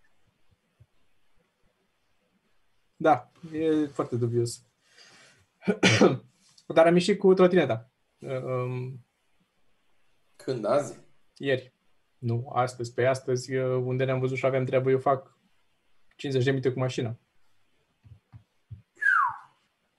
Da, 2.97 3.31
e 3.53 3.87
foarte 3.87 4.17
dubios. 4.17 4.67
Dar 6.75 6.87
am 6.87 6.95
ieșit 6.95 7.19
cu 7.19 7.35
trotineta. 7.35 7.91
Um, 8.19 9.07
Când 10.37 10.65
azi? 10.65 10.99
ieri. 11.37 11.75
Nu, 12.19 12.51
astăzi. 12.55 12.95
Pe 12.95 13.07
astăzi, 13.07 13.55
uh, 13.55 13.83
unde 13.85 14.05
ne-am 14.05 14.21
văzut 14.21 14.37
și 14.37 14.47
aveam 14.47 14.65
treabă, 14.65 14.91
eu 14.91 14.99
fac 14.99 15.39
50 16.17 16.45
de 16.45 16.51
minute 16.51 16.73
cu 16.73 16.79
mașina. 16.79 17.19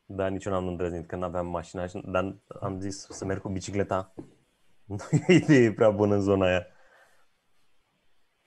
Dar 0.05 0.29
nici 0.29 0.45
eu 0.45 0.51
n-am 0.51 0.67
îndrăznit 0.67 1.07
când 1.07 1.23
aveam 1.23 1.47
mașina, 1.47 1.87
și- 1.87 2.01
dar 2.05 2.35
am 2.61 2.79
zis 2.79 3.07
să 3.09 3.25
merg 3.25 3.41
cu 3.41 3.49
bicicleta. 3.49 4.13
Nu 4.85 4.95
e 5.11 5.25
o 5.29 5.33
idee 5.33 5.73
prea 5.73 5.89
bună 5.89 6.15
în 6.15 6.21
zona 6.21 6.45
aia. 6.45 6.65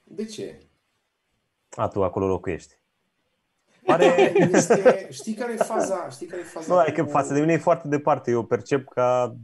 De 0.05 0.25
ce? 0.25 0.59
A, 1.71 1.89
tu 1.89 2.05
acolo 2.05 2.27
locuiești. 2.27 2.75
Pare... 3.85 4.05
Este, 4.53 5.09
știi 5.11 5.35
care 5.35 5.53
e 5.53 5.57
faza? 5.57 6.09
Știi 6.11 6.27
care 6.27 6.41
e 6.41 6.45
faza? 6.45 6.75
Nu, 6.75 6.81
adică 6.81 7.05
cu- 7.05 7.11
față 7.11 7.35
de 7.35 7.41
mine 7.41 7.53
e 7.53 7.57
foarte 7.59 7.89
departe. 7.89 8.31
Eu 8.31 8.39
o 8.39 8.45
percep 8.45 8.89
ca 8.89 9.37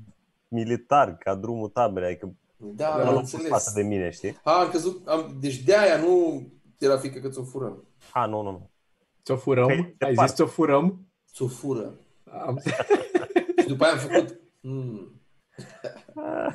militar, 0.48 1.16
ca 1.16 1.34
drumul 1.34 1.68
tabere. 1.68 2.06
Adică 2.06 2.34
Da, 2.56 2.88
mă 2.88 2.94
am 3.02 3.02
luat 3.10 3.16
înțeles. 3.16 3.48
față 3.48 3.72
de 3.74 3.82
mine, 3.82 4.10
știi? 4.10 4.40
A, 4.42 4.60
am 4.60 4.70
căzut, 4.70 5.08
am, 5.08 5.36
deci 5.40 5.56
de 5.62 5.76
aia 5.76 5.96
nu 5.96 6.42
era 6.78 6.96
frică 6.98 7.18
că 7.18 7.28
ți-o 7.28 7.42
furăm. 7.44 7.84
A, 8.12 8.26
nu, 8.26 8.42
nu, 8.42 8.50
nu. 8.50 8.70
Ți-o 9.24 9.36
furăm? 9.36 9.66
Păi, 9.66 9.76
Ai 9.76 9.94
departe. 9.98 10.26
zis 10.26 10.34
ți-o 10.34 10.46
furăm? 10.46 11.06
Ți-o 11.32 11.46
fură. 11.48 11.94
Am... 12.46 12.60
Și 13.60 13.66
după 13.66 13.84
aia 13.84 13.92
am 13.92 13.98
făcut... 13.98 14.40
Hmm. 14.60 15.20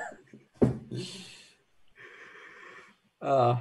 Ah, 3.22 3.58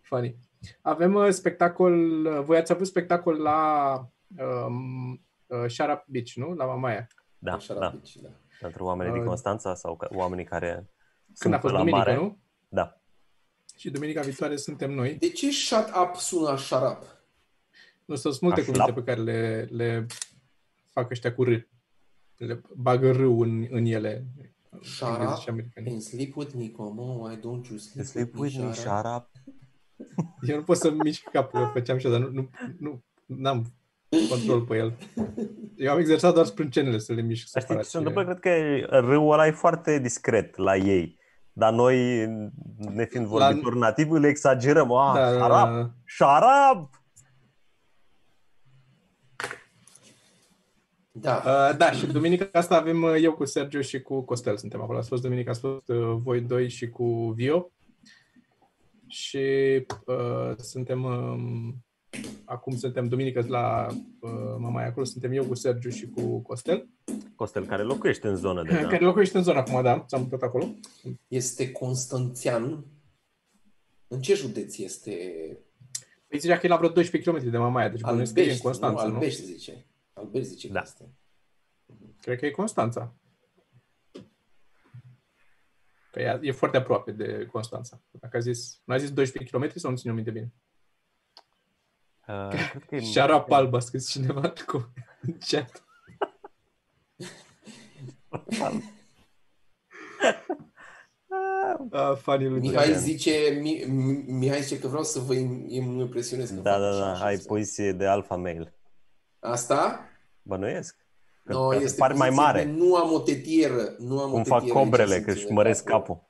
funny. 0.00 0.36
Avem 0.82 1.14
uh, 1.14 1.30
spectacol, 1.30 2.24
uh, 2.26 2.40
voi 2.42 2.56
ați 2.56 2.72
avut 2.72 2.86
spectacol 2.86 3.40
la 3.40 3.94
um, 4.38 5.12
uh, 5.46 5.66
Sharap 5.66 6.04
Beach, 6.06 6.30
nu? 6.34 6.54
La 6.54 6.64
Mamaia. 6.64 7.06
Da, 7.38 7.52
Așa 7.52 7.74
da. 7.74 7.80
rapid, 7.80 8.10
da. 8.22 8.28
Pentru 8.60 8.84
oamenii 8.84 9.12
din 9.12 9.20
Uh, 9.20 9.26
Constanța 9.26 9.74
sau 9.74 9.96
ca, 9.96 10.08
oamenii 10.12 10.44
care 10.44 10.72
Când 10.74 11.36
sunt 11.36 11.54
a 11.54 11.58
fost 11.58 11.72
la 11.72 11.78
duminică, 11.78 12.04
mare. 12.04 12.14
nu? 12.20 12.38
Da. 12.68 13.00
Și 13.76 13.90
duminica 13.90 14.20
viitoare 14.20 14.56
suntem 14.56 14.90
noi. 14.90 15.14
De 15.14 15.28
ce 15.30 15.50
shut 15.50 15.92
up 16.02 16.14
sună 16.14 16.56
șarap? 16.56 17.04
Nu 18.04 18.14
sunt 18.14 18.40
multe 18.40 18.60
Așa. 18.60 18.70
cuvinte 18.70 18.92
pe 18.92 19.02
care 19.02 19.20
le, 19.20 19.68
le 19.70 20.06
fac 20.94 21.10
ăștia 21.10 21.34
cu 21.34 21.42
R. 21.42 21.48
Le 22.36 22.60
bagă 22.76 23.10
R 23.12 23.20
în, 23.20 23.66
în 23.70 23.84
ele. 23.84 24.26
Shut 24.82 25.08
Englezii 25.08 25.32
up 25.34 25.40
și 25.40 25.48
americanii. 25.48 25.92
and 25.92 26.00
sleep 26.00 26.36
with 26.36 26.52
me, 26.54 26.68
come 26.68 27.00
on, 27.00 27.20
why 27.20 27.36
don't 27.36 27.68
you 27.68 27.78
sleep, 27.78 28.06
Sleep 28.06 28.38
with 28.38 28.56
me, 28.58 28.72
shut 28.72 28.86
up? 28.86 28.94
shut 28.94 29.04
up. 29.16 29.28
Eu 30.48 30.56
nu 30.56 30.62
pot 30.62 30.76
să 30.76 30.90
mișc 30.90 31.28
capul, 31.30 31.60
eu 31.60 31.70
făceam 31.72 31.96
așa, 31.96 32.08
dar 32.08 32.20
nu, 32.20 32.28
nu, 32.30 32.48
nu 32.78 33.02
n-am 33.26 33.66
control 34.28 34.60
pe 34.62 34.76
el. 34.76 34.92
Eu 35.76 35.92
am 35.92 35.98
exersat 35.98 36.34
doar 36.34 36.46
sprâncenele 36.46 36.98
să 36.98 37.12
le 37.12 37.22
mișc 37.22 37.50
Dar 37.52 37.62
știi 37.62 37.74
separat. 37.74 37.82
ce 37.82 37.88
se 37.90 37.96
întâmplă? 37.98 38.24
Cred 38.24 38.38
că 38.40 38.86
râul 39.00 39.32
ăla 39.32 39.46
e 39.46 39.50
foarte 39.50 39.98
discret 39.98 40.56
la 40.56 40.76
ei. 40.76 41.18
Dar 41.52 41.72
noi, 41.72 42.26
ne 42.76 43.04
fiind 43.04 43.26
La- 43.32 43.46
vorbitori 43.46 43.78
nativ, 43.78 44.10
îl 44.10 44.24
exagerăm. 44.24 44.92
Ah, 44.92 45.14
Da, 45.14 45.32
șarap! 45.38 45.90
Șarap! 46.04 47.02
Da. 51.16 51.42
Uh, 51.46 51.76
da, 51.76 51.90
și 51.90 52.06
duminica 52.06 52.48
asta 52.52 52.76
avem 52.76 53.02
uh, 53.02 53.14
eu 53.20 53.32
cu 53.32 53.44
Sergiu 53.44 53.80
și 53.80 54.02
cu 54.02 54.20
Costel 54.20 54.56
suntem 54.56 54.80
acolo. 54.80 54.98
Ați 54.98 55.08
fost 55.08 55.22
duminica, 55.22 55.50
ați 55.50 55.60
fost 55.60 55.88
uh, 55.88 56.14
voi 56.16 56.40
doi 56.40 56.68
și 56.68 56.88
cu 56.88 57.32
Vio. 57.36 57.70
Și 59.06 59.38
uh, 60.06 60.56
suntem 60.56 61.04
um, 61.04 61.74
acum 62.44 62.76
suntem 62.76 63.08
duminică 63.08 63.44
la 63.48 63.86
uh, 64.20 64.30
Mamaia 64.58 64.86
acolo, 64.86 65.04
suntem 65.04 65.32
eu 65.32 65.44
cu 65.44 65.54
Sergiu 65.54 65.90
și 65.90 66.08
cu 66.08 66.40
Costel, 66.40 66.88
Costel, 67.34 67.66
care 67.66 67.82
locuiește 67.82 68.28
în 68.28 68.36
zonă 68.36 68.62
deja. 68.62 68.86
care 68.88 69.04
locuiește 69.04 69.36
în 69.36 69.42
zona 69.42 69.58
acum, 69.58 69.82
da, 69.82 70.04
s-am 70.06 70.20
mutat 70.20 70.42
acolo. 70.42 70.68
Este 71.28 71.72
Constanțian. 71.72 72.84
În 74.08 74.20
ce 74.20 74.34
județ 74.34 74.78
este? 74.78 75.12
Păi 76.28 76.38
zicea 76.38 76.58
că 76.58 76.66
e 76.66 76.68
la 76.68 76.76
vreo 76.76 76.88
12 76.88 77.30
km 77.30 77.50
de 77.50 77.58
Mamaia, 77.58 77.88
deci 77.88 78.00
bănuiesc 78.00 78.34
că 78.34 78.40
e 78.40 78.42
în 78.42 78.48
Albești, 78.48 78.66
Constanța, 78.66 79.02
nu? 79.02 79.08
nu? 79.08 79.14
Albești 79.14 79.42
zice. 79.42 79.86
Albești 80.14 80.48
zice 80.48 80.68
Da. 80.68 80.80
că 80.80 80.86
este. 80.88 81.14
Cred 82.20 82.38
că 82.38 82.46
e 82.46 82.50
Constanța. 82.50 83.14
Că 86.10 86.20
e, 86.20 86.38
e 86.42 86.52
foarte 86.52 86.76
aproape 86.76 87.12
de 87.12 87.46
Constanța. 87.46 88.00
Dacă 88.10 88.36
a 88.36 88.40
zis, 88.40 88.80
nu 88.84 88.94
a 88.94 88.96
zis 88.96 89.12
12 89.12 89.56
km 89.56 89.70
sau 89.78 89.90
nu 89.90 89.96
ține 89.96 90.12
minte 90.12 90.30
bine? 90.30 90.52
Uh, 92.28 92.48
cred 92.70 92.84
că 92.84 92.94
e... 92.94 93.00
Șarap 93.12 93.50
alb 93.50 93.74
a 93.74 93.78
scris 93.78 94.10
cineva 94.10 94.52
cu 94.66 94.92
în 95.20 95.36
chat. 95.38 95.84
Ah, 101.90 102.16
funny 102.16 102.48
lui 102.48 102.60
Mihai 102.60 102.82
Ciulian. 102.84 103.00
zice, 103.00 103.58
Mi, 103.60 103.84
Mi- 103.88 104.24
Mihai 104.32 104.62
zice 104.62 104.78
că 104.80 104.86
vreau 104.88 105.02
să 105.02 105.18
vă 105.18 105.34
im- 105.34 105.66
im- 105.68 105.98
impresionez. 106.00 106.50
că 106.50 106.54
Da, 106.60 106.70
fac 106.70 106.80
da, 106.80 106.88
așa 106.88 106.98
da, 107.10 107.14
și 107.16 107.22
ai 107.22 107.34
asta. 107.34 107.48
poziție 107.48 107.92
de 107.92 108.06
alfa 108.06 108.36
male. 108.36 108.74
Asta? 109.44 110.00
Bănuiesc. 110.42 110.96
Că 111.44 111.52
No, 111.52 111.68
ca 111.68 111.76
să 111.76 111.82
este 111.82 111.96
pari 111.98 112.16
mai 112.16 112.28
poziție 112.28 112.46
mare. 112.46 112.64
de 112.64 112.70
Nu 112.84 112.94
am 112.94 113.12
o 113.12 113.18
tetieră. 113.18 113.94
Nu 113.98 114.18
am 114.20 114.28
o 114.30 114.32
Cum 114.32 114.44
fac 114.44 114.58
tetieră 114.58 114.78
cobrele, 114.78 115.14
aici, 115.14 115.24
că 115.24 115.30
își 115.30 115.38
simțime. 115.38 115.62
măresc 115.62 115.84
Da. 115.84 115.90
capul. 115.90 116.22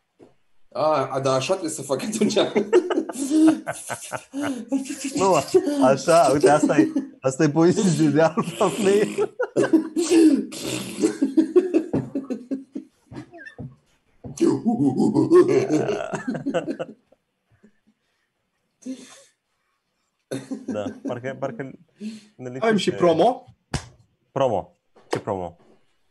A, 0.73 1.09
a, 1.13 1.21
da, 1.21 1.33
așa 1.33 1.53
trebuie 1.53 1.73
să 1.73 1.83
fac 1.83 2.03
atunci. 2.03 2.35
Nu, 5.15 5.35
așa, 5.85 6.29
uite, 6.33 6.51
asta 6.51 6.77
e, 6.79 6.89
asta 7.21 7.45
e 7.45 7.49
poziție 7.51 8.09
de 8.09 8.21
alfa 8.21 8.73
male. 8.79 9.09
Da, 20.67 20.85
parcă, 21.07 21.37
parcă 21.39 21.63
ne 21.63 21.71
lipsește- 22.37 22.65
Avem 22.67 22.77
și 22.77 22.91
promo. 22.91 23.45
Promo. 24.33 24.77
Ce 25.11 25.19
promo? 25.21 25.57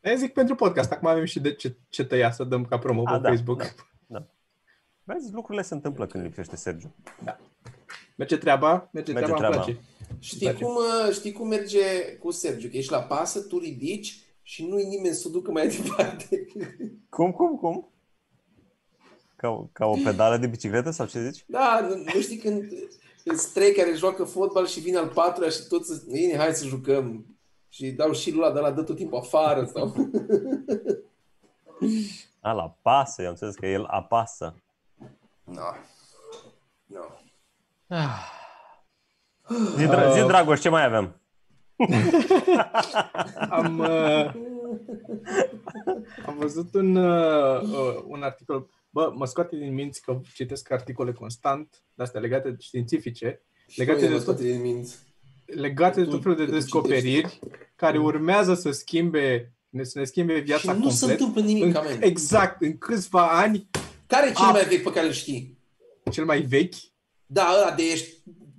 Eu 0.02 0.16
zic 0.16 0.34
pentru 0.34 0.56
podcast. 0.56 0.92
Acum 0.92 1.08
avem 1.08 1.26
și 1.26 1.40
de 1.40 1.54
ce, 1.54 1.76
ce 1.90 2.04
tăia 2.06 2.32
să 2.32 2.44
dăm 2.44 2.66
ca 2.66 2.78
promo 2.78 3.02
A, 3.06 3.12
pe 3.16 3.22
da, 3.22 3.30
Facebook. 3.30 3.76
da. 4.06 4.26
Vezi, 5.04 5.34
lucrurile 5.34 5.64
se 5.64 5.74
întâmplă 5.74 6.06
când 6.08 6.24
lipsește 6.24 6.56
Sergiu. 6.56 6.96
Merge 8.16 8.38
treaba, 8.38 8.90
merge, 8.92 9.12
Merge 9.14 9.32
treaba, 9.32 9.48
treaba. 9.48 9.66
îmi 9.66 9.74
place. 9.76 9.88
Știi 10.20 10.48
Place. 10.48 10.64
cum, 10.64 10.76
uh, 10.76 11.14
știi 11.14 11.32
cum 11.32 11.48
merge 11.48 12.16
cu 12.20 12.32
Sergiu? 12.32 12.70
Că 12.70 12.78
ești 12.78 12.92
la 12.92 13.02
pasă, 13.02 13.42
tu 13.42 13.58
ridici 13.60 14.20
și 14.42 14.66
nu-i 14.66 14.84
nimeni 14.86 15.16
să 15.16 15.28
o 15.28 15.32
ducă 15.32 15.52
mai 15.52 15.68
departe. 15.84 16.46
Cum, 17.10 17.32
cum, 17.32 17.56
cum? 17.56 17.88
Ca, 19.36 19.50
o- 19.50 19.68
ca 19.74 19.86
o 19.86 19.98
pedală 20.04 20.38
de 20.38 20.48
bicicletă 20.48 20.92
sau 20.92 21.06
ce 21.06 21.30
zici? 21.30 21.44
Da, 21.48 21.80
nu, 21.90 21.96
nu 22.14 22.22
știi 22.22 22.38
când 22.38 22.64
Sunt 23.26 23.54
trei 23.54 23.74
care 23.74 23.94
joacă 23.94 24.24
fotbal 24.24 24.68
și 24.68 24.80
vine 24.80 24.98
al 24.98 25.08
patrulea 25.08 25.50
și 25.50 25.68
toți, 25.68 26.10
bine, 26.12 26.38
hai 26.38 26.54
să 26.54 26.66
jucăm. 26.66 27.26
Și 27.70 27.92
dau 27.92 28.12
și 28.12 28.32
lui 28.32 28.44
ăla 28.44 28.54
de 28.54 28.60
la 28.60 28.72
dă 28.72 28.84
tot 28.84 28.96
timpul 28.96 29.18
afară 29.18 29.66
sau... 29.74 29.94
A, 32.40 32.52
la 32.52 32.78
pasă, 32.82 33.22
eu 33.22 33.28
am 33.28 33.34
înțeles 33.34 33.56
că 33.56 33.66
el 33.66 33.86
apasă. 33.86 34.56
No. 35.44 35.62
No. 36.86 37.02
Zi, 39.78 39.86
dra- 39.88 40.12
zi 40.14 40.26
Dragoș, 40.28 40.60
ce 40.60 40.70
mai 40.70 40.84
avem? 40.84 41.22
Am, 43.50 43.80
uh, 43.80 44.34
am 46.26 46.36
văzut 46.38 46.74
un, 46.74 46.96
uh, 46.96 47.62
uh, 47.62 48.04
un 48.08 48.24
articol. 48.24 48.70
Bă, 48.94 49.12
mă 49.16 49.26
scoate 49.26 49.56
din 49.56 49.74
minți 49.74 50.02
că 50.02 50.20
citesc 50.34 50.72
articole 50.72 51.12
constant, 51.12 51.84
de 51.94 52.04
astea 52.04 52.20
legate 52.22 52.50
de 52.50 52.56
științifice, 52.60 53.42
legate 53.76 54.00
Și 54.00 54.04
eu 54.06 54.12
de, 54.12 54.18
mă 54.18 54.22
tot, 54.24 54.36
scoate 54.36 54.52
din 54.52 54.62
minți. 54.62 54.96
legate 55.46 56.00
de 56.00 56.06
Tu- 56.06 56.12
tot 56.12 56.22
felul 56.22 56.38
de 56.38 56.44
că 56.44 56.50
tu 56.50 56.56
descoperiri 56.56 57.40
care 57.76 58.00
urmează 58.00 58.54
să 58.56 58.72
schimbe 58.72 59.54
ne, 59.70 59.84
să 59.84 60.00
ne 60.00 60.06
schimbe 60.06 60.36
Și 60.36 60.42
viața 60.42 60.74
nu 60.74 60.90
se 60.90 61.00
complet. 61.00 61.20
întâmplă 61.20 61.42
nimic, 61.42 61.64
În, 61.64 61.76
amen. 61.76 62.02
exact, 62.02 62.62
în 62.62 62.78
câțiva 62.78 63.28
ani, 63.40 63.70
Care 64.08 64.30
e 64.30 64.34
cel 64.34 64.46
A- 64.46 64.52
mai 64.52 64.66
vechi 64.66 64.84
pe 64.84 64.92
care 64.92 65.06
îl 65.08 65.12
știi? 65.14 65.58
cel 66.12 66.26
mai 66.26 66.42
vechi, 66.42 66.76
Da, 67.26 67.50
ăla 67.58 67.76
de 67.76 67.84
ești... 67.84 68.14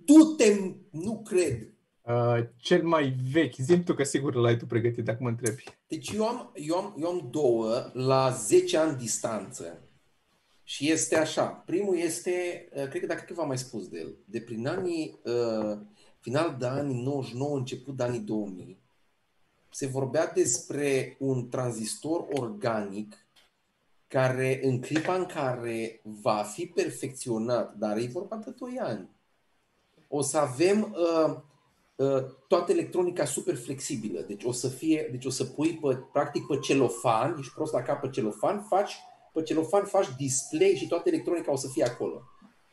Du-te, 0.04 0.56
nu 0.90 1.22
cred. 1.28 1.74
uh, 2.02 2.38
cel 2.56 2.82
mai 2.82 3.16
vechi, 3.32 3.54
zim 3.56 3.82
tu 3.82 3.94
că 3.94 4.02
sigur 4.04 4.34
l-ai 4.34 4.56
tu 4.56 4.66
pregătit 4.66 5.04
dacă 5.04 5.18
mă 5.20 5.28
întrebi. 5.28 5.64
Deci 5.86 6.10
eu 6.10 6.26
am, 6.26 6.52
eu, 6.54 6.76
am, 6.76 6.96
eu 7.00 7.08
am 7.08 7.28
două 7.30 7.90
la 7.92 8.30
10 8.30 8.76
ani 8.78 8.96
distanță. 8.98 9.83
Și 10.64 10.90
este 10.90 11.16
așa. 11.16 11.44
Primul 11.44 11.96
este, 11.96 12.68
uh, 12.74 12.88
cred 12.88 13.00
că 13.00 13.06
dacă 13.06 13.34
v-am 13.34 13.46
mai 13.46 13.58
spus 13.58 13.88
de 13.88 13.98
el, 13.98 14.16
de 14.24 14.40
prin 14.40 14.66
anii, 14.66 15.20
uh, 15.24 15.78
final 16.20 16.56
de 16.58 16.66
anii 16.66 17.02
99, 17.02 17.56
început 17.56 17.96
de 17.96 18.02
anii 18.02 18.20
2000, 18.20 18.82
se 19.70 19.86
vorbea 19.86 20.32
despre 20.32 21.16
un 21.18 21.48
tranzistor 21.48 22.26
organic 22.32 23.14
care 24.08 24.60
în 24.62 24.80
clipa 24.80 25.14
în 25.14 25.24
care 25.24 26.00
va 26.02 26.42
fi 26.42 26.66
perfecționat, 26.66 27.74
dar 27.76 27.96
e 27.96 28.06
vorba 28.06 28.36
de 28.36 28.50
2 28.50 28.78
ani, 28.80 29.08
o 30.08 30.22
să 30.22 30.38
avem 30.38 30.96
uh, 30.96 31.36
uh, 31.94 32.24
toată 32.48 32.72
electronica 32.72 33.24
super 33.24 33.56
flexibilă. 33.56 34.20
Deci 34.20 34.44
o 34.44 34.52
să 34.52 34.68
fie, 34.68 35.08
deci 35.10 35.24
o 35.24 35.30
să 35.30 35.44
pui 35.44 35.78
pe, 35.82 35.96
practic 36.12 36.46
pe 36.46 36.58
celofan, 36.58 37.36
ești 37.38 37.52
prost 37.52 37.72
la 37.72 37.82
cap 37.82 38.00
pe 38.00 38.08
celofan, 38.08 38.62
faci 38.62 38.94
pe 39.34 39.42
celofan 39.42 39.84
faci 39.84 40.16
display 40.16 40.74
și 40.76 40.88
toată 40.88 41.08
electronica 41.08 41.52
o 41.52 41.56
să 41.56 41.68
fie 41.68 41.84
acolo. 41.84 42.22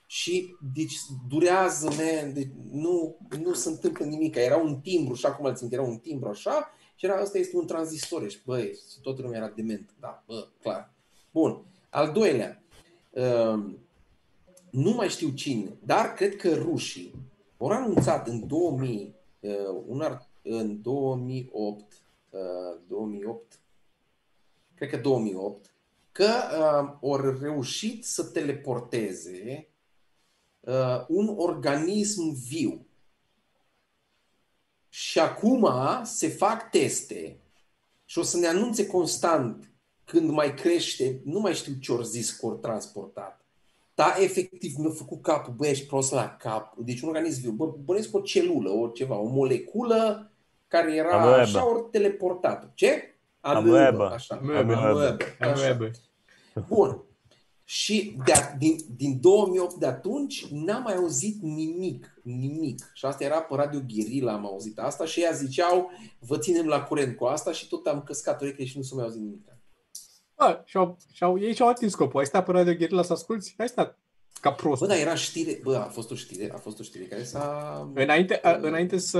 Și 0.05 0.55
deci 0.73 0.95
durează, 1.27 1.87
man, 1.87 2.33
deci 2.33 2.49
nu, 2.71 3.17
nu 3.43 3.53
se 3.53 3.69
întâmplă 3.69 4.05
nimic. 4.05 4.35
Era 4.35 4.57
un 4.57 4.79
timbru, 4.79 5.13
și 5.13 5.25
acum 5.25 5.45
îl 5.45 5.55
țin, 5.55 5.67
era 5.71 5.81
un 5.81 5.97
timbru 5.97 6.29
așa, 6.29 6.73
și 6.95 7.05
era, 7.05 7.21
ăsta 7.21 7.37
este 7.37 7.57
un 7.57 7.65
tranzistor. 7.65 8.29
Și 8.29 8.39
băi, 8.45 8.79
toată 9.01 9.21
lumea 9.21 9.37
era 9.37 9.53
dement. 9.55 9.95
Da, 9.99 10.23
bă, 10.27 10.47
clar. 10.61 10.91
Bun. 11.31 11.65
Al 11.89 12.11
doilea, 12.11 12.63
um, 13.09 13.77
nu 14.69 14.91
mai 14.91 15.09
știu 15.09 15.29
cine, 15.29 15.77
dar 15.85 16.13
cred 16.13 16.35
că 16.35 16.53
rușii 16.53 17.13
au 17.57 17.67
anunțat 17.67 18.27
în 18.27 18.47
2000, 18.47 19.15
uh, 19.39 19.51
un 19.87 20.01
art, 20.01 20.29
în 20.41 20.81
2008, 20.81 22.01
uh, 22.29 22.79
2008, 22.87 23.59
cred 24.75 24.89
că 24.89 24.97
2008, 24.97 25.70
că 26.11 26.25
uh, 26.25 26.97
au 27.01 27.37
reușit 27.41 28.05
să 28.05 28.23
teleporteze 28.23 29.69
uh, 30.59 31.05
un 31.07 31.33
organism 31.37 32.33
viu. 32.47 32.85
Și 34.89 35.19
acum 35.19 35.69
se 36.03 36.27
fac 36.27 36.69
teste 36.69 37.39
și 38.05 38.17
o 38.17 38.23
să 38.23 38.37
ne 38.37 38.47
anunțe 38.47 38.87
constant 38.87 39.71
când 40.03 40.29
mai 40.29 40.53
crește, 40.53 41.21
nu 41.23 41.39
mai 41.39 41.53
știu 41.53 41.73
ce 41.73 41.91
ori 41.91 42.07
zis 42.07 42.31
că 42.31 42.45
ori 42.45 42.59
transportat. 42.59 43.45
Da, 43.95 44.15
efectiv 44.19 44.75
mi-a 44.77 44.89
făcut 44.89 45.21
capul, 45.21 45.53
bă, 45.53 45.67
ești 45.67 45.85
prost 45.85 46.11
la 46.11 46.35
cap. 46.35 46.77
Deci 46.77 47.01
un 47.01 47.07
organism 47.09 47.41
viu, 47.41 47.51
bă, 47.51 47.65
bănesc 47.65 48.15
o 48.15 48.19
celulă, 48.19 48.69
o 48.69 48.87
ceva, 48.87 49.15
o 49.17 49.27
moleculă 49.27 50.31
care 50.67 50.95
era 50.95 51.19
Amoebă. 51.19 51.41
așa 51.41 51.69
ori 51.69 51.89
teleportată. 51.91 52.71
Ce? 52.73 53.10
Amoebă. 53.41 54.09
Așa. 54.09 54.35
Amoebă. 54.35 54.73
Amoebă. 54.73 55.17
Așa. 55.39 55.51
Amoebe. 55.51 55.91
Bun. 56.67 57.03
Și 57.63 58.17
de 58.25 58.31
a, 58.31 58.55
din, 58.57 58.75
din 58.95 59.19
2008 59.21 59.73
de 59.75 59.85
atunci 59.85 60.47
n-am 60.49 60.81
mai 60.81 60.95
auzit 60.95 61.41
nimic, 61.41 62.19
nimic. 62.23 62.91
Și 62.93 63.05
asta 63.05 63.23
era 63.23 63.41
pe 63.41 63.55
Radio 63.55 63.79
Guerilla, 63.93 64.33
am 64.33 64.45
auzit 64.45 64.79
asta 64.79 65.05
și 65.05 65.21
ea 65.21 65.31
ziceau, 65.31 65.89
vă 66.19 66.37
ținem 66.37 66.65
la 66.65 66.83
curent 66.83 67.17
cu 67.17 67.25
asta 67.25 67.51
și 67.51 67.67
tot 67.67 67.87
am 67.87 68.01
căscat 68.01 68.41
ureche 68.41 68.65
și 68.65 68.77
nu 68.77 68.83
s-a 68.83 68.95
mai 68.95 69.03
auzit 69.03 69.21
nimic. 69.21 69.45
Bă, 70.37 70.61
și-au, 70.65 70.97
și-au, 71.13 71.39
ei 71.39 71.53
și-au 71.53 71.67
atins 71.67 71.91
scopul. 71.91 72.19
Ai 72.19 72.25
stat 72.25 72.45
pe 72.45 72.51
Radio 72.51 72.73
Guerilla 72.73 73.03
să 73.03 73.13
asculti? 73.13 73.53
Ai 73.57 73.67
stat 73.67 73.99
ca 74.41 74.51
prost. 74.51 74.81
Bă, 74.81 74.87
dar 74.87 74.97
era 74.97 75.15
știre, 75.15 75.59
bă, 75.63 75.75
a 75.75 75.89
fost 75.89 76.11
o 76.11 76.15
știre, 76.15 76.51
a 76.53 76.57
fost 76.57 76.79
o 76.79 76.83
știre 76.83 77.03
care 77.03 77.23
s-a... 77.23 77.91
Înainte, 77.93 78.39
a, 78.41 78.51
înainte, 78.61 78.97
să, 78.97 79.19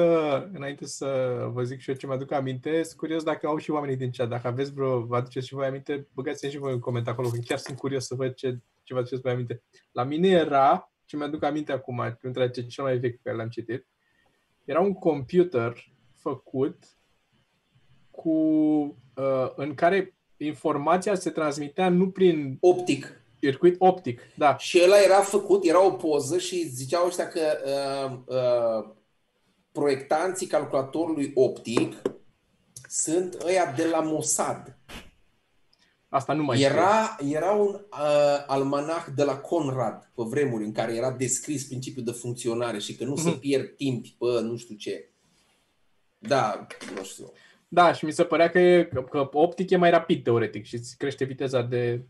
înainte 0.54 0.86
să 0.86 1.08
vă 1.54 1.64
zic 1.64 1.80
și 1.80 1.90
eu 1.90 1.96
ce 1.96 2.08
mi-aduc 2.08 2.32
aminte, 2.32 2.84
sunt 2.84 2.98
curios 2.98 3.24
dacă 3.24 3.48
au 3.48 3.58
și 3.58 3.72
oamenii 3.72 3.96
din 3.96 4.12
chat. 4.12 4.30
Dacă 4.30 4.48
aveți 4.48 4.74
vreo, 4.74 5.02
vă 5.02 5.16
aduceți 5.16 5.48
și 5.48 5.54
voi 5.54 5.66
aminte, 5.66 6.08
băgați-mi 6.14 6.52
și 6.52 6.58
voi 6.58 6.74
un 6.74 6.80
coment 6.80 7.08
acolo, 7.08 7.30
că 7.30 7.38
chiar 7.46 7.58
sunt 7.58 7.78
curios 7.78 8.06
să 8.06 8.16
văd 8.16 8.34
ce, 8.34 8.58
ce 8.84 8.94
vă 8.94 9.00
aduceți 9.00 9.22
voi 9.22 9.32
aminte. 9.32 9.64
La 9.92 10.04
mine 10.04 10.28
era, 10.28 10.92
ce 11.06 11.18
mi-aduc 11.18 11.44
aminte 11.44 11.72
acum, 11.72 12.18
între 12.22 12.50
ce 12.50 12.66
cel 12.66 12.84
mai 12.84 12.98
vechi 12.98 13.16
pe 13.16 13.22
care 13.24 13.36
l-am 13.36 13.50
citit, 13.50 13.88
era 14.66 14.80
un 14.80 14.94
computer 14.94 15.86
făcut 16.14 16.84
cu, 18.12 18.32
uh, 19.16 19.52
în 19.56 19.74
care 19.74 20.16
informația 20.38 21.16
se 21.16 21.30
transmitea 21.30 21.90
nu 21.90 22.10
prin 22.10 22.58
Optic. 22.60 23.21
Circuit 23.42 23.76
optic, 23.80 24.22
da. 24.36 24.58
Și 24.58 24.82
ăla 24.84 25.02
era 25.02 25.22
făcut, 25.22 25.66
era 25.66 25.86
o 25.86 25.92
poză 25.92 26.38
și 26.38 26.68
ziceau 26.68 27.06
ăștia 27.06 27.28
că 27.28 27.40
uh, 27.66 28.36
uh, 28.36 28.94
proiectanții 29.72 30.48
calculatorului 30.48 31.32
optic 31.36 32.02
sunt 32.90 33.38
ăia 33.46 33.74
de 33.76 33.86
la 33.86 34.00
Mossad. 34.00 34.78
Asta 36.10 36.34
nu 36.34 36.44
mai 36.44 36.58
știu. 36.58 36.70
Era, 36.70 37.16
era 37.30 37.52
un 37.52 37.68
uh, 37.92 38.44
almanah 38.48 39.06
de 39.16 39.24
la 39.24 39.38
Conrad 39.38 40.12
pe 40.16 40.24
vremuri 40.26 40.64
în 40.64 40.72
care 40.72 40.96
era 40.96 41.12
descris 41.12 41.66
principiul 41.68 42.06
de 42.06 42.12
funcționare 42.12 42.80
și 42.80 42.96
că 42.96 43.04
nu 43.04 43.16
se 43.16 43.30
Mhm. 43.30 43.40
pierd 43.40 43.76
timp 43.76 44.06
pe 44.08 44.26
nu 44.42 44.56
știu 44.58 44.76
ce. 44.76 45.10
Da, 46.18 46.68
nu 46.96 47.04
știu. 47.04 47.32
Da, 47.68 47.94
și 47.94 48.06
mi 48.06 48.12
se 48.12 48.24
părea 48.24 48.50
că, 48.50 48.60
e, 48.60 48.84
că, 48.86 49.02
că 49.04 49.30
optic 49.32 49.70
e 49.70 49.76
mai 49.76 49.90
rapid 49.90 50.24
teoretic 50.24 50.66
și 50.66 50.76
îți 50.76 50.98
crește 50.98 51.24
viteza 51.24 51.62
de 51.62 52.06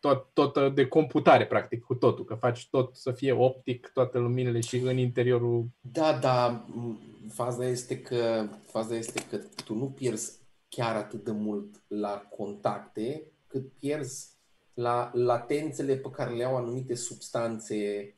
tot, 0.00 0.26
tot 0.32 0.74
de 0.74 0.86
computare, 0.86 1.46
practic, 1.46 1.84
cu 1.84 1.94
totul, 1.94 2.24
că 2.24 2.34
faci 2.34 2.68
tot 2.70 2.96
să 2.96 3.12
fie 3.12 3.32
optic, 3.32 3.90
toate 3.94 4.18
luminile 4.18 4.60
și 4.60 4.76
în 4.76 4.98
interiorul... 4.98 5.66
Da, 5.80 6.18
da, 6.20 6.64
m, 6.66 6.98
faza 7.32 7.66
este 7.66 8.00
că 8.00 8.48
faza 8.66 8.96
este 8.96 9.20
că 9.30 9.36
tu 9.64 9.74
nu 9.74 9.84
pierzi 9.84 10.38
chiar 10.68 10.96
atât 10.96 11.24
de 11.24 11.30
mult 11.30 11.82
la 11.86 12.26
contacte, 12.36 13.22
cât 13.46 13.72
pierzi 13.72 14.28
la 14.74 15.10
latențele 15.14 15.94
pe 15.94 16.10
care 16.10 16.34
le 16.34 16.44
au 16.44 16.56
anumite 16.56 16.94
substanțe. 16.94 18.14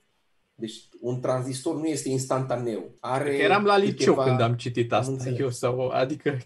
Deci 0.54 0.88
un 1.00 1.20
tranzistor 1.20 1.76
nu 1.76 1.86
este 1.86 2.08
instantaneu. 2.08 2.96
Are 3.00 3.36
Că 3.36 3.42
eram 3.42 3.64
la 3.64 3.76
liceu 3.76 4.14
câteva... 4.14 4.24
când 4.24 4.40
am 4.40 4.54
citit 4.54 4.92
Am 4.92 4.98
asta, 4.98 5.12
înțeles. 5.12 5.38
eu 5.38 5.50
sau, 5.50 5.88
adică 5.88 6.38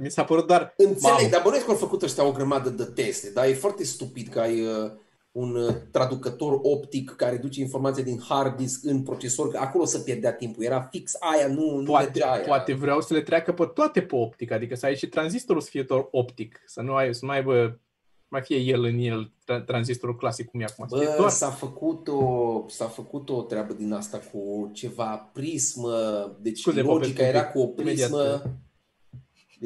mi 0.00 0.10
s-a 0.10 0.24
părut 0.24 0.46
doar... 0.46 0.74
Înțeleg, 0.76 1.00
Mamă. 1.02 1.28
dar 1.30 1.42
bănuiesc 1.42 1.64
că 1.66 1.70
au 1.70 1.76
făcut 1.76 2.02
ăștia 2.02 2.26
o 2.26 2.32
grămadă 2.32 2.70
de 2.70 2.84
teste, 2.84 3.30
dar 3.30 3.46
e 3.46 3.52
foarte 3.52 3.84
stupid 3.84 4.28
că 4.28 4.40
ai 4.40 4.60
uh, 4.60 4.90
un 5.32 5.56
uh, 5.56 5.74
traducător 5.90 6.58
optic 6.62 7.10
care 7.10 7.36
duce 7.36 7.60
informația 7.60 8.02
din 8.02 8.20
hard 8.28 8.56
disk 8.56 8.84
în 8.84 9.02
procesor, 9.02 9.50
că 9.50 9.58
acolo 9.58 9.84
să 9.84 9.98
pierdea 9.98 10.32
timpul. 10.32 10.62
Era 10.64 10.88
fix 10.90 11.12
aia, 11.18 11.46
nu, 11.46 11.76
nu 11.76 11.84
Poate, 11.84 12.04
mergea 12.04 12.32
aia. 12.32 12.44
poate 12.44 12.74
vreau 12.74 13.00
să 13.00 13.14
le 13.14 13.22
treacă 13.22 13.52
pe 13.52 13.70
toate 13.74 14.02
pe 14.02 14.16
optic, 14.16 14.50
adică 14.50 14.74
să 14.74 14.86
ai 14.86 14.96
și 14.96 15.06
tranzistorul 15.06 15.62
să 15.62 15.68
fie 15.70 15.84
tot 15.84 16.08
optic, 16.10 16.62
să 16.66 16.80
nu, 16.80 16.94
ai, 16.94 17.14
să 17.14 17.24
nu 17.24 17.30
aibă, 17.30 17.80
mai 18.28 18.42
fie 18.42 18.56
el 18.56 18.84
în 18.84 18.98
el, 18.98 19.32
tra- 19.42 19.64
tranzistorul 19.66 20.16
clasic 20.16 20.50
cum 20.50 20.60
e 20.60 20.64
acum. 20.64 20.86
Să 20.88 20.96
fie 20.96 21.06
Bă, 21.08 21.14
doar 21.16 21.30
s-a 21.30 21.50
făcut, 21.50 22.08
o, 22.08 22.64
s-a 22.68 22.86
făcut 22.86 23.30
o 23.30 23.42
treabă 23.42 23.72
din 23.72 23.92
asta 23.92 24.20
cu 24.32 24.70
ceva 24.72 25.30
prismă, 25.32 25.92
deci 26.40 26.58
Scuze, 26.58 26.80
logica 26.82 26.92
Popescu, 26.94 27.22
era 27.22 27.46
cu 27.46 27.58
o 27.58 27.80
imediat. 27.80 28.10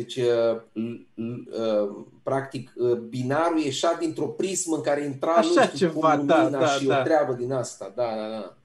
Prismă, 0.02 0.14
deci 0.14 0.16
uh, 0.16 0.60
l- 0.72 1.22
l- 1.22 1.48
uh, 1.62 2.04
practic 2.22 2.72
uh, 2.76 2.92
binarul 2.96 3.58
ieșea 3.58 3.94
dintr-o 3.94 4.26
prismă 4.26 4.76
în 4.76 4.82
care 4.82 5.04
intra 5.04 5.32
Așa 5.32 5.48
nu 5.48 5.62
știu 5.66 5.78
ceva, 5.78 6.16
cum 6.16 6.26
da, 6.26 6.38
lumina 6.42 6.58
da, 6.60 6.66
și 6.66 6.86
da. 6.86 6.98
o 7.00 7.02
treabă 7.02 7.32
din 7.32 7.52
asta, 7.52 7.92
da, 7.96 8.04
da, 8.16 8.28
da. 8.28 8.56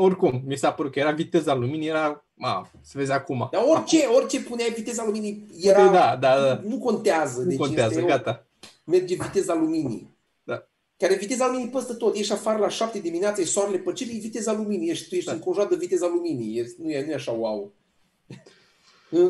oricum, 0.00 0.42
mi 0.46 0.56
s-a 0.56 0.72
părut 0.72 0.92
că 0.92 0.98
era 0.98 1.10
viteza 1.10 1.54
luminii, 1.54 1.88
era, 1.88 2.24
ma, 2.34 2.70
să 2.80 2.98
vezi 2.98 3.12
acum. 3.12 3.48
Dar 3.52 3.62
orice, 3.68 4.06
orice 4.06 4.40
puneai 4.40 4.70
viteza 4.76 5.04
luminii 5.04 5.46
era, 5.62 5.86
Da, 5.86 6.16
da, 6.20 6.40
da. 6.40 6.60
nu 6.68 6.78
contează, 6.78 7.42
Nu 7.42 7.48
deci 7.48 7.58
contează, 7.58 7.92
este 7.92 8.04
o- 8.04 8.06
gata. 8.06 8.46
merge 8.84 9.14
viteza 9.14 9.54
luminii. 9.54 10.16
Da. 10.44 10.66
care 10.96 11.14
viteza 11.14 11.46
luminii 11.46 11.68
peste 11.70 11.94
tot. 11.94 12.16
Ești 12.16 12.32
afară 12.32 12.58
la 12.58 12.68
7 12.68 12.98
dimineața, 12.98 13.40
e 13.40 13.44
soarele 13.44 13.78
pe 13.78 13.92
cer, 13.92 14.08
e 14.08 14.18
viteza 14.18 14.52
luminii. 14.52 14.90
Ești, 14.90 15.08
tu 15.08 15.14
ești 15.14 15.26
Da. 15.28 15.32
înconjurat 15.34 15.68
de 15.68 15.76
viteza 15.76 16.06
luminii. 16.06 16.58
E, 16.58 16.74
nu, 16.82 16.90
e, 16.90 17.04
nu 17.04 17.10
e 17.10 17.14
așa 17.14 17.32
wow. 17.32 17.72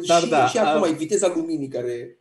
Dar 0.07 0.23
și, 0.23 0.29
da, 0.29 0.47
și 0.47 0.59
acum 0.59 0.83
a- 0.83 0.89
e 0.89 0.93
viteza 0.93 1.33
luminii 1.37 1.69
care... 1.69 2.13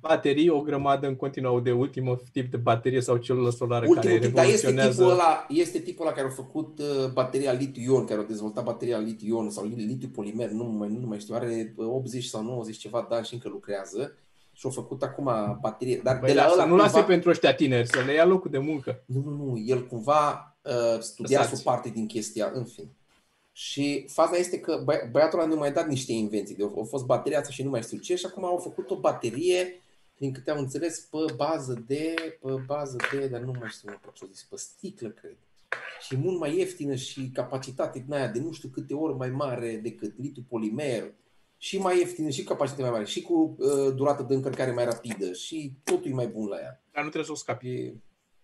Baterii, 0.00 0.48
o 0.48 0.60
grămadă 0.60 1.06
în 1.06 1.16
continuu 1.16 1.60
de 1.60 1.72
ultimul 1.72 2.22
tip 2.32 2.50
de 2.50 2.56
baterie 2.56 3.00
sau 3.00 3.16
celulă 3.16 3.50
solară 3.50 3.86
Ultimul 3.88 4.16
care 4.16 4.26
tip, 4.26 4.34
dar 4.34 4.44
este 4.44 4.66
revoluționează. 4.66 4.98
tipul, 5.02 5.12
ăla, 5.12 5.46
este 5.48 5.78
tipul 5.78 6.06
ăla 6.06 6.14
care 6.14 6.26
a 6.26 6.30
făcut 6.30 6.78
uh, 6.78 7.10
bateria 7.12 7.52
litiu-ion, 7.52 8.04
care 8.04 8.20
a 8.20 8.24
dezvoltat 8.24 8.64
bateria 8.64 8.98
litiu-ion 8.98 9.50
sau 9.50 9.64
li- 9.64 9.84
litiu-polimer, 9.84 10.50
nu 10.50 10.64
mai, 10.64 10.88
nu 11.00 11.06
mai 11.06 11.18
știu, 11.18 11.34
are 11.34 11.74
uh, 11.76 11.86
80 11.86 12.24
sau 12.24 12.42
90 12.42 12.76
ceva 12.76 13.06
de 13.08 13.14
ani 13.14 13.24
și 13.26 13.34
încă 13.34 13.48
lucrează. 13.48 14.16
Și 14.52 14.66
a 14.66 14.70
făcut 14.70 15.02
acum 15.02 15.58
baterie. 15.60 16.00
Dar 16.04 16.18
Băi, 16.18 16.28
de 16.28 16.34
la 16.34 16.42
lasă, 16.42 16.54
ăla 16.54 16.66
nu 16.66 16.76
lase 16.76 16.90
cumva, 16.92 17.06
pentru 17.06 17.30
ăștia 17.30 17.54
tineri, 17.54 17.88
să 17.88 17.98
le 18.06 18.12
ia 18.12 18.24
locul 18.26 18.50
de 18.50 18.58
muncă. 18.58 19.02
Nu, 19.06 19.20
nu, 19.24 19.30
nu. 19.44 19.62
El 19.66 19.86
cumva 19.86 20.56
uh, 20.62 21.00
studiază 21.00 21.44
o 21.44 21.48
Lăsați. 21.48 21.62
parte 21.62 21.88
din 21.88 22.06
chestia, 22.06 22.50
în 22.54 22.64
fin. 22.64 22.88
Și 23.56 24.04
faza 24.08 24.36
este 24.36 24.60
că 24.60 24.84
băi- 24.84 25.10
băiatul 25.10 25.38
ăla 25.38 25.48
nu 25.48 25.56
mai 25.56 25.72
dat 25.72 25.88
niște 25.88 26.12
invenții. 26.12 26.54
De- 26.54 26.64
A 26.80 26.84
fost 26.84 27.04
bateria 27.04 27.38
asta 27.38 27.50
și 27.50 27.62
nu 27.62 27.70
mai 27.70 27.82
știu 27.82 27.98
ce 27.98 28.16
și 28.16 28.26
acum 28.26 28.44
au 28.44 28.56
făcut 28.58 28.90
o 28.90 28.96
baterie, 29.00 29.80
din 30.18 30.32
câte 30.32 30.50
am 30.50 30.58
înțeles, 30.58 30.98
pe 31.00 31.32
bază 31.36 31.84
de, 31.86 32.14
pe 32.40 32.52
bază 32.66 32.96
de, 33.12 33.26
dar 33.26 33.40
nu 33.40 33.52
mai 33.58 33.68
știu 33.68 33.88
pe 34.02 34.08
ce 34.14 34.26
zis, 34.32 34.42
pe 34.42 34.56
sticlă, 34.56 35.08
cred. 35.08 35.36
Și 36.06 36.16
mult 36.16 36.38
mai 36.38 36.56
ieftină 36.58 36.94
și 36.94 37.30
capacitate 37.34 37.98
din 37.98 38.12
aia 38.12 38.28
de 38.28 38.40
nu 38.40 38.52
știu 38.52 38.68
câte 38.68 38.94
ori 38.94 39.14
mai 39.16 39.30
mare 39.30 39.76
decât 39.82 40.18
litiu 40.18 40.44
polimer 40.48 41.12
și 41.56 41.78
mai 41.78 41.98
ieftină 41.98 42.28
și 42.28 42.44
capacitate 42.44 42.82
mai 42.82 42.90
mare 42.90 43.04
și 43.04 43.22
cu 43.22 43.56
uh, 43.58 43.94
durată 43.94 44.22
de 44.22 44.34
încărcare 44.34 44.70
mai 44.72 44.84
rapidă 44.84 45.32
și 45.32 45.72
totul 45.84 46.10
e 46.10 46.14
mai 46.14 46.26
bun 46.26 46.46
la 46.46 46.56
ea. 46.60 46.82
Dar 46.92 47.02
nu 47.02 47.08
trebuie 47.10 47.24
să 47.24 47.32
o 47.32 47.34
scapi. 47.34 47.68
E... 47.68 47.94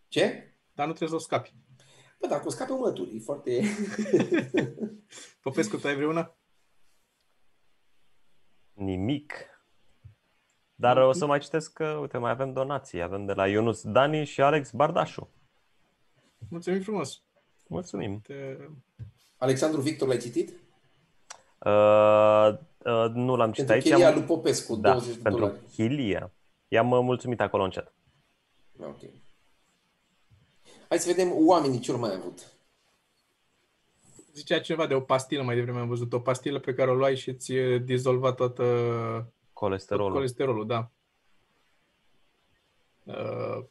Ce? 0.09 0.55
Dar 0.75 0.87
nu 0.87 0.93
trebuie 0.93 1.09
să 1.19 1.25
o 1.25 1.27
scapi. 1.29 1.55
Bă, 2.21 2.27
dacă 2.27 2.47
o 2.47 2.51
scape 2.51 2.73
o 2.73 2.79
mături, 2.79 3.17
e 3.17 3.21
foarte... 3.21 3.61
Popescu, 5.43 5.77
tu 5.77 5.87
ai 5.87 5.95
vreuna? 5.97 6.35
Nimic. 8.73 9.35
Dar 10.75 10.97
o 10.97 11.13
să 11.13 11.27
mai 11.27 11.39
citesc 11.39 11.73
că, 11.73 11.85
uite, 11.85 12.19
mai 12.19 12.31
avem 12.31 12.53
donații. 12.53 13.03
Avem 13.03 13.25
de 13.25 13.33
la 13.33 13.49
Ionus 13.49 13.83
Dani 13.83 14.25
și 14.25 14.41
Alex 14.43 14.71
Bardașu. 14.71 15.29
Mulțumim 16.49 16.81
frumos. 16.81 17.23
Mulțumim. 17.67 18.21
Te... 18.21 18.57
Alexandru 19.37 19.81
Victor, 19.81 20.09
l-ai 20.09 20.17
citit? 20.19 20.49
Uh, 21.59 22.49
uh, 22.85 23.11
nu 23.15 23.37
l-am 23.37 23.53
citit 23.53 23.67
Pentru 23.67 23.73
aici. 23.73 23.83
chelia 23.83 24.09
am- 24.09 24.15
lui 24.15 24.23
Popescu, 24.23 24.77
da, 24.77 24.91
20 24.93 25.15
de 25.15 25.23
pentru 25.23 25.41
dolari. 25.41 25.61
Chilia. 25.73 26.33
I-am 26.69 26.91
uh, 26.91 27.01
mulțumit 27.03 27.41
acolo 27.41 27.63
în 27.65 27.71
chat. 27.71 27.93
Ok. 28.81 29.01
Hai 30.91 30.99
să 30.99 31.09
vedem 31.09 31.33
oamenii 31.35 31.79
ce 31.79 31.91
ori 31.91 32.01
mai 32.01 32.13
avut. 32.15 32.53
Zicea 34.35 34.61
cineva 34.61 34.87
de 34.87 34.95
o 34.95 35.01
pastilă, 35.01 35.43
mai 35.43 35.55
devreme 35.55 35.79
am 35.79 35.89
văzut, 35.89 36.13
o 36.13 36.19
pastilă 36.19 36.59
pe 36.59 36.75
care 36.75 36.91
o 36.91 36.95
luai 36.95 37.17
și 37.17 37.35
ți 37.35 37.55
dizolva 37.85 38.33
toată 38.33 38.63
tot 38.63 39.33
Colesterolul. 39.53 40.13
colesterolul, 40.13 40.67
da. 40.67 40.91
Uh, 43.05 43.65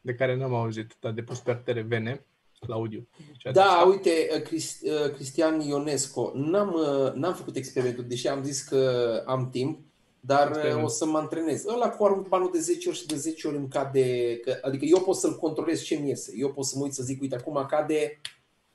De 0.00 0.14
care 0.14 0.34
n-am 0.36 0.54
auzit, 0.54 0.96
dar 1.00 1.12
de 1.12 1.22
pus 1.22 1.38
pe 1.38 1.50
artere 1.50 1.80
vene, 1.82 2.24
Claudiu. 2.60 3.08
Zicea 3.32 3.50
de 3.52 3.58
Da, 3.58 3.64
asta. 3.64 3.88
uite, 3.88 4.28
uh, 4.36 4.42
Crist, 4.42 4.82
uh, 4.86 5.10
Cristian 5.12 5.60
Ionesco, 5.60 6.30
n-am, 6.34 6.72
uh, 6.72 7.12
n-am 7.12 7.34
făcut 7.34 7.56
experimentul, 7.56 8.04
deși 8.04 8.28
am 8.28 8.42
zis 8.42 8.62
că 8.62 9.22
am 9.26 9.50
timp, 9.50 9.85
dar 10.26 10.46
uh, 10.50 10.54
Experiment. 10.54 10.84
o 10.84 10.88
să 10.88 11.06
mă 11.06 11.18
antrenez. 11.18 11.64
Ăla 11.66 11.90
cu 11.90 12.04
arunc 12.04 12.28
banul 12.28 12.50
de 12.52 12.58
10 12.58 12.88
ori 12.88 12.98
și 12.98 13.06
de 13.06 13.16
10 13.16 13.46
ori 13.46 13.56
îmi 13.56 13.68
cade, 13.68 14.36
că, 14.38 14.58
adică 14.62 14.84
eu 14.84 15.00
pot 15.00 15.16
să-l 15.16 15.36
controlez 15.36 15.82
ce 15.82 15.94
mi 15.96 16.08
iese. 16.08 16.32
Eu 16.36 16.52
pot 16.52 16.64
să 16.64 16.78
mă 16.78 16.84
uit 16.84 16.92
să 16.94 17.02
zic, 17.02 17.20
uite, 17.20 17.34
acum 17.36 17.66
cade 17.68 18.20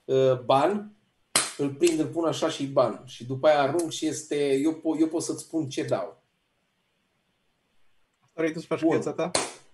uh, 0.06 0.40
ban, 0.40 0.96
îl 1.58 1.70
prind, 1.74 2.00
îl 2.00 2.08
pun 2.08 2.26
așa 2.26 2.50
și 2.50 2.68
ban. 2.68 3.02
Și 3.06 3.26
după 3.26 3.48
aia 3.48 3.62
arunc 3.62 3.92
și 3.92 4.06
este, 4.06 4.54
eu, 4.54 4.78
po- 4.78 5.00
eu 5.00 5.08
pot 5.08 5.22
să-ți 5.22 5.44
spun 5.44 5.70
ce 5.70 5.84
dau. 5.84 6.24
Vrei 8.34 8.52
tu 8.54 8.60
să 8.60 8.66
faci 8.66 8.82
Bun. 8.82 8.90
viața 8.90 9.12
ta? 9.12 9.32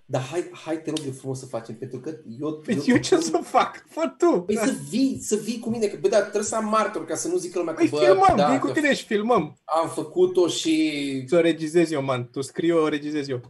Dar 0.09 0.21
hai, 0.21 0.49
hai 0.65 0.81
te 0.81 0.89
rog 0.89 0.99
eu 1.05 1.11
frumos 1.11 1.39
să 1.39 1.45
facem, 1.45 1.75
pentru 1.75 1.99
că 1.99 2.17
eu... 2.39 2.53
Păi 2.53 2.83
eu 2.85 2.97
ce 2.97 3.17
să 3.19 3.37
fac? 3.43 3.85
Fă 3.89 4.13
tu! 4.17 4.41
Păi 4.41 4.55
să 4.57 4.73
vii, 4.89 5.19
să 5.21 5.35
vii 5.35 5.59
cu 5.59 5.69
mine, 5.69 5.87
că 5.87 5.97
bă, 6.01 6.07
da, 6.07 6.21
trebuie 6.21 6.43
să 6.43 6.55
am 6.55 6.65
martor 6.67 7.05
ca 7.05 7.15
să 7.15 7.27
nu 7.27 7.37
zică 7.37 7.57
lumea 7.59 7.73
că 7.73 7.79
Păi 7.79 7.89
bă, 7.89 7.97
filmăm, 7.97 8.35
da, 8.35 8.49
vii 8.49 8.59
cu 8.59 8.65
că 8.65 8.71
tine 8.73 8.93
și 8.93 9.05
filmăm. 9.05 9.57
am 9.63 9.89
făcut-o 9.89 10.47
și 10.47 11.23
Să 11.27 11.35
o 11.35 11.39
regizez 11.39 11.91
eu, 11.91 12.03
man. 12.03 12.29
Tu 12.31 12.41
scrii, 12.41 12.71
o 12.71 12.87
regizez 12.87 13.27
eu. 13.27 13.41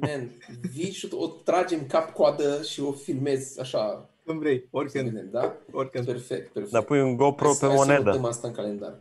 man, 0.00 0.30
vii 0.72 0.92
și 0.92 1.08
o 1.12 1.26
tragem 1.26 1.86
cap-coadă 1.86 2.62
și 2.62 2.80
o 2.80 2.92
filmezi 2.92 3.60
așa, 3.60 4.10
Când 4.26 4.38
vrei, 4.38 4.58
să 4.58 4.66
oricând. 4.70 5.08
vedem, 5.10 5.28
da? 5.32 5.56
oricând. 5.72 6.04
Perfect, 6.06 6.52
perfect. 6.52 6.72
Dar 6.72 6.82
pui 6.82 7.00
un 7.00 7.16
GoPro 7.16 7.46
Hai 7.46 7.54
să- 7.54 7.60
pe 7.66 7.66
hai 7.66 7.76
să 7.78 7.84
monedă. 7.84 8.08
notăm 8.08 8.24
asta 8.24 8.48
în 8.48 8.54
calendar. 8.54 9.00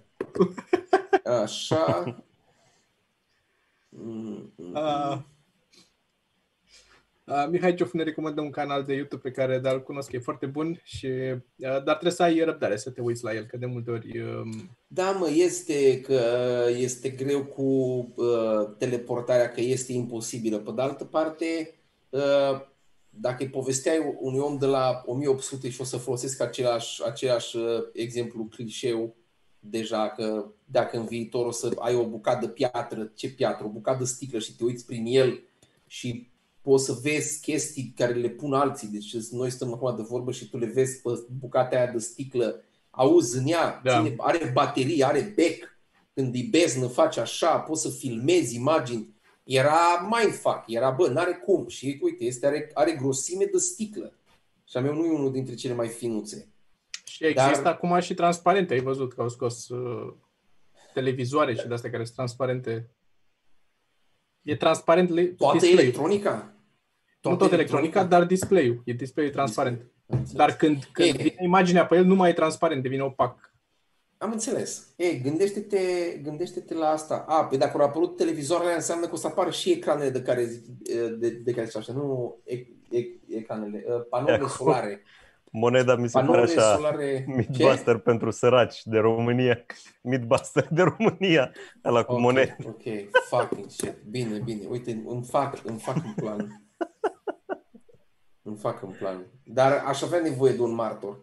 Așa. 1.42 2.04
Mm, 3.96 4.54
mm. 4.56 4.74
Uh, 4.76 5.18
uh, 7.26 7.46
Mihai 7.50 7.74
Ciufu 7.74 7.98
ne 7.98 8.04
recomandă 8.04 8.42
un 8.42 8.50
canal 8.50 8.84
de 8.84 8.94
YouTube 8.94 9.22
pe 9.22 9.32
care 9.32 9.60
dar 9.60 9.74
îl 9.74 9.84
cunosc, 9.84 10.12
e 10.12 10.20
foarte 10.20 10.46
bun, 10.46 10.82
și, 10.84 11.06
uh, 11.06 11.44
dar 11.58 11.82
trebuie 11.82 12.12
să 12.12 12.24
ai 12.24 12.40
răbdare 12.40 12.78
să 12.78 12.90
te 12.90 13.02
uiți 13.02 13.24
la 13.24 13.34
el, 13.34 13.46
că 13.46 13.58
de 13.58 13.66
multe 13.66 13.92
ori 13.92 14.20
um, 14.20 14.78
Da, 14.88 15.12
mă, 15.12 15.30
este 15.34 16.02
că 16.02 16.22
este 16.78 17.10
greu 17.10 17.44
cu 17.44 17.64
uh, 18.16 18.76
teleportarea, 18.78 19.50
că 19.50 19.62
este 19.62 19.94
imposibilă. 19.94 20.58
Pe 20.58 20.72
de 20.76 20.82
altă 20.82 21.04
parte, 21.04 21.76
uh, 22.10 22.72
dacă 23.10 23.44
îi 23.44 23.50
povesteai 23.50 24.18
unui 24.20 24.40
om 24.40 24.58
de 24.58 24.66
la 24.66 25.04
1800 25.06 25.70
și 25.70 25.82
o 25.82 25.84
să 25.84 25.98
folosesc 25.98 26.42
același, 26.42 27.04
același 27.06 27.58
uh, 27.58 27.84
exemplu 27.94 28.46
clișeu, 28.46 29.16
deja 29.60 30.10
că 30.10 30.46
dacă 30.66 30.98
în 30.98 31.06
viitor 31.06 31.46
o 31.46 31.52
să 31.52 31.72
ai 31.80 31.96
o 31.96 32.08
bucată 32.08 32.46
de 32.46 32.52
piatră, 32.52 33.12
ce 33.16 33.30
piatră, 33.30 33.66
o 33.66 33.70
bucată 33.70 33.98
de 34.00 34.06
sticlă 34.06 34.40
și 34.40 34.56
te 34.56 34.64
uiți 34.64 34.86
prin 34.86 35.06
el 35.06 35.44
și 35.88 36.32
poți 36.64 36.86
să 36.86 36.94
vezi 37.02 37.40
chestii 37.42 37.94
care 37.96 38.14
le 38.14 38.30
pun 38.30 38.54
alții. 38.54 38.88
Deci 38.88 39.16
noi 39.32 39.50
stăm 39.50 39.74
acum 39.74 39.96
de 39.96 40.02
vorbă 40.02 40.32
și 40.32 40.50
tu 40.50 40.58
le 40.58 40.66
vezi 40.66 41.02
pe 41.02 41.10
bucata 41.40 41.76
aia 41.76 41.92
de 41.92 41.98
sticlă, 41.98 42.64
auzi 42.90 43.38
în 43.38 43.48
ea, 43.48 43.82
Da. 43.84 43.98
ține, 44.04 44.16
are 44.18 44.50
baterie, 44.54 45.06
are 45.06 45.34
bec, 45.36 45.78
când 46.14 46.34
îi 46.34 46.44
beznă, 46.44 46.88
faci 46.88 47.18
așa, 47.18 47.60
poți 47.60 47.82
să 47.82 47.90
filmezi 47.90 48.56
imagini. 48.56 49.12
Era 49.44 50.10
mindfuck, 50.20 50.64
era 50.68 50.90
bă, 50.92 51.08
n-are 51.08 51.34
cum. 51.46 51.68
Și 51.68 52.00
uite, 52.02 52.24
este, 52.24 52.46
are, 52.46 52.72
are 52.74 52.92
grosime 52.92 53.46
de 53.46 53.58
sticlă. 53.58 54.14
Și 54.70 54.78
a 54.78 54.82
meu 54.82 54.94
nu 54.94 55.06
e 55.06 55.12
unul 55.12 55.32
dintre 55.32 55.56
cele 55.56 55.74
mai 55.74 55.88
finuțe. 55.88 56.48
și 57.06 57.26
există 57.26 57.62
Dar- 57.62 57.74
acum 57.74 58.00
și 58.00 58.14
transparente, 58.14 58.74
ai 58.74 58.80
văzut 58.82 59.14
că 59.14 59.22
au 59.22 59.30
scos 59.30 59.70
uh, 59.70 60.14
televizoare 60.94 61.56
și 61.56 61.68
de 61.68 61.74
astea 61.74 61.90
care 61.90 62.04
sunt 62.04 62.16
transparente. 62.16 62.90
E 64.42 64.56
transparent 64.56 65.10
le- 65.10 65.24
Toată 65.26 65.54
display-ul. 65.58 65.80
electronica? 65.82 66.53
Nu 67.30 67.36
tot 67.36 67.52
electronica, 67.52 68.04
dar 68.04 68.24
display-ul. 68.24 68.82
E 68.86 68.94
display 68.94 69.30
transparent. 69.30 69.80
Am 70.08 70.18
înțeles. 70.18 70.38
Dar 70.38 70.56
când, 70.56 70.84
când 70.92 71.08
E. 71.10 71.18
vine 71.18 71.36
imaginea 71.44 71.86
pe 71.86 71.96
el, 71.96 72.06
nu 72.06 72.16
mai 72.16 72.30
e 72.30 72.34
transparent, 72.34 72.82
devine 72.82 73.02
opac. 73.02 73.52
Am 74.18 74.32
înțeles. 74.32 74.94
Ei, 74.96 75.22
gândește-te, 75.24 75.78
gândește-te 76.24 76.74
la 76.74 76.88
asta. 76.88 77.26
A, 77.28 77.46
pe 77.46 77.58
dacă 77.58 77.78
au 77.78 77.86
apărut 77.88 78.18
televizoarele, 78.18 78.74
înseamnă 78.74 79.06
că 79.06 79.14
o 79.14 79.18
să 79.18 79.28
apară 79.28 79.50
și 79.50 79.72
ecranele 79.72 80.10
de 80.10 80.22
care 80.22 80.44
zic, 80.46 80.66
de, 81.20 81.30
de 81.30 81.52
care 81.52 81.66
zici 81.66 81.76
așa, 81.76 81.94
nu 81.94 82.36
e, 82.46 82.54
e, 82.98 83.06
ecranele, 83.30 83.84
uh, 83.88 84.02
panourile 84.10 84.36
Acum. 84.38 84.48
solare. 84.66 85.04
Moneda 85.52 85.96
mi 85.96 86.08
se 86.08 86.12
pare 86.20 86.26
Panourile 86.28 86.62
așa. 86.62 86.76
solare. 86.76 87.26
Ce? 87.28 87.34
Midbuster 87.36 87.98
pentru 87.98 88.32
săraci 88.32 88.82
de 88.84 88.98
România. 88.98 89.66
Midbuster 90.02 90.68
de 90.72 90.82
România. 90.82 91.52
Ăla 91.86 92.04
cu 92.04 92.12
Ok, 92.14 92.20
monede. 92.20 92.56
Ok, 92.68 92.82
fucking 93.30 93.70
shit. 93.70 93.96
Bine, 94.10 94.38
bine. 94.44 94.66
Uite, 94.70 95.04
îmi 95.06 95.24
fac, 95.24 95.58
îmi 95.64 95.80
fac 95.80 95.96
un 95.96 96.14
plan. 96.16 96.63
Îmi 98.44 98.58
fac 98.58 98.84
un 98.84 98.94
plan. 98.98 99.26
Dar 99.46 99.84
aș 99.86 100.02
avea 100.02 100.20
nevoie 100.20 100.54
de 100.54 100.62
un 100.62 100.74
martor. 100.74 101.18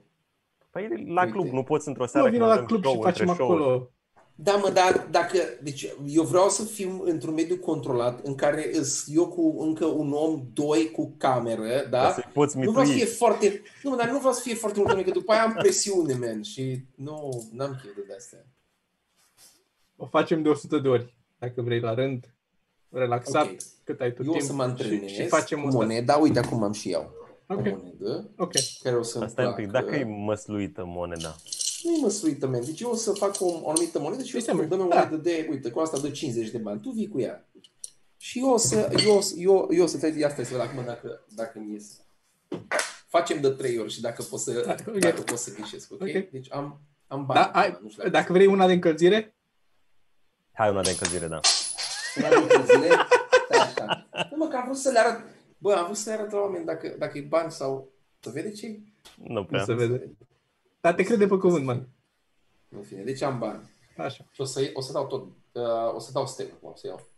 Păi 0.70 0.88
la 1.06 1.22
Uite. 1.22 1.32
club, 1.32 1.46
nu 1.52 1.62
poți 1.62 1.88
într-o 1.88 2.02
Nu, 2.02 2.08
seară 2.08 2.28
vină 2.30 2.38
când 2.38 2.50
la 2.50 2.54
avem 2.56 2.66
club 2.66 2.84
și 2.84 2.90
show, 2.90 3.02
facem 3.02 3.28
între 3.28 3.44
show-uri. 3.44 3.62
acolo. 3.64 3.90
Da, 4.34 4.56
mă, 4.56 4.70
dar 4.70 5.06
dacă... 5.10 5.38
Deci 5.62 5.86
eu 6.06 6.22
vreau 6.22 6.48
să 6.48 6.64
fiu 6.64 7.02
într-un 7.04 7.34
mediu 7.34 7.56
controlat 7.56 8.20
în 8.24 8.34
care 8.34 8.70
îs 8.76 9.04
eu 9.08 9.28
cu 9.28 9.56
încă 9.62 9.84
un 9.84 10.12
om, 10.12 10.42
doi 10.52 10.90
cu 10.90 11.14
cameră, 11.18 11.86
da? 11.90 12.02
Ca 12.02 12.12
să 12.12 12.24
poți 12.32 12.58
Nu 12.58 12.70
vreau 12.70 12.86
să 12.86 12.92
fie 12.92 13.02
mitui. 13.02 13.16
foarte... 13.16 13.62
Nu, 13.82 13.96
dar 13.96 14.10
nu 14.10 14.18
vreau 14.18 14.32
să 14.32 14.40
fie 14.40 14.54
foarte 14.54 14.78
mult 14.78 14.90
oameni, 14.90 15.06
că 15.06 15.12
după 15.18 15.32
aia 15.32 15.42
am 15.42 15.52
presiune, 15.52 16.14
man, 16.14 16.42
și 16.42 16.84
nu, 16.94 17.48
n-am 17.52 17.80
chef 17.82 18.06
de 18.06 18.14
astea. 18.16 18.44
O 19.96 20.06
facem 20.06 20.42
de 20.42 20.48
100 20.48 20.78
de 20.78 20.88
ori, 20.88 21.14
dacă 21.38 21.62
vrei, 21.62 21.80
la 21.80 21.94
rând, 21.94 22.34
relaxat, 22.90 23.46
Ok. 23.46 23.56
cât 23.84 24.00
ai 24.00 24.12
tu 24.12 24.22
Eu 24.22 24.30
o 24.30 24.32
timp. 24.32 24.44
să 24.46 24.52
mă 24.52 24.62
antrenez 24.62 25.08
și, 25.08 25.14
și 25.14 25.26
facem 25.26 25.60
cu 25.60 25.66
asta. 25.66 25.78
moneda. 25.78 26.16
Uite, 26.16 26.38
acum 26.38 26.62
am 26.62 26.72
și 26.72 26.90
eu 26.90 27.12
Ok, 27.48 27.58
o 27.58 27.62
monedă 27.76 28.30
ok. 28.36 28.52
care 28.82 28.96
o 28.96 29.02
să-mi 29.02 29.24
Asta 29.24 29.42
e 29.42 29.46
un 29.46 29.54
pic. 29.54 29.68
placă. 29.70 29.84
Dacă 29.86 29.98
e 29.98 30.04
măsluită 30.04 30.82
moneda. 30.86 31.36
Nu 31.82 31.92
e 31.94 32.00
măsluită, 32.00 32.46
man. 32.46 32.64
Deci 32.64 32.80
eu 32.80 32.90
o 32.90 32.94
să 32.94 33.12
fac 33.12 33.34
o, 33.40 33.46
o 33.62 33.70
anumită 33.70 33.98
monedă 34.00 34.22
și 34.22 34.34
eu 34.34 34.40
Uite, 34.40 34.50
să 34.50 34.56
mă, 34.56 34.62
dăm 34.62 34.80
o 34.80 34.88
da. 34.88 34.96
monedă 34.96 35.16
de, 35.16 35.46
uite, 35.50 35.70
cu 35.70 35.80
asta 35.80 35.98
de 35.98 36.10
50 36.10 36.50
de 36.50 36.58
bani. 36.58 36.80
Tu 36.80 36.90
vii 36.90 37.08
cu 37.08 37.20
ea. 37.20 37.48
Și 38.16 38.38
eu 38.38 38.50
o 38.50 38.56
să, 38.56 38.92
eu, 39.06 39.16
o 39.16 39.20
să- 39.20 39.34
eu, 39.36 39.68
eu 39.70 39.82
o 39.82 39.86
să 39.86 39.98
trec, 39.98 40.16
ia 40.16 40.28
stai 40.30 40.44
să 40.44 40.52
văd 40.52 40.60
acum 40.60 40.84
dacă, 40.84 41.24
dacă 41.34 41.58
mi 41.58 41.72
iese. 41.72 41.92
Facem 43.08 43.40
de 43.40 43.48
trei 43.48 43.78
ori 43.78 43.92
și 43.92 44.00
dacă 44.00 44.22
poți 44.22 44.44
să, 44.44 44.62
Da, 44.66 44.74
ok. 44.88 44.98
dacă 44.98 45.20
poți 45.22 45.44
să 45.44 45.52
ghișesc, 45.54 45.92
ok? 45.92 46.00
Ok. 46.00 46.30
Deci 46.30 46.52
am, 46.52 46.80
am 47.06 47.26
bani. 47.26 47.40
Da, 47.40 47.60
ai, 47.60 47.78
nu 47.82 47.88
știu 47.88 48.02
dacă- 48.02 48.08
dacă 48.16 48.32
vrei 48.32 48.46
una 48.46 48.66
de 48.66 48.72
încălzire, 48.72 49.34
Hai 50.52 50.70
una 50.70 50.82
de 50.82 50.90
încălzire, 50.90 51.26
da. 51.26 51.40
Una 52.16 52.28
dintre 52.38 52.64
zile, 52.64 52.88
da, 53.50 53.60
așa. 53.62 54.06
Nu, 54.30 54.36
mă, 54.36 54.48
că 54.48 54.56
am 54.56 54.64
vrut 54.64 54.76
să 54.76 54.90
le 54.90 54.98
arăt, 54.98 55.20
bă, 55.58 55.72
am 55.74 55.84
vrut 55.84 55.96
să 55.96 56.10
le 56.10 56.16
arăt 56.16 56.30
la 56.30 56.38
oameni 56.38 56.64
dacă, 56.64 56.94
dacă 56.98 57.18
e 57.18 57.22
bani 57.22 57.50
sau... 57.52 57.88
Să 58.22 58.30
vede 58.30 58.52
ce 58.52 58.80
Nu 59.14 59.32
nu 59.32 59.44
prea. 59.44 59.64
se 59.64 59.74
vede. 59.74 60.16
Dar 60.80 60.94
te 60.94 61.02
crede 61.02 61.26
pe 61.26 61.36
cuvânt, 61.36 61.64
man. 61.64 61.88
În 62.68 62.82
fine, 62.82 63.02
deci 63.02 63.22
am 63.22 63.38
bani. 63.38 63.70
Așa. 63.96 64.24
Și 64.32 64.40
o 64.40 64.44
să, 64.44 64.70
o 64.74 64.80
să 64.80 64.92
dau 64.92 65.06
tot, 65.06 65.22
uh, 65.52 65.94
o 65.94 65.98
să 65.98 66.12
dau 66.12 66.26
step, 66.26 66.52
o 66.62 66.74
să 66.76 66.86
iau. 66.86 67.08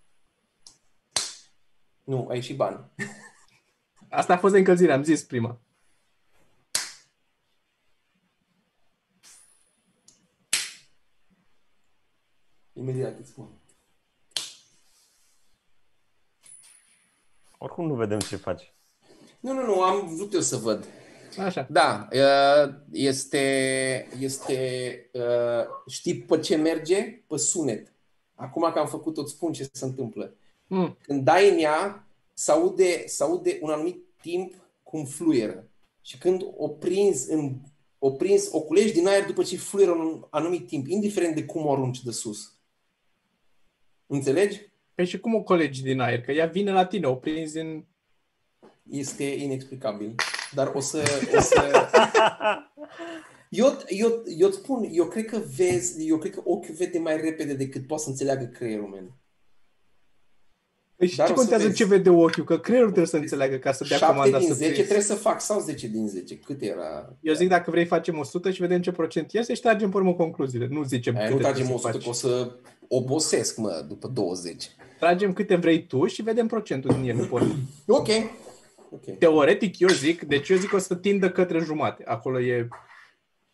Nu, 2.04 2.26
ai 2.30 2.40
și 2.40 2.54
bani. 2.54 2.84
Asta 4.10 4.32
a 4.32 4.38
fost 4.38 4.52
de 4.52 4.58
încălzire, 4.58 4.92
am 4.92 5.02
zis 5.02 5.24
prima. 5.24 5.60
Imediat 12.72 13.18
îți 13.18 13.30
spun. 13.30 13.48
Oricum 17.62 17.86
nu 17.86 17.94
vedem 17.94 18.18
ce 18.18 18.36
faci. 18.36 18.72
Nu, 19.40 19.52
nu, 19.52 19.64
nu, 19.64 19.82
am 19.82 20.14
vrut 20.14 20.34
eu 20.34 20.40
să 20.40 20.56
văd. 20.56 20.86
Așa. 21.38 21.66
Da, 21.70 22.08
uh, 22.12 22.74
este, 22.92 24.08
este, 24.18 24.56
uh, 25.12 25.64
știi 25.86 26.14
pe 26.14 26.38
ce 26.38 26.56
merge? 26.56 27.22
Pe 27.26 27.36
sunet. 27.36 27.92
Acum 28.34 28.70
că 28.72 28.78
am 28.78 28.86
făcut 28.86 29.14
tot 29.14 29.28
spun 29.28 29.52
ce 29.52 29.68
se 29.72 29.84
întâmplă. 29.84 30.34
Mm. 30.66 30.96
Când 31.02 31.24
dai 31.24 31.50
în 31.50 31.58
ea, 31.58 32.06
se 32.32 32.50
aude, 32.50 33.06
se 33.06 33.22
aude 33.22 33.58
un 33.60 33.70
anumit 33.70 34.04
timp 34.20 34.54
cum 34.82 35.04
fluieră. 35.04 35.68
Și 36.00 36.18
când 36.18 36.46
o 36.56 36.68
prinzi, 36.68 37.32
în, 37.32 37.54
o 37.98 38.10
prins, 38.10 38.48
o 38.52 38.60
culegi 38.60 38.92
din 38.92 39.06
aer 39.06 39.26
după 39.26 39.42
ce 39.42 39.56
fluieră 39.56 39.90
un 39.90 40.24
anumit 40.30 40.66
timp, 40.66 40.86
indiferent 40.86 41.34
de 41.34 41.44
cum 41.44 41.66
o 41.66 41.72
arunci 41.72 42.02
de 42.02 42.10
sus. 42.10 42.52
Înțelegi? 44.06 44.71
Păi 45.02 45.10
și 45.10 45.20
cum 45.20 45.34
o 45.34 45.42
colegi 45.42 45.82
din 45.82 46.00
aer? 46.00 46.20
Că 46.20 46.32
ea 46.32 46.46
vine 46.46 46.72
la 46.72 46.86
tine, 46.86 47.06
o 47.06 47.14
prinzi 47.14 47.58
în... 47.58 47.84
Este 48.90 49.24
inexplicabil. 49.24 50.14
Dar 50.52 50.72
o 50.74 50.80
să... 50.80 51.02
O 51.36 51.40
să... 51.40 51.88
Eu, 53.48 53.66
eu, 53.88 54.22
eu 54.38 54.48
îți 54.48 54.56
spun, 54.56 54.88
eu 54.90 55.06
cred 55.06 55.24
că 55.24 55.38
vezi, 55.56 56.08
eu 56.08 56.18
cred 56.18 56.34
că 56.34 56.40
ochiul 56.44 56.74
vede 56.74 56.98
mai 56.98 57.16
repede 57.16 57.54
decât 57.54 57.86
poate 57.86 58.02
să 58.02 58.08
înțeleagă 58.08 58.44
creierul 58.44 58.88
meu. 58.88 59.12
Păi 61.02 61.10
și 61.10 61.16
Dar 61.16 61.26
ce 61.26 61.32
o 61.32 61.36
să 61.36 61.40
contează 61.40 61.64
vezi. 61.66 61.76
ce 61.76 61.84
vede 61.84 62.10
ochiul? 62.10 62.44
Că 62.44 62.58
creierul 62.58 62.88
trebuie 62.88 63.08
să 63.08 63.16
înțeleagă 63.16 63.56
ca 63.56 63.72
să 63.72 63.84
dea 63.88 63.96
7 63.96 64.12
comanda 64.14 64.38
din 64.38 64.46
să 64.46 64.54
10 64.54 64.64
prinzi. 64.70 64.82
trebuie 64.82 65.06
să 65.06 65.14
fac 65.14 65.40
sau 65.40 65.60
10 65.60 65.88
din 65.88 66.08
10. 66.08 66.36
Cât 66.38 66.62
era? 66.62 67.16
Eu 67.20 67.34
zic 67.34 67.48
dacă 67.48 67.70
vrei 67.70 67.84
facem 67.84 68.18
100 68.18 68.50
și 68.50 68.60
vedem 68.60 68.80
ce 68.80 68.92
procent 68.92 69.32
iese 69.32 69.54
și 69.54 69.60
tragem 69.60 69.90
pe 69.90 69.96
urmă 69.96 70.14
concluziile. 70.14 70.66
Nu 70.70 70.82
zicem 70.82 71.16
Aia 71.16 71.24
câte 71.24 71.36
nu 71.36 71.42
tragem 71.42 71.66
trebuie 71.66 71.84
100 71.84 71.92
să 71.92 71.98
că 71.98 72.08
o 72.08 72.12
faci. 72.12 72.20
să 72.20 72.56
obosesc, 72.88 73.56
mă, 73.56 73.84
după 73.88 74.08
20. 74.08 74.70
Tragem 74.98 75.32
câte 75.32 75.56
vrei 75.56 75.86
tu 75.86 76.06
și 76.06 76.22
vedem 76.22 76.46
procentul 76.46 76.94
din 77.00 77.08
ele. 77.08 77.24
Pot. 77.24 77.42
Ok. 77.86 78.08
Ok. 78.90 79.18
Teoretic, 79.18 79.78
eu 79.78 79.88
zic, 79.88 80.22
deci 80.22 80.48
eu 80.48 80.56
zic 80.56 80.68
că 80.68 80.76
o 80.76 80.78
să 80.78 80.94
tindă 80.94 81.30
către 81.30 81.58
jumate. 81.58 82.02
Acolo 82.06 82.40
e... 82.40 82.68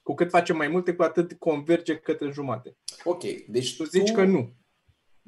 Cu 0.02 0.14
cât 0.14 0.30
facem 0.30 0.56
mai 0.56 0.68
multe, 0.68 0.92
cu 0.92 1.02
atât 1.02 1.32
converge 1.38 1.96
către 1.96 2.30
jumate. 2.32 2.76
Ok. 3.04 3.22
Deci 3.48 3.76
Tu 3.76 3.84
zici 3.84 4.12
că 4.12 4.24
nu. 4.24 4.52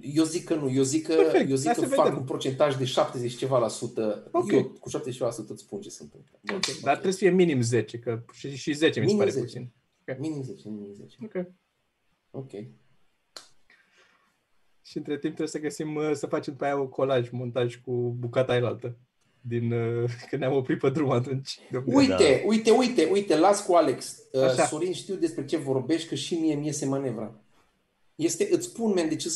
Eu 0.03 0.25
zic 0.25 0.45
că 0.45 0.55
nu. 0.55 0.71
Eu 0.71 0.83
zic 0.83 1.07
că, 1.07 1.15
Perfect. 1.15 1.51
eu 1.51 1.57
zic 1.57 1.67
Hai 1.67 1.75
că 1.75 1.81
să 1.81 1.95
fac 1.95 2.05
vedem. 2.05 2.19
un 2.21 2.25
procentaj 2.27 2.77
de 2.77 2.85
70 2.85 3.37
ceva 3.37 3.59
la 3.59 3.69
sută. 3.69 4.29
Ok. 4.33 4.53
Eu 4.53 4.65
cu 4.65 4.89
70 4.89 5.15
ceva 5.17 5.29
la 5.29 5.35
sută 5.35 5.53
îți 5.53 5.63
spun 5.63 5.81
ce 5.81 5.89
se 5.91 6.03
întâmplă. 6.03 6.39
Ok. 6.55 6.81
Dar 6.83 6.93
trebuie 6.93 7.13
să 7.13 7.19
fie 7.19 7.31
minim 7.31 7.61
10, 7.61 7.99
că 7.99 8.23
și, 8.33 8.57
și 8.57 8.73
10 8.73 8.87
mi 9.01 9.07
se 9.07 9.13
Minim 9.13 9.17
pare 9.19 9.31
10. 9.31 9.45
puțin. 9.45 9.71
Minim 10.19 10.43
10, 10.43 10.69
minim 10.69 10.93
10. 10.95 11.17
Ok. 11.25 11.47
Ok. 12.31 12.51
Și 14.83 14.97
între 14.97 15.13
timp 15.13 15.35
trebuie 15.35 15.49
să 15.49 15.59
găsim, 15.59 15.95
uh, 15.95 16.11
să 16.15 16.27
facem 16.27 16.53
după 16.53 16.65
aia 16.65 16.77
un 16.77 16.89
colaj, 16.89 17.31
montaj 17.31 17.77
cu 17.85 18.17
bucata 18.19 18.53
aia 18.53 18.67
altă. 18.67 18.97
Din, 19.41 19.73
uh, 19.73 20.11
când 20.29 20.43
ne-am 20.43 20.55
oprit 20.57 20.79
pe 20.79 20.91
drum 20.91 21.11
atunci. 21.11 21.59
Uite, 21.85 22.45
uite, 22.47 22.71
uite, 22.71 23.09
uite, 23.13 23.37
las 23.39 23.67
cu 23.67 23.75
Alex. 23.75 24.19
Uh, 24.33 24.43
Așa. 24.43 24.67
Sorin, 24.67 24.93
știu 24.93 25.15
despre 25.15 25.45
ce 25.45 25.57
vorbești, 25.57 26.09
că 26.09 26.15
și 26.15 26.35
mie 26.35 26.55
mi 26.55 26.67
iese 26.67 26.87
manevra. 26.87 27.40
Este, 28.21 28.49
îți 28.51 28.67
spun, 28.67 28.93
man, 28.97 29.09
deci 29.09 29.27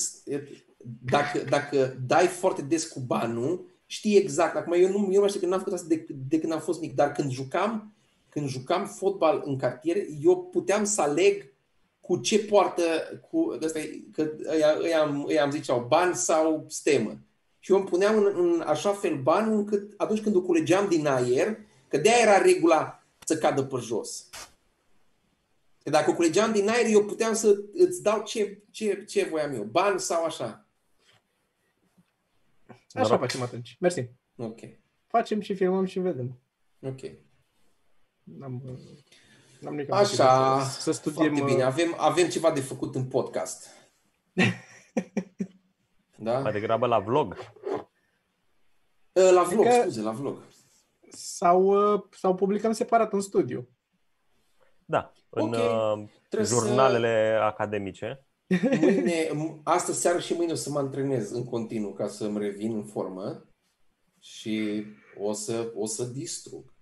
dacă, 1.05 1.39
dacă 1.49 1.97
dai 2.07 2.26
foarte 2.26 2.62
des 2.62 2.87
cu 2.87 3.01
banul, 3.01 3.66
știi 3.87 4.16
exact. 4.16 4.57
Acum, 4.57 4.72
eu 4.72 4.89
nu, 4.89 4.99
eu 4.99 5.12
nu 5.12 5.20
mai 5.20 5.28
știu 5.28 5.41
că 5.41 5.47
n-am 5.47 5.59
făcut 5.59 5.72
asta 5.72 5.87
de, 5.89 6.07
de 6.28 6.41
când 6.41 6.53
am 6.53 6.61
fost 6.61 6.80
mic, 6.80 6.95
dar 6.95 7.12
când 7.12 7.30
jucam, 7.30 7.95
când 8.28 8.49
jucam 8.49 8.87
fotbal 8.87 9.43
în 9.45 9.57
cartier, 9.57 9.97
eu 10.22 10.45
puteam 10.53 10.85
să 10.85 11.01
aleg 11.01 11.53
cu 12.01 12.16
ce 12.16 12.39
poartă, 12.39 12.82
cu, 13.30 13.59
ăsta, 13.62 13.78
e- 13.78 14.03
că 14.12 14.30
ăia, 14.49 14.78
ăia, 14.82 15.01
am, 15.01 15.24
ăia 15.28 15.43
am 15.43 15.51
ziceau 15.51 15.85
bani 15.89 16.14
sau 16.14 16.64
stemă. 16.68 17.18
Și 17.59 17.72
eu 17.72 17.78
îmi 17.78 17.87
puneam 17.87 18.16
în, 18.16 18.32
în 18.37 18.62
așa 18.66 18.93
fel 18.93 19.22
banul 19.22 19.57
încât 19.57 19.93
atunci 19.97 20.20
când 20.20 20.35
o 20.35 20.41
culegeam 20.41 20.89
din 20.89 21.07
aer, 21.07 21.59
că 21.89 21.97
de 21.97 22.11
era 22.22 22.39
regula 22.43 23.03
să 23.24 23.37
cadă 23.37 23.62
pe 23.62 23.76
jos. 23.80 24.28
Că 25.85 25.91
dacă 25.91 26.11
o 26.11 26.14
culegeam 26.14 26.53
din 26.53 26.68
aer, 26.68 26.87
eu 26.89 27.05
puteam 27.05 27.35
să 27.35 27.55
îți 27.72 28.03
dau 28.03 28.22
ce, 28.22 28.62
ce, 28.70 29.05
ce 29.05 29.24
voiam 29.24 29.53
eu, 29.55 29.62
bani 29.64 30.01
sau 30.01 30.24
așa. 30.24 30.45
Așa 32.68 33.03
Noroc. 33.09 33.18
facem 33.20 33.43
atunci. 33.43 33.76
Mersi. 33.80 34.11
Ok, 34.37 34.59
Facem 35.07 35.41
și 35.41 35.55
filmăm 35.55 35.85
și 35.85 35.99
vedem. 35.99 36.41
ok. 36.82 37.01
N-am, 38.22 38.62
uh, 38.64 38.78
n-am 39.61 39.74
nimic 39.74 39.93
Așa, 39.93 40.64
să, 40.64 40.80
să 40.80 40.91
studiem. 40.93 41.35
foarte 41.35 41.53
bine. 41.53 41.62
uh, 41.64 41.70
Avem, 41.70 41.95
avem 41.99 42.28
ceva 42.28 42.51
de 42.53 42.61
făcut 42.61 42.95
în 42.95 43.09
podcast. 43.09 43.66
Da? 46.16 46.39
Mai 46.39 46.53
degrabă 46.53 46.87
la 46.87 46.99
vlog. 46.99 47.37
La 49.12 49.43
vlog, 49.43 49.64
Că- 49.64 49.80
scuze, 49.80 50.01
la 50.01 50.11
vlog. 50.11 50.43
Sau, 51.11 51.93
uh, 51.95 52.03
sau 52.11 52.35
publicăm 52.35 52.72
separat 52.72 53.12
în 53.12 53.20
studiu. 53.20 53.68
Da, 54.85 55.12
în 55.35 55.43
Ok. 55.55 55.55
uh, 55.55 56.09
Trebuie 56.28 56.49
să- 56.49 56.55
jurnalele 56.66 57.39
academice. 57.43 58.26
Mâine, 58.80 59.26
m- 59.26 59.61
astă 59.62 59.93
seară 59.93 60.18
și 60.18 60.32
mâine 60.35 60.53
o 60.53 60.55
să 60.55 60.70
mă 60.70 60.78
antrenez 60.78 61.30
în 61.30 61.45
continuu 61.45 61.93
ca 61.93 62.09
să-mi 62.09 62.39
revin 62.39 62.74
în 62.74 62.85
formă 62.85 63.45
și 64.20 64.85
o 65.18 65.32
să, 65.32 65.72
o 65.74 65.87
să 65.87 66.05
distrug. 66.05 66.74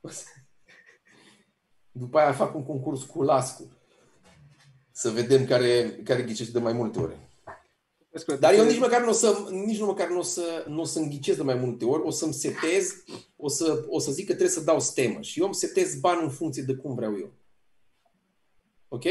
O 0.00 0.08
să... 0.08 0.24
După 1.92 2.18
aia 2.18 2.32
fac 2.32 2.54
un 2.54 2.64
concurs 2.64 3.02
cu 3.02 3.22
Lascu. 3.22 3.70
Să 4.92 5.10
vedem 5.10 5.44
care, 5.44 5.90
care 6.04 6.22
ghicește 6.22 6.52
de 6.52 6.58
mai 6.58 6.72
multe 6.72 6.98
ori. 6.98 7.16
Dar 8.38 8.54
eu 8.54 8.64
nici 8.64 8.78
măcar 8.78 9.02
nu 9.02 9.08
o 9.08 9.12
să, 9.12 9.46
nici 9.50 9.78
nu 9.78 9.86
măcar 9.86 10.08
nu 10.08 10.18
o 10.18 10.22
să, 10.22 10.64
nu 10.68 10.80
o 10.80 10.84
să 10.84 10.98
înghicesc 10.98 11.36
de 11.38 11.44
mai 11.44 11.54
multe 11.54 11.84
ori, 11.84 12.02
o 12.02 12.10
să-mi 12.10 12.32
setez, 12.32 12.92
o 13.36 13.48
să, 13.48 13.84
o 13.88 13.98
să 13.98 14.10
zic 14.12 14.26
că 14.26 14.32
trebuie 14.32 14.54
să 14.54 14.60
dau 14.64 14.80
stemă 14.80 15.20
și 15.20 15.38
eu 15.40 15.44
îmi 15.46 15.54
setez 15.54 16.00
bani 16.00 16.22
în 16.22 16.30
funcție 16.30 16.62
de 16.62 16.74
cum 16.74 16.94
vreau 16.94 17.18
eu. 17.18 17.32
Ok? 18.92 19.04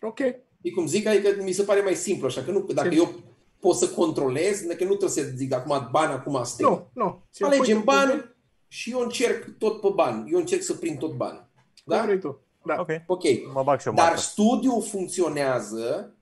Ok. 0.00 0.18
E 0.60 0.70
cum 0.74 0.86
zic, 0.86 1.06
adică 1.06 1.42
mi 1.42 1.52
se 1.52 1.62
pare 1.62 1.80
mai 1.80 1.94
simplu 1.94 2.26
așa, 2.26 2.42
că 2.42 2.50
nu, 2.50 2.60
dacă 2.60 2.88
Ce- 2.88 2.94
eu 2.96 3.14
pot 3.60 3.76
să 3.76 3.88
controlez, 3.88 4.60
că 4.60 4.84
nu 4.84 4.94
trebuie 4.94 5.24
să 5.24 5.30
zic 5.34 5.52
acum 5.52 5.88
bani, 5.90 6.12
acum 6.12 6.44
stemă. 6.44 6.68
Nu, 6.70 7.02
nu. 7.04 7.22
Ți-o 7.32 7.46
Alegem 7.46 7.64
pui 7.64 7.74
tu 7.74 7.80
bani 7.84 8.24
și 8.68 8.90
eu 8.90 9.00
încerc 9.00 9.58
tot 9.58 9.80
pe 9.80 9.88
bani. 9.94 10.30
Eu 10.32 10.38
încerc 10.38 10.62
să 10.62 10.74
prind 10.74 10.98
tot 10.98 11.12
bani. 11.12 11.38
cum 11.84 11.96
Da? 11.96 12.02
vrei 12.04 12.18
tu. 12.18 12.40
Da. 12.66 12.76
Ok, 12.80 12.88
Ok. 13.06 13.22
mă 13.52 13.62
bag 13.62 13.80
și 13.80 13.86
eu 13.88 13.94
Dar 13.94 14.04
marcă. 14.04 14.20
studiul 14.20 14.82
funcționează 14.82 16.14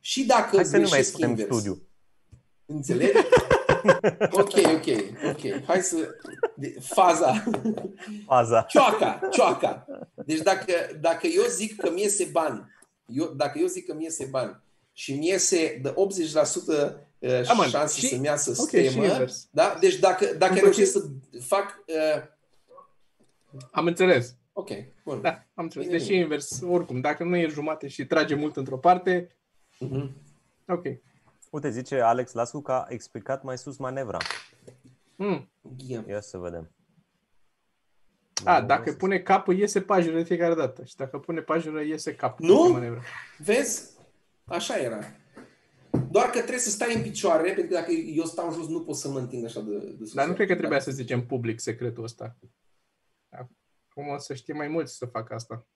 și 0.00 0.24
dacă 0.26 0.56
Hai 0.56 0.64
să 0.64 0.76
nu 0.76 0.80
mai 0.82 0.90
greșesc 0.90 1.08
spunem 1.10 1.28
invers. 1.30 1.48
studiu. 1.48 1.82
Înțelegi? 2.66 3.12
ok, 4.30 4.54
ok, 4.74 4.86
ok. 5.28 5.64
Hai 5.66 5.80
să... 5.80 5.96
de- 6.54 6.76
Faza. 6.80 7.42
Faza. 8.26 8.62
Cioaca, 8.62 9.20
cioaca. 9.32 9.86
Deci 10.14 10.38
dacă, 10.40 10.72
dacă 11.00 11.26
eu 11.26 11.42
zic 11.48 11.80
că 11.80 11.90
mi 11.90 12.00
iese 12.00 12.28
bani, 12.32 12.66
eu, 13.06 13.26
dacă 13.36 13.58
eu 13.58 13.66
zic 13.66 13.86
că 13.86 13.94
mi 13.94 14.02
iese 14.02 14.24
bani 14.30 14.60
și 14.92 15.14
mi 15.14 15.26
iese 15.26 15.78
de 15.82 15.88
80% 15.90 15.94
uh, 15.96 17.42
Da, 17.46 17.52
mă, 17.52 17.64
șanse 17.64 18.00
și- 18.00 18.06
să-mi 18.08 18.24
iasă 18.26 18.50
ok, 18.58 18.68
și 18.68 18.88
stemă, 18.88 19.04
invers. 19.04 19.48
da? 19.50 19.76
deci 19.80 19.96
dacă, 19.98 20.24
dacă 20.38 20.52
După 20.54 20.64
reușesc 20.64 20.92
ce- 20.92 20.98
să 20.98 21.06
fac... 21.46 21.78
Uh, 21.86 22.22
Am 23.70 23.86
înțeles. 23.86 24.36
ok, 24.52 24.68
bun. 25.04 25.20
Da, 25.20 25.30
am 25.54 25.64
înțeles. 25.64 25.86
Bine, 25.86 25.98
Deci 25.98 26.06
bine. 26.06 26.18
e 26.18 26.22
invers. 26.22 26.60
Oricum, 26.68 27.00
dacă 27.00 27.24
nu 27.24 27.36
e 27.36 27.46
jumate 27.48 27.88
și 27.88 28.06
trage 28.06 28.34
mult 28.34 28.56
într-o 28.56 28.76
parte, 28.78 29.36
Mhm. 29.78 30.16
ok. 30.68 30.82
Uite, 31.50 31.70
zice 31.70 32.00
Alex 32.00 32.32
Lascu 32.32 32.60
că 32.60 32.72
a 32.72 32.86
explicat 32.88 33.42
mai 33.42 33.58
sus 33.58 33.76
manevra. 33.76 34.18
Mm. 35.16 35.50
Ghia. 35.76 36.04
Ia 36.08 36.20
să 36.20 36.38
vedem. 36.38 36.70
A, 38.44 38.60
dacă 38.60 38.92
pune 38.92 39.18
capul, 39.18 39.58
iese 39.58 39.80
pajură 39.80 40.16
de 40.16 40.22
fiecare 40.22 40.54
dată. 40.54 40.84
Și 40.84 40.96
dacă 40.96 41.18
pune 41.18 41.40
pajură, 41.40 41.80
iese 41.80 42.14
capul. 42.14 42.46
Nu? 42.46 42.66
de 42.66 42.72
manevră. 42.72 43.02
Vezi? 43.38 43.90
Așa 44.44 44.76
era. 44.76 44.98
Doar 46.10 46.26
că 46.26 46.38
trebuie 46.38 46.58
să 46.58 46.70
stai 46.70 46.94
în 46.94 47.02
picioare, 47.02 47.42
pentru 47.42 47.66
că 47.66 47.74
dacă 47.74 47.92
eu 47.92 48.24
stau 48.24 48.52
jos, 48.52 48.68
nu 48.68 48.84
pot 48.84 48.96
să 48.96 49.08
mă 49.08 49.18
întind 49.18 49.44
așa 49.44 49.60
de, 49.60 49.78
de 49.78 50.04
sus. 50.04 50.14
Dar 50.14 50.26
nu 50.26 50.34
cred 50.34 50.46
că 50.46 50.56
trebuia 50.56 50.80
să 50.80 50.90
zicem 50.90 51.26
public 51.26 51.60
secretul 51.60 52.04
ăsta. 52.04 52.36
Cum 53.88 54.08
o 54.08 54.18
să 54.18 54.34
știe 54.34 54.54
mai 54.54 54.68
mulți 54.68 54.96
să 54.96 55.06
facă 55.06 55.34
asta? 55.34 55.66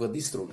Vă 0.00 0.06
distrug. 0.06 0.50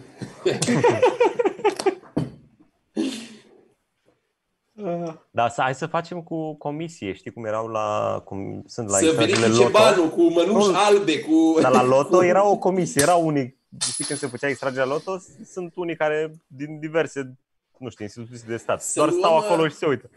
Uh, 4.74 5.14
Da, 5.32 5.50
să, 5.50 5.62
hai 5.62 5.76
să 5.76 5.86
facem 5.86 6.22
cu 6.22 6.54
comisie. 6.56 7.14
Știi 7.14 7.32
cum 7.32 7.46
erau 7.46 7.68
la... 7.68 8.22
Cum 8.26 8.64
sunt 8.66 8.90
la 8.90 8.98
să 8.98 9.06
extragerile 9.06 9.40
verifice 9.40 9.64
loto? 9.64 9.78
banul 9.80 10.10
cu 10.10 10.22
mănuși 10.22 10.68
Nu. 10.68 10.76
albe, 10.76 11.20
cu... 11.20 11.58
Dar 11.62 11.72
la 11.72 11.84
loto 11.84 12.24
era 12.24 12.48
o 12.48 12.58
comisie. 12.58 13.02
Era 13.02 13.16
unii... 13.16 13.58
Știi 13.80 14.06
când 14.06 14.20
se 14.20 14.28
făcea 14.28 14.48
extragerea 14.48 14.86
loto? 14.86 15.18
Sunt 15.52 15.76
unii 15.76 15.96
care 15.96 16.32
din 16.48 16.80
diverse 16.80 17.38
nu 17.78 17.90
știu, 17.90 18.04
instituții 18.04 18.48
de 18.48 18.58
stat. 18.58 18.82
Să 18.82 18.92
Doar 18.96 19.10
stau 19.10 19.32
luăm, 19.32 19.44
acolo 19.44 19.68
și 19.68 19.76
se 19.76 19.86
uită. 19.86 20.10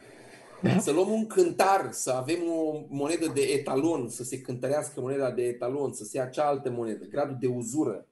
Să 0.79 0.91
luăm 0.91 1.13
un 1.13 1.27
cântar, 1.27 1.89
să 1.91 2.11
avem 2.11 2.39
o 2.49 2.81
monedă 2.89 3.31
de 3.35 3.41
etalon, 3.41 4.09
să 4.09 4.25
se 4.25 4.41
cântărească 4.41 5.01
moneda 5.01 5.31
de 5.31 5.43
etalon, 5.43 5.93
să 5.93 6.05
se 6.05 6.17
ia 6.17 6.27
cealaltă 6.27 6.71
monedă, 6.71 7.05
gradul 7.05 7.37
de 7.41 7.47
uzură. 7.47 8.07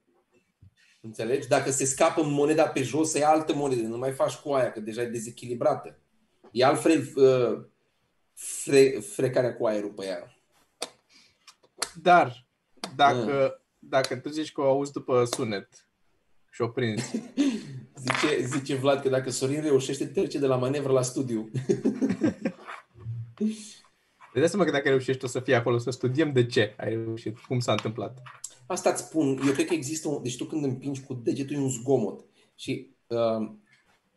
Înțelegi? 1.01 1.47
Dacă 1.47 1.71
se 1.71 1.85
scapă 1.85 2.23
moneda 2.23 2.67
pe 2.67 2.81
jos, 2.81 3.11
să 3.11 3.17
ia 3.17 3.29
altă 3.29 3.53
monedă, 3.53 3.87
nu 3.87 3.97
mai 3.97 4.11
faci 4.11 4.35
cu 4.35 4.51
aia, 4.51 4.71
că 4.71 4.79
deja 4.79 5.01
e 5.01 5.05
dezechilibrată. 5.05 5.97
E 6.51 6.65
altfel 6.65 7.11
uh, 7.15 7.65
fre, 8.33 8.89
frecarea 8.89 9.55
cu 9.55 9.65
aerul 9.65 9.91
pe 9.91 10.05
ea. 10.05 10.35
Dar, 12.01 12.45
dacă, 12.95 13.61
dacă 13.79 14.15
tu 14.15 14.29
zici 14.29 14.51
că 14.51 14.61
o 14.61 14.69
auzi 14.69 14.91
după 14.91 15.23
sunet 15.23 15.87
și 16.51 16.61
o 16.61 16.67
prinzi, 16.67 17.11
Zice, 17.99 18.45
zice 18.45 18.75
Vlad 18.75 19.01
că 19.01 19.09
dacă 19.09 19.29
Sorin 19.29 19.61
reușește, 19.61 20.05
trece 20.05 20.39
de 20.39 20.45
la 20.45 20.55
manevră 20.55 20.91
la 20.91 21.01
studiu. 21.01 21.49
Îți 24.41 24.51
dai 24.51 24.59
seama 24.59 24.65
că 24.65 24.77
dacă 24.77 24.89
reușești 24.89 25.25
o 25.25 25.27
să 25.27 25.39
fii 25.39 25.53
acolo, 25.53 25.77
să 25.77 25.89
studiem 25.89 26.31
de 26.31 26.45
ce 26.45 26.73
ai 26.77 26.89
reușit, 26.89 27.37
cum 27.37 27.59
s-a 27.59 27.71
întâmplat. 27.71 28.21
Asta 28.65 28.89
îți 28.89 29.01
spun. 29.01 29.27
Eu 29.45 29.51
cred 29.51 29.65
că 29.65 29.73
există 29.73 30.07
un... 30.07 30.23
Deci 30.23 30.37
tu 30.37 30.45
când 30.45 30.63
împingi 30.63 31.01
cu 31.01 31.13
degetul 31.13 31.55
e 31.55 31.59
un 31.59 31.69
zgomot. 31.69 32.25
Și 32.55 32.89
uh, 33.07 33.51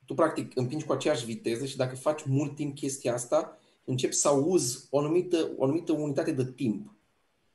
tu 0.04 0.14
practic 0.14 0.52
împingi 0.54 0.84
cu 0.84 0.92
aceeași 0.92 1.24
viteză 1.24 1.66
și 1.66 1.76
dacă 1.76 1.96
faci 1.96 2.22
mult 2.26 2.54
timp 2.54 2.74
chestia 2.74 3.14
asta, 3.14 3.58
începi 3.84 4.14
să 4.14 4.28
auzi 4.28 4.86
o 4.90 4.98
anumită, 4.98 5.50
o 5.56 5.64
anumită 5.64 5.92
unitate 5.92 6.32
de 6.32 6.52
timp. 6.56 6.94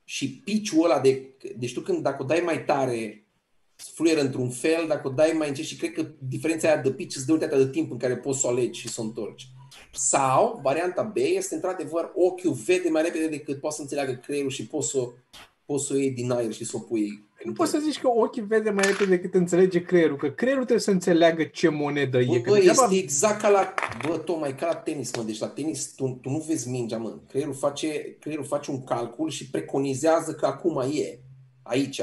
Și 0.04 0.30
piciul 0.44 0.84
ăla 0.84 1.00
de... 1.00 1.28
Deci 1.56 1.74
tu 1.74 1.80
când 1.80 2.02
dacă 2.02 2.22
o 2.22 2.26
dai 2.26 2.42
mai 2.44 2.64
tare, 2.64 3.26
fluieră 3.76 4.20
într-un 4.20 4.50
fel, 4.50 4.84
dacă 4.88 5.08
o 5.08 5.10
dai 5.10 5.34
mai 5.38 5.48
încet 5.48 5.64
și 5.64 5.76
cred 5.76 5.92
că 5.92 6.06
diferența 6.18 6.68
aia 6.68 6.82
de 6.82 6.92
pitch 6.92 7.16
îți 7.16 7.26
dă 7.26 7.32
unitatea 7.32 7.58
de 7.58 7.70
timp 7.70 7.90
în 7.90 7.98
care 7.98 8.16
poți 8.16 8.40
să 8.40 8.46
o 8.46 8.50
alegi 8.50 8.80
și 8.80 8.88
să 8.88 9.00
o 9.00 9.04
întorci. 9.04 9.48
Sau, 9.98 10.60
varianta 10.62 11.02
B 11.02 11.16
este 11.16 11.54
într-adevăr 11.54 12.10
ochiul 12.14 12.52
vede 12.52 12.88
mai 12.88 13.02
repede 13.02 13.28
decât 13.28 13.60
poate 13.60 13.76
să 13.76 13.82
înțeleagă 13.82 14.12
creierul 14.12 14.50
și 14.50 14.66
poți 14.66 14.88
să, 14.88 14.98
poți 15.66 15.86
să 15.86 15.92
o 15.92 15.96
iei 15.96 16.10
din 16.10 16.30
aer 16.30 16.52
și 16.52 16.64
să 16.64 16.72
o 16.76 16.78
pui. 16.78 17.26
Nu 17.44 17.52
poți 17.52 17.70
să 17.70 17.78
zici 17.78 18.00
că 18.00 18.08
ochii 18.08 18.42
vede 18.42 18.70
mai 18.70 18.84
repede 18.86 19.10
decât 19.10 19.34
înțelege 19.34 19.82
creierul, 19.82 20.16
că 20.16 20.30
creierul 20.30 20.62
trebuie 20.62 20.84
să 20.84 20.90
înțeleagă 20.90 21.44
ce 21.44 21.68
monedă 21.68 22.18
Bă, 22.24 22.34
e. 22.34 22.40
Că 22.40 22.50
bă, 22.50 22.56
degeaba- 22.56 22.84
este 22.84 22.96
exact 22.96 23.40
ca 23.40 23.48
la, 23.48 23.74
bă, 24.08 24.18
tocmai 24.18 24.54
ca 24.54 24.66
la 24.66 24.74
tenis, 24.74 25.16
mă. 25.16 25.22
Deci 25.22 25.38
la 25.38 25.48
tenis 25.48 25.92
tu, 25.94 26.18
tu 26.22 26.30
nu 26.30 26.44
vezi 26.48 26.68
mingea, 26.68 26.96
mă. 26.96 27.18
Creierul 27.28 27.54
face, 27.54 28.16
creierul 28.20 28.46
face 28.46 28.70
un 28.70 28.84
calcul 28.84 29.30
și 29.30 29.50
preconizează 29.50 30.32
că 30.32 30.46
acum 30.46 30.78
e 30.92 31.18
aici. 31.62 32.00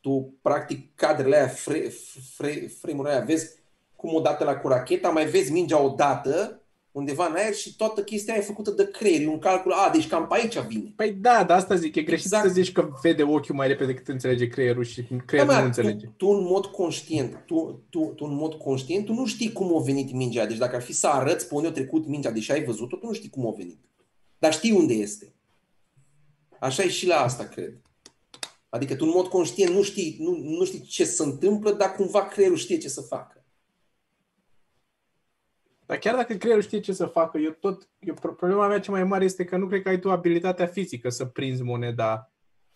Tu, 0.00 0.34
practic, 0.42 0.94
cadrele 0.94 1.36
aia, 1.36 1.48
fre, 1.48 1.92
fre, 2.36 2.70
frame-urile 2.80 3.14
aia, 3.14 3.24
vezi 3.24 3.50
cum 3.96 4.14
odată 4.14 4.44
la 4.44 4.56
cu 4.56 4.68
racheta, 4.68 5.08
mai 5.08 5.26
vezi 5.26 5.52
mingea 5.52 5.82
odată, 5.82 6.60
undeva 6.96 7.26
în 7.26 7.34
aer 7.34 7.54
și 7.54 7.76
toată 7.76 8.02
chestia 8.02 8.32
aia 8.32 8.42
e 8.42 8.46
făcută 8.46 8.70
de 8.70 8.90
creier. 8.90 9.20
E 9.22 9.28
un 9.28 9.38
calcul, 9.38 9.72
a, 9.72 9.90
deci 9.92 10.08
cam 10.08 10.26
pe 10.26 10.34
aici 10.34 10.58
vine. 10.58 10.92
Păi 10.96 11.12
da, 11.12 11.44
dar 11.44 11.56
asta 11.58 11.74
zic, 11.74 11.94
e 11.94 12.02
greșit 12.02 12.24
Exact. 12.24 12.46
să 12.46 12.52
zici 12.52 12.72
că 12.72 12.88
vede 13.02 13.22
ochiul 13.22 13.54
mai 13.54 13.66
repede 13.68 13.92
decât 13.92 14.08
înțelege 14.08 14.46
creierul 14.48 14.84
și 14.84 15.02
Da, 15.10 15.16
creierul 15.26 15.52
mă, 15.52 15.58
nu 15.58 15.64
înțelege. 15.64 16.06
tu, 16.06 16.12
tu, 16.16 16.26
în 16.28 16.44
mod 16.44 16.66
conștient, 16.66 17.42
tu, 17.46 17.82
tu, 17.90 18.12
tu 18.16 18.24
în 18.24 18.34
mod 18.34 18.54
conștient, 18.54 19.04
tu 19.04 19.12
nu 19.12 19.26
știi 19.26 19.52
cum 19.52 19.76
a 19.76 19.80
venit 19.82 20.12
mingea. 20.12 20.38
aia. 20.40 20.48
Deci 20.48 20.58
dacă 20.58 20.76
ar 20.76 20.82
fi 20.82 20.92
să 20.92 21.06
arăți 21.06 21.48
pe 21.48 21.54
unde 21.54 21.68
a 21.68 21.72
trecut 21.72 22.06
mingea, 22.06 22.30
deși 22.30 22.52
ai 22.52 22.64
văzut-o, 22.64 22.96
tu 22.96 23.06
nu 23.06 23.12
știi 23.12 23.30
cum 23.30 23.46
a 23.46 23.54
venit. 23.56 23.78
Dar 24.38 24.52
știi 24.52 24.72
unde 24.72 24.94
este. 24.94 25.34
Așa 26.60 26.82
e 26.82 26.88
și 26.88 27.06
la 27.06 27.16
asta, 27.16 27.44
cred. 27.44 27.80
Adică 28.68 28.94
tu 28.94 29.04
în 29.04 29.12
mod 29.14 29.26
conștient 29.26 29.74
nu 29.74 29.82
știi, 29.82 30.16
nu, 30.20 30.36
nu 30.58 30.64
știi 30.64 30.80
ce 30.80 31.04
se 31.04 31.22
întâmplă, 31.22 31.72
dar 31.72 31.94
cumva 31.94 32.26
creierul 32.26 32.56
știe 32.56 32.78
ce 32.78 32.88
să 32.88 33.00
facă. 33.00 33.35
Dar 35.86 35.98
chiar 35.98 36.14
dacă 36.14 36.34
creierul 36.34 36.62
știe 36.62 36.80
ce 36.80 36.92
să 36.92 37.06
facă, 37.06 37.38
eu 37.38 37.50
tot, 37.60 37.88
eu, 37.98 38.14
pro- 38.14 38.32
problema 38.34 38.66
mea 38.68 38.80
cea 38.80 38.92
mai 38.92 39.04
mare 39.04 39.24
este 39.24 39.44
că 39.44 39.56
nu 39.56 39.66
cred 39.66 39.82
că 39.82 39.88
ai 39.88 39.98
tu 39.98 40.10
abilitatea 40.10 40.66
fizică 40.66 41.08
să 41.08 41.24
prinzi 41.24 41.62
moneda 41.62 42.32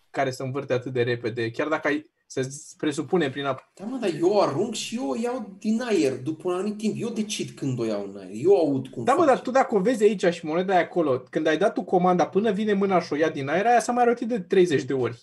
care 0.09 0.31
să 0.31 0.43
învârte 0.43 0.73
atât 0.73 0.93
de 0.93 1.01
repede. 1.01 1.51
Chiar 1.51 1.67
dacă 1.67 1.87
ai, 1.87 2.09
să 2.25 2.47
presupune 2.77 3.29
prin 3.29 3.45
a... 3.45 3.71
Da, 3.73 3.85
mă, 3.85 3.97
dar 4.01 4.09
eu 4.19 4.29
o 4.29 4.41
arunc 4.41 4.73
și 4.73 4.95
eu 4.95 5.09
o 5.09 5.15
iau 5.21 5.55
din 5.59 5.81
aer 5.81 6.17
după 6.17 6.49
un 6.49 6.53
anumit 6.53 6.77
timp. 6.77 6.95
Eu 6.97 7.09
decid 7.09 7.49
când 7.49 7.79
o 7.79 7.85
iau 7.85 8.03
în 8.13 8.17
aer. 8.19 8.29
Eu 8.33 8.55
aud 8.55 8.87
cum 8.87 9.03
Da, 9.03 9.11
mă, 9.13 9.17
face. 9.17 9.31
dar 9.33 9.41
tu 9.41 9.51
dacă 9.51 9.75
o 9.75 9.79
vezi 9.79 10.03
aici 10.03 10.25
și 10.25 10.45
moneda 10.45 10.75
e 10.75 10.81
acolo, 10.81 11.23
când 11.29 11.47
ai 11.47 11.57
dat 11.57 11.73
tu 11.73 11.83
comanda 11.83 12.27
până 12.27 12.51
vine 12.51 12.73
mâna 12.73 13.01
și 13.01 13.13
o 13.13 13.15
ia 13.15 13.29
din 13.29 13.47
aer, 13.49 13.65
aia 13.65 13.79
s-a 13.79 13.91
mai 13.91 14.05
rotit 14.05 14.27
de 14.27 14.39
30 14.39 14.83
de 14.83 14.93
ori. 14.93 15.21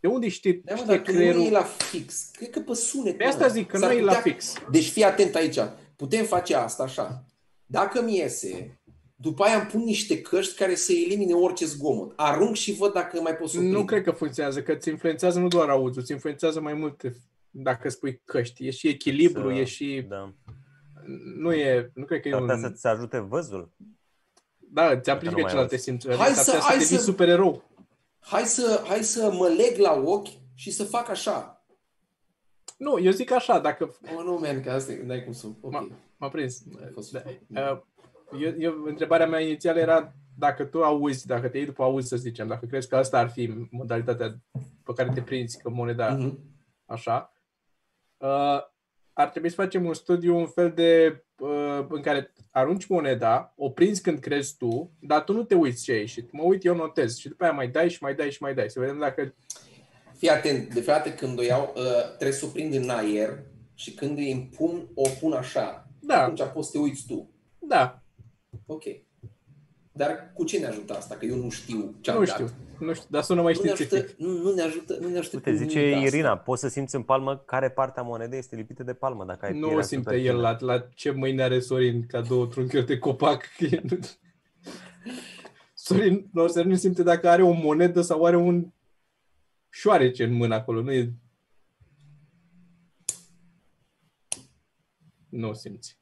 De 0.00 0.08
unde 0.08 0.28
știi, 0.28 0.52
Da, 0.64 0.74
mă, 0.74 0.80
știe 0.80 0.94
dar 0.94 1.04
tu 1.04 1.12
creierul? 1.12 1.40
nu 1.40 1.46
e 1.46 1.50
la 1.50 1.62
fix. 1.62 2.30
Cred 2.32 2.50
că 2.50 2.60
pe 2.60 2.74
sunet. 2.74 3.16
Pe 3.16 3.22
mă. 3.24 3.30
asta 3.30 3.46
zic, 3.46 3.66
că 3.68 3.76
S-ar 3.78 3.92
nu 3.92 3.98
e 3.98 4.02
la 4.02 4.06
putea- 4.14 4.32
fix. 4.32 4.54
Deci 4.70 4.88
fii 4.90 5.04
atent 5.04 5.34
aici. 5.34 5.58
Putem 5.98 6.24
face 6.24 6.54
asta 6.54 6.82
așa. 6.82 7.24
Dacă 7.66 8.02
mi 8.02 8.16
iese, 8.16 8.80
după 9.16 9.44
aia 9.44 9.56
îmi 9.58 9.66
pun 9.66 9.80
niște 9.82 10.20
căști 10.20 10.54
care 10.56 10.74
să 10.74 10.92
elimine 10.92 11.32
orice 11.32 11.64
zgomot. 11.66 12.12
Arunc 12.16 12.54
și 12.56 12.72
văd 12.72 12.92
dacă 12.92 13.20
mai 13.20 13.36
pot 13.36 13.48
să 13.48 13.58
o 13.58 13.62
Nu 13.62 13.70
prind. 13.70 13.86
cred 13.88 14.02
că 14.02 14.10
funcționează, 14.10 14.62
că 14.62 14.72
îți 14.72 14.88
influențează 14.88 15.38
nu 15.38 15.48
doar 15.48 15.68
auzul, 15.68 16.00
îți 16.02 16.12
influențează 16.12 16.60
mai 16.60 16.74
multe 16.74 17.16
dacă 17.50 17.88
spui 17.88 18.20
căști. 18.24 18.66
E 18.66 18.70
și 18.70 18.88
echilibru, 18.88 19.48
Să- 19.48 19.54
e 19.54 19.64
și... 19.64 20.04
Da. 20.08 20.34
Nu 21.38 21.52
e... 21.52 21.90
Nu 21.94 22.04
cred 22.04 22.20
că 22.20 22.28
e 22.28 22.30
S-ar 22.30 22.40
putea 22.40 22.54
un... 22.54 22.60
să-ți 22.62 22.86
ajute 22.86 23.18
văzul. 23.18 23.72
Da, 24.58 24.90
îți 24.90 25.10
aplici 25.10 25.30
nu 25.30 25.34
pe 25.36 25.40
mai 25.40 25.50
celelalte 25.50 25.74
auzi. 25.74 25.84
simțuri. 25.84 26.16
Hai 26.16 26.26
Adică 26.26 26.42
să- 26.42 26.50
să, 26.50 26.56
să 26.56 26.62
hai 26.62 26.78
devii 26.78 26.96
să- 26.96 27.02
supererou. 27.02 27.62
Hai 28.20 28.42
să, 28.44 28.82
hai 28.86 29.04
să 29.04 29.30
mă 29.32 29.48
leg 29.48 29.76
la 29.78 29.92
ochi 30.04 30.28
și 30.54 30.70
să 30.70 30.84
fac 30.84 31.08
așa. 31.08 31.57
Nu, 32.78 32.98
eu 32.98 33.10
zic 33.10 33.30
așa, 33.30 33.58
dacă... 33.58 33.84
Oh, 34.16 34.22
nu, 34.24 34.38
man, 34.42 34.62
că 34.62 34.70
asta 34.70 34.92
e, 34.92 35.02
n-ai 35.06 35.24
cum 35.24 35.32
să... 35.32 35.46
Ok. 35.60 35.72
M-a, 35.72 35.88
m-a 36.16 36.28
prins. 36.28 36.62
fost- 36.92 37.12
Da, 37.12 37.22
uh, 37.72 37.80
eu, 38.40 38.54
eu, 38.58 38.82
întrebarea 38.84 39.26
mea 39.26 39.40
inițială 39.40 39.78
era 39.78 40.12
dacă 40.38 40.64
tu 40.64 40.82
auzi, 40.84 41.26
dacă 41.26 41.48
te 41.48 41.56
iei 41.56 41.66
după 41.66 41.82
auzi, 41.82 42.08
să 42.08 42.16
zicem, 42.16 42.46
dacă 42.46 42.66
crezi 42.66 42.88
că 42.88 42.96
asta 42.96 43.18
ar 43.18 43.30
fi 43.30 43.66
modalitatea 43.70 44.38
pe 44.84 44.92
care 44.96 45.10
te 45.14 45.22
prinzi, 45.22 45.62
că 45.62 45.68
moneda 45.70 46.08
Mhm. 46.14 46.38
așa, 46.86 47.32
uh, 48.16 48.60
ar 49.12 49.28
trebui 49.30 49.48
să 49.48 49.54
facem 49.54 49.84
un 49.84 49.94
studiu, 49.94 50.36
un 50.36 50.46
fel 50.46 50.72
de 50.72 51.22
uh, 51.38 51.86
în 51.88 52.00
care 52.02 52.32
arunci 52.50 52.86
moneda, 52.86 53.52
o 53.56 53.70
prinzi 53.70 54.02
când 54.02 54.18
crezi 54.18 54.56
tu, 54.56 54.90
dar 55.00 55.24
tu 55.24 55.32
nu 55.32 55.42
te 55.44 55.54
uiți 55.54 55.84
ce 55.84 55.92
a 55.92 55.96
ieșit. 55.96 56.32
Mă 56.32 56.42
uit, 56.42 56.64
eu 56.64 56.74
notez 56.74 57.16
și 57.16 57.28
după 57.28 57.44
aia 57.44 57.52
mai 57.52 57.68
dai 57.68 57.90
și 57.90 58.02
mai 58.02 58.14
dai 58.14 58.30
și 58.30 58.42
mai 58.42 58.54
dai. 58.54 58.70
Să 58.70 58.80
vedem 58.80 58.98
dacă... 58.98 59.34
Fii 60.18 60.28
atent, 60.28 60.74
de 60.74 60.80
fiecare 60.80 61.02
dată 61.04 61.16
când 61.16 61.38
o 61.38 61.42
iau, 61.42 61.72
uh, 61.76 61.82
trebuie 62.18 62.38
să 62.38 62.44
o 62.44 62.48
prind 62.48 62.74
în 62.74 62.88
aer 62.90 63.38
și 63.74 63.92
când 63.94 64.18
îi 64.18 64.32
împun, 64.32 64.88
o 64.94 65.08
pun 65.20 65.32
așa. 65.32 65.88
Da. 66.00 66.22
Atunci 66.22 66.42
poți 66.52 66.66
să 66.70 66.72
te 66.72 66.78
uiți 66.78 67.06
tu. 67.06 67.30
Da, 67.58 68.02
Ok. 68.66 68.82
Dar 69.92 70.30
cu 70.34 70.44
ce 70.44 70.58
ne 70.58 70.66
ajută 70.66 70.94
asta? 70.96 71.14
Că 71.14 71.24
eu 71.24 71.36
nu 71.36 71.50
știu 71.50 71.94
ce 72.00 72.10
am 72.10 72.18
nu 72.18 72.24
dat. 72.24 72.34
știu. 72.34 72.48
Nu 72.78 72.92
știu, 72.94 73.06
dar 73.10 73.22
sună 73.22 73.42
mai 73.42 73.52
Nu 73.56 73.62
ne, 73.62 73.70
ajută, 73.70 73.84
științific. 73.96 74.18
nu, 74.18 74.32
nu 74.42 74.54
ne 74.54 74.62
ajută, 74.62 74.96
nu 75.00 75.08
ne 75.08 75.18
ajută 75.18 75.36
Uite, 75.36 75.50
cu 75.50 75.56
zice 75.56 75.78
nimic 75.78 75.94
asta. 75.94 76.06
Irina, 76.06 76.36
poți 76.36 76.60
să 76.60 76.68
simți 76.68 76.94
în 76.94 77.02
palmă 77.02 77.42
care 77.46 77.70
parte 77.70 78.00
a 78.00 78.02
monedei 78.02 78.38
este 78.38 78.56
lipită 78.56 78.82
de 78.82 78.92
palmă 78.94 79.24
dacă 79.24 79.46
ai 79.46 79.52
Nu 79.52 79.64
o 79.64 79.66
pielea 79.66 79.84
simte 79.84 80.10
super 80.10 80.26
el 80.26 80.34
fină. 80.36 80.40
la, 80.40 80.56
la 80.60 80.88
ce 80.94 81.10
mâine 81.10 81.42
are 81.42 81.60
Sorin 81.60 82.06
ca 82.06 82.20
două 82.20 82.46
trunchiuri 82.46 82.86
de 82.86 82.98
copac. 82.98 83.44
Sorin, 85.74 86.28
nu, 86.32 86.46
Sorin 86.46 86.68
nu 86.70 86.76
simte 86.76 87.02
dacă 87.02 87.28
are 87.28 87.42
o 87.42 87.52
monedă 87.52 88.00
sau 88.00 88.24
are 88.24 88.36
un 88.36 88.66
șoarece 89.70 90.24
în 90.24 90.32
mână 90.32 90.54
acolo. 90.54 90.82
Nu 90.82 90.92
e... 90.92 91.12
Nu 95.28 95.48
o 95.48 95.52
simți. 95.52 95.96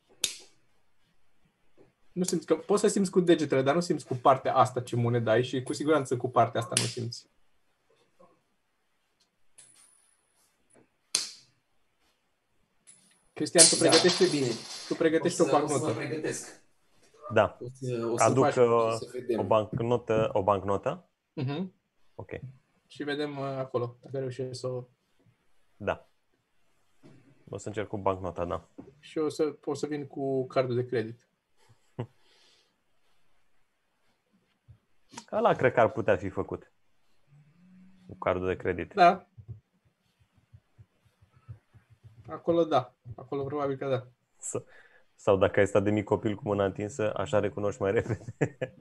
Nu 2.12 2.24
simți, 2.24 2.46
că 2.46 2.54
poți 2.56 2.80
să 2.80 2.88
simți 2.88 3.10
cu 3.10 3.20
degetele, 3.20 3.62
dar 3.62 3.74
nu 3.74 3.80
simți 3.80 4.06
cu 4.06 4.14
partea 4.14 4.54
asta 4.54 4.80
ce 4.80 4.96
monedă 4.96 5.30
ai 5.30 5.44
și 5.44 5.62
cu 5.62 5.72
siguranță 5.72 6.16
cu 6.16 6.28
partea 6.30 6.60
asta 6.60 6.72
nu 6.80 6.86
simți. 6.86 7.26
Cristian, 13.32 13.64
tu 13.70 13.76
pregătește, 13.76 14.24
Da, 14.24 14.30
bine. 14.30 14.46
tu 14.88 14.94
pregătești 14.94 15.40
o 15.40 15.44
o 15.44 15.48
să, 15.48 15.54
o 15.54 15.58
să 15.58 15.72
mă 15.72 15.78
bancnotă. 15.78 15.98
pregătesc. 15.98 16.60
Da. 17.32 17.58
O 17.60 17.66
să, 17.72 18.06
o 18.12 18.16
să 18.18 18.24
Aduc 18.24 18.44
faci, 18.44 18.56
uh, 18.56 18.62
o 18.70 18.90
să 18.96 19.08
vedem. 19.12 19.38
o 19.38 19.42
bancnotă, 19.44 20.30
o 20.32 20.42
bancnotă? 20.42 21.08
Mhm. 21.32 21.74
Ok. 22.14 22.30
Și 22.86 23.02
vedem 23.04 23.38
uh, 23.38 23.44
acolo, 23.44 23.96
dacă 24.00 24.18
reușești 24.18 24.54
să 24.54 24.66
o... 24.66 24.84
Da. 25.76 26.08
O 27.48 27.56
să 27.56 27.68
încerc 27.68 27.88
cu 27.88 27.98
bancnota, 27.98 28.44
da. 28.44 28.68
Și 28.98 29.18
o 29.18 29.28
să, 29.28 29.56
o 29.64 29.74
să 29.74 29.86
vin 29.86 30.06
cu 30.06 30.46
cardul 30.46 30.74
de 30.74 30.86
credit. 30.86 31.28
Ăla 35.32 35.54
cred 35.54 35.72
că 35.72 35.80
ar 35.80 35.90
putea 35.92 36.16
fi 36.16 36.28
făcut. 36.28 36.72
Cu 38.06 38.16
cardul 38.18 38.46
de 38.46 38.56
credit. 38.56 38.94
Da. 38.94 39.28
Acolo 42.28 42.64
da. 42.64 42.94
Acolo 43.16 43.44
probabil 43.44 43.76
că 43.76 43.88
da. 43.88 44.06
Să- 44.38 44.64
Sau 45.14 45.36
dacă 45.36 45.60
ai 45.60 45.66
stat 45.66 45.82
de 45.82 45.90
mic 45.90 46.04
copil 46.04 46.34
cu 46.34 46.42
mâna 46.44 46.64
întinsă, 46.64 47.14
așa 47.16 47.38
recunoști 47.40 47.82
mai 47.82 47.92
repede. 47.92 48.34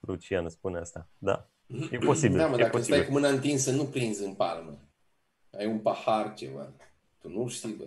Lucian 0.00 0.48
spune 0.48 0.78
asta. 0.78 1.08
Da. 1.18 1.50
E 1.90 1.98
posibil. 1.98 2.36
Da, 2.38 2.46
mă, 2.46 2.54
e 2.54 2.58
dacă 2.58 2.70
posibil. 2.76 2.94
stai 2.94 3.06
cu 3.06 3.12
mâna 3.12 3.28
întinsă, 3.28 3.70
nu 3.70 3.84
prinzi 3.84 4.24
în 4.24 4.32
palmă. 4.32 4.78
Ai 5.58 5.66
un 5.66 5.78
pahar 5.78 6.34
ceva. 6.34 6.72
Tu 7.20 7.28
nu 7.28 7.48
știi, 7.48 7.72
bă. 7.78 7.84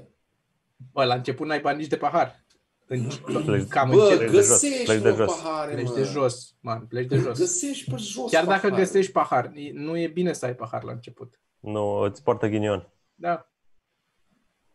Bă, 0.91 1.03
la 1.03 1.13
început 1.13 1.47
n-ai 1.47 1.59
bani 1.59 1.77
nici 1.77 1.87
de 1.87 1.97
pahar. 1.97 2.43
În, 2.87 3.07
Pleci- 3.45 3.67
cam 3.67 3.89
Bă, 3.89 4.01
încet. 4.01 4.19
de 4.19 4.25
jos, 4.25 4.33
găsești, 4.49 4.83
pleci 4.83 5.01
de 5.01 5.09
mă, 5.09 5.15
jos. 5.15 5.35
pahare, 5.41 5.73
Pleci 5.73 5.87
mă. 5.87 5.93
de 5.95 6.03
jos, 6.03 6.55
man, 6.59 6.85
pleci 6.85 7.07
de 7.07 7.15
jos. 7.15 7.37
Găsești 7.39 7.89
pe 7.89 7.95
jos 7.97 8.31
Chiar 8.31 8.45
dacă 8.45 8.61
pahare. 8.67 8.81
găsești 8.81 9.11
pahar, 9.11 9.51
e- 9.55 9.71
nu 9.73 9.97
e 9.97 10.07
bine 10.07 10.33
să 10.33 10.45
ai 10.45 10.55
pahar 10.55 10.83
la 10.83 10.91
început. 10.91 11.39
Nu, 11.59 11.97
îți 11.99 12.23
poartă 12.23 12.47
ghinion. 12.47 12.89
Da. 13.15 13.49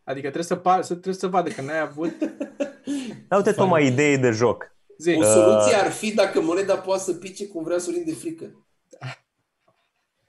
Adică 0.04 0.20
trebuie 0.26 0.44
să, 0.44 0.56
par, 0.56 0.82
să, 0.82 0.92
trebuie 0.92 1.14
să 1.14 1.26
vadă 1.28 1.50
că 1.50 1.60
n-ai 1.62 1.80
avut 1.80 2.12
Da, 3.28 3.36
uite, 3.36 3.52
Toma, 3.52 3.78
idee 3.80 4.16
de 4.16 4.30
joc. 4.30 4.76
zi. 4.98 5.10
O 5.18 5.22
soluție 5.22 5.74
ar 5.74 5.90
fi 5.90 6.14
dacă 6.14 6.40
moneda 6.40 6.76
poate 6.78 7.02
să 7.02 7.12
pice 7.14 7.46
cum 7.46 7.64
vrea 7.64 7.78
Sorin 7.78 8.04
de 8.04 8.12
frică. 8.14 8.64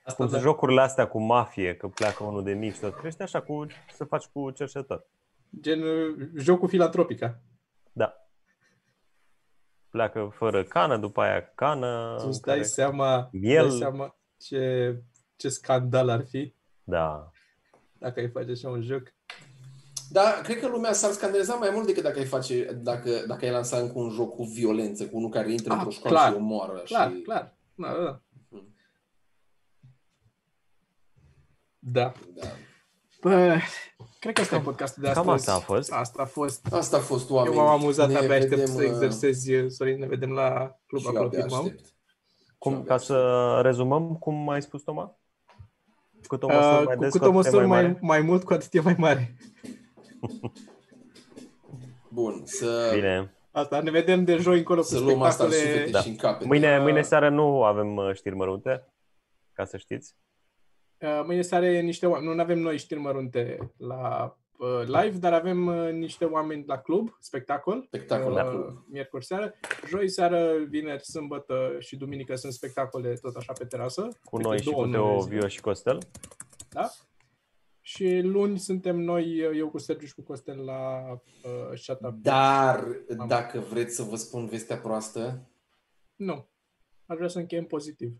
Asta 0.03 0.15
Cum 0.15 0.25
da. 0.25 0.31
sunt 0.31 0.41
jocurile 0.43 0.81
astea 0.81 1.07
cu 1.07 1.19
mafie, 1.21 1.75
că 1.75 1.87
pleacă 1.87 2.23
unul 2.23 2.43
de 2.43 2.53
mic 2.53 2.73
și 2.73 2.79
tot 2.79 2.93
crește, 2.95 3.23
așa 3.23 3.41
cu, 3.41 3.65
să 3.93 4.03
faci 4.03 4.25
cu 4.25 4.51
cercetător. 4.51 5.05
Gen 5.61 5.81
uh, 5.81 6.27
jocul 6.37 6.67
filantropica. 6.67 7.39
Da. 7.91 8.13
Pleacă 9.89 10.31
fără 10.35 10.63
cană, 10.63 10.97
după 10.97 11.21
aia 11.21 11.51
cană. 11.55 12.15
Tu 12.19 12.27
îți 12.27 12.41
care- 12.41 12.57
dai 12.57 12.65
seama, 12.67 13.29
Miel. 13.31 13.67
dai 13.67 13.77
seama 13.77 14.17
ce, 14.37 14.95
ce 15.35 15.49
scandal 15.49 16.09
ar 16.09 16.25
fi 16.29 16.53
Da. 16.83 17.31
dacă 17.97 18.19
ai 18.19 18.29
face 18.29 18.51
așa 18.51 18.69
un 18.69 18.81
joc. 18.81 19.03
Dar 20.09 20.33
cred 20.43 20.59
că 20.59 20.67
lumea 20.67 20.93
s-ar 20.93 21.11
scandaliza 21.11 21.53
mai 21.55 21.69
mult 21.73 21.85
decât 21.85 22.03
dacă 22.03 22.19
ai 22.19 22.25
face, 22.25 22.63
dacă, 22.73 23.09
dacă 23.27 23.45
ai 23.45 23.51
lansa 23.51 23.77
încă 23.77 23.99
un 23.99 24.09
joc 24.09 24.35
cu 24.35 24.43
violență, 24.43 25.07
cu 25.07 25.17
unul 25.17 25.29
care 25.29 25.51
intră 25.51 25.71
Ah, 25.71 25.75
într-o 25.77 25.91
școală 25.91 26.15
clar. 26.17 26.29
și 26.31 26.35
omoară. 26.37 26.79
Clar, 26.85 27.11
și... 27.11 27.21
clar. 27.21 27.55
Da, 27.75 27.87
da, 28.03 28.21
da. 31.81 32.11
Mhm. 32.15 32.33
Da. 32.35 32.41
Da. 32.41 32.47
Bă, 33.21 33.57
cred 34.19 34.33
că 34.33 34.41
asta 34.41 34.55
e 34.55 34.59
podcastul 34.59 35.03
de 35.03 35.11
cam 35.11 35.29
astăzi. 35.29 35.49
asta 35.49 35.53
a 35.61 35.73
fost. 35.75 35.91
Asta 35.91 36.21
a 36.21 36.25
fost. 36.25 36.67
Asta 36.71 36.97
a 36.97 36.99
fost 36.99 37.29
Eu 37.29 37.35
oameni. 37.35 37.55
m-am 37.55 37.67
amuzat, 37.67 38.09
Ne 38.09 38.17
abia 38.17 38.33
aștept 38.35 38.49
vedem, 38.49 38.65
să 38.65 38.77
uh, 38.81 38.87
exersezi, 38.87 39.51
Sorin, 39.67 39.99
ne 39.99 40.05
vedem 40.05 40.31
la 40.31 40.75
club, 40.87 41.01
și 41.01 41.07
acolo 41.07 41.25
abia 41.25 41.39
filmăm. 41.41 41.59
aștept. 41.63 41.85
Cum, 42.57 42.71
Și 42.73 42.77
ca 42.77 42.93
abia 42.93 42.97
să 42.97 43.59
rezumăm, 43.63 44.15
cum 44.15 44.49
ai 44.49 44.61
spus, 44.61 44.81
Toma? 44.81 45.15
Cât 46.27 46.43
o 46.43 46.47
măsură 46.47 46.77
Uh, 46.79 46.83
mai 46.85 46.95
cu 46.95 47.01
des, 47.01 47.11
cât 47.11 47.21
cu 47.21 47.25
o 47.27 47.29
atât 47.29 47.43
e 47.45 47.49
măsură 47.49 47.67
mai, 47.67 47.81
mare? 47.81 47.97
mai 48.01 48.21
mult, 48.21 48.43
cu 48.43 48.53
atât 48.53 48.73
e 48.73 48.79
mai 48.81 48.95
mare. 48.97 49.35
Bun, 52.09 52.41
să, 52.45 52.91
Bine. 52.93 53.33
Asta, 53.51 53.79
ne 53.81 53.91
vedem 53.91 54.23
de 54.23 54.35
joi 54.37 54.57
încolo 54.57 54.81
cu 54.81 54.87
să 54.87 54.99
luăm 54.99 55.21
asta 55.21 55.43
în 55.43 55.49
spectacole. 55.51 55.75
suflete 55.79 55.91
Da. 55.91 55.99
și 56.01 56.09
în 56.09 56.15
capete. 56.15 56.45
Mâine, 56.47 56.75
Uh, 56.77 56.81
mâine 56.83 57.01
seară 57.01 57.29
nu 57.29 57.63
avem 57.63 57.95
uh, 57.95 58.13
știri 58.13 58.35
mărunte, 58.35 58.87
ca 59.53 59.65
să 59.65 59.77
știți. 59.77 60.15
Uh, 61.01 61.21
Mâine 61.25 61.41
seară 61.41 61.65
niște 61.79 62.05
oameni, 62.05 62.33
nu 62.35 62.41
avem 62.41 62.59
noi 62.59 62.77
știri 62.77 62.99
mărunte 62.99 63.73
la 63.77 64.35
uh, 64.57 64.81
live, 64.85 65.17
dar 65.17 65.33
avem 65.33 65.65
uh, 65.67 65.91
niște 65.91 66.25
oameni 66.25 66.63
la 66.67 66.77
club, 66.77 67.17
spectacol, 67.19 67.83
Spectacol 67.85 68.31
uh, 68.31 68.37
la 68.37 68.49
club. 68.49 68.85
miercuri 68.89 69.25
seară. 69.25 69.53
Joi 69.87 70.09
seară, 70.09 70.57
vineri, 70.69 71.03
sâmbătă 71.05 71.75
și 71.79 71.97
duminică 71.97 72.35
sunt 72.35 72.53
spectacole 72.53 73.13
tot 73.13 73.35
așa 73.35 73.53
pe 73.53 73.65
terasă. 73.65 74.01
Cu 74.23 74.35
Câte 74.35 74.47
noi 74.47 74.57
și 74.57 74.63
două 74.63 74.75
cu 74.77 74.83
în 74.83 74.91
Teo, 74.91 75.19
zi. 75.21 75.29
Vio 75.29 75.47
și 75.47 75.61
Costel. 75.61 75.97
Da? 76.69 76.89
Și 77.81 78.19
luni 78.19 78.59
suntem 78.59 78.99
noi, 78.99 79.37
eu 79.57 79.69
cu 79.69 79.77
Sergiu 79.77 80.05
și 80.05 80.13
cu 80.13 80.21
Costel 80.21 80.63
la 80.63 81.11
uh, 81.11 81.77
Shut 81.77 81.99
Up. 82.01 82.13
Dar, 82.13 82.85
dacă 83.27 83.59
vreți 83.59 83.95
să 83.95 84.03
vă 84.03 84.15
spun 84.15 84.45
vestea 84.47 84.77
proastă, 84.77 85.49
Nu. 86.15 86.49
Aș 87.05 87.15
vrea 87.17 87.27
să 87.29 87.39
încheiem 87.39 87.65
pozitiv. 87.65 88.13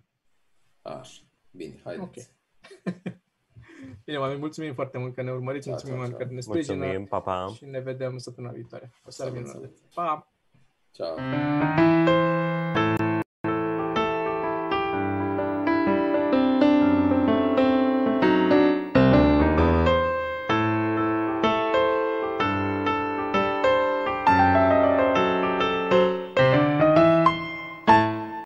așa. 0.82 1.22
Bine, 1.52 1.82
haideți. 1.84 2.40
Bine, 4.06 4.18
oameni, 4.18 4.40
mulțumim 4.40 4.74
foarte 4.74 4.98
mult 4.98 5.14
că 5.16 5.22
ne 5.22 5.32
urmăriți, 5.32 5.66
Da, 5.66 5.72
mulțumim 5.72 5.96
da, 5.96 6.02
oameni 6.02 6.18
da. 6.18 6.24
care 6.24 6.36
ne 6.36 6.42
sprijină 6.42 6.76
Mulțumim, 6.76 7.06
pa, 7.06 7.20
pa. 7.20 7.52
și 7.56 7.66
ne 7.66 7.80
vedem 7.80 8.18
săptămâna 8.18 8.54
viitoare. 8.54 8.92
O 9.06 9.10
seară 9.10 9.32
Salut, 9.32 9.48
minunată. 9.48 9.74
salut. 9.90 9.94
Pa! 9.94 10.28
Ciao. 10.92 12.40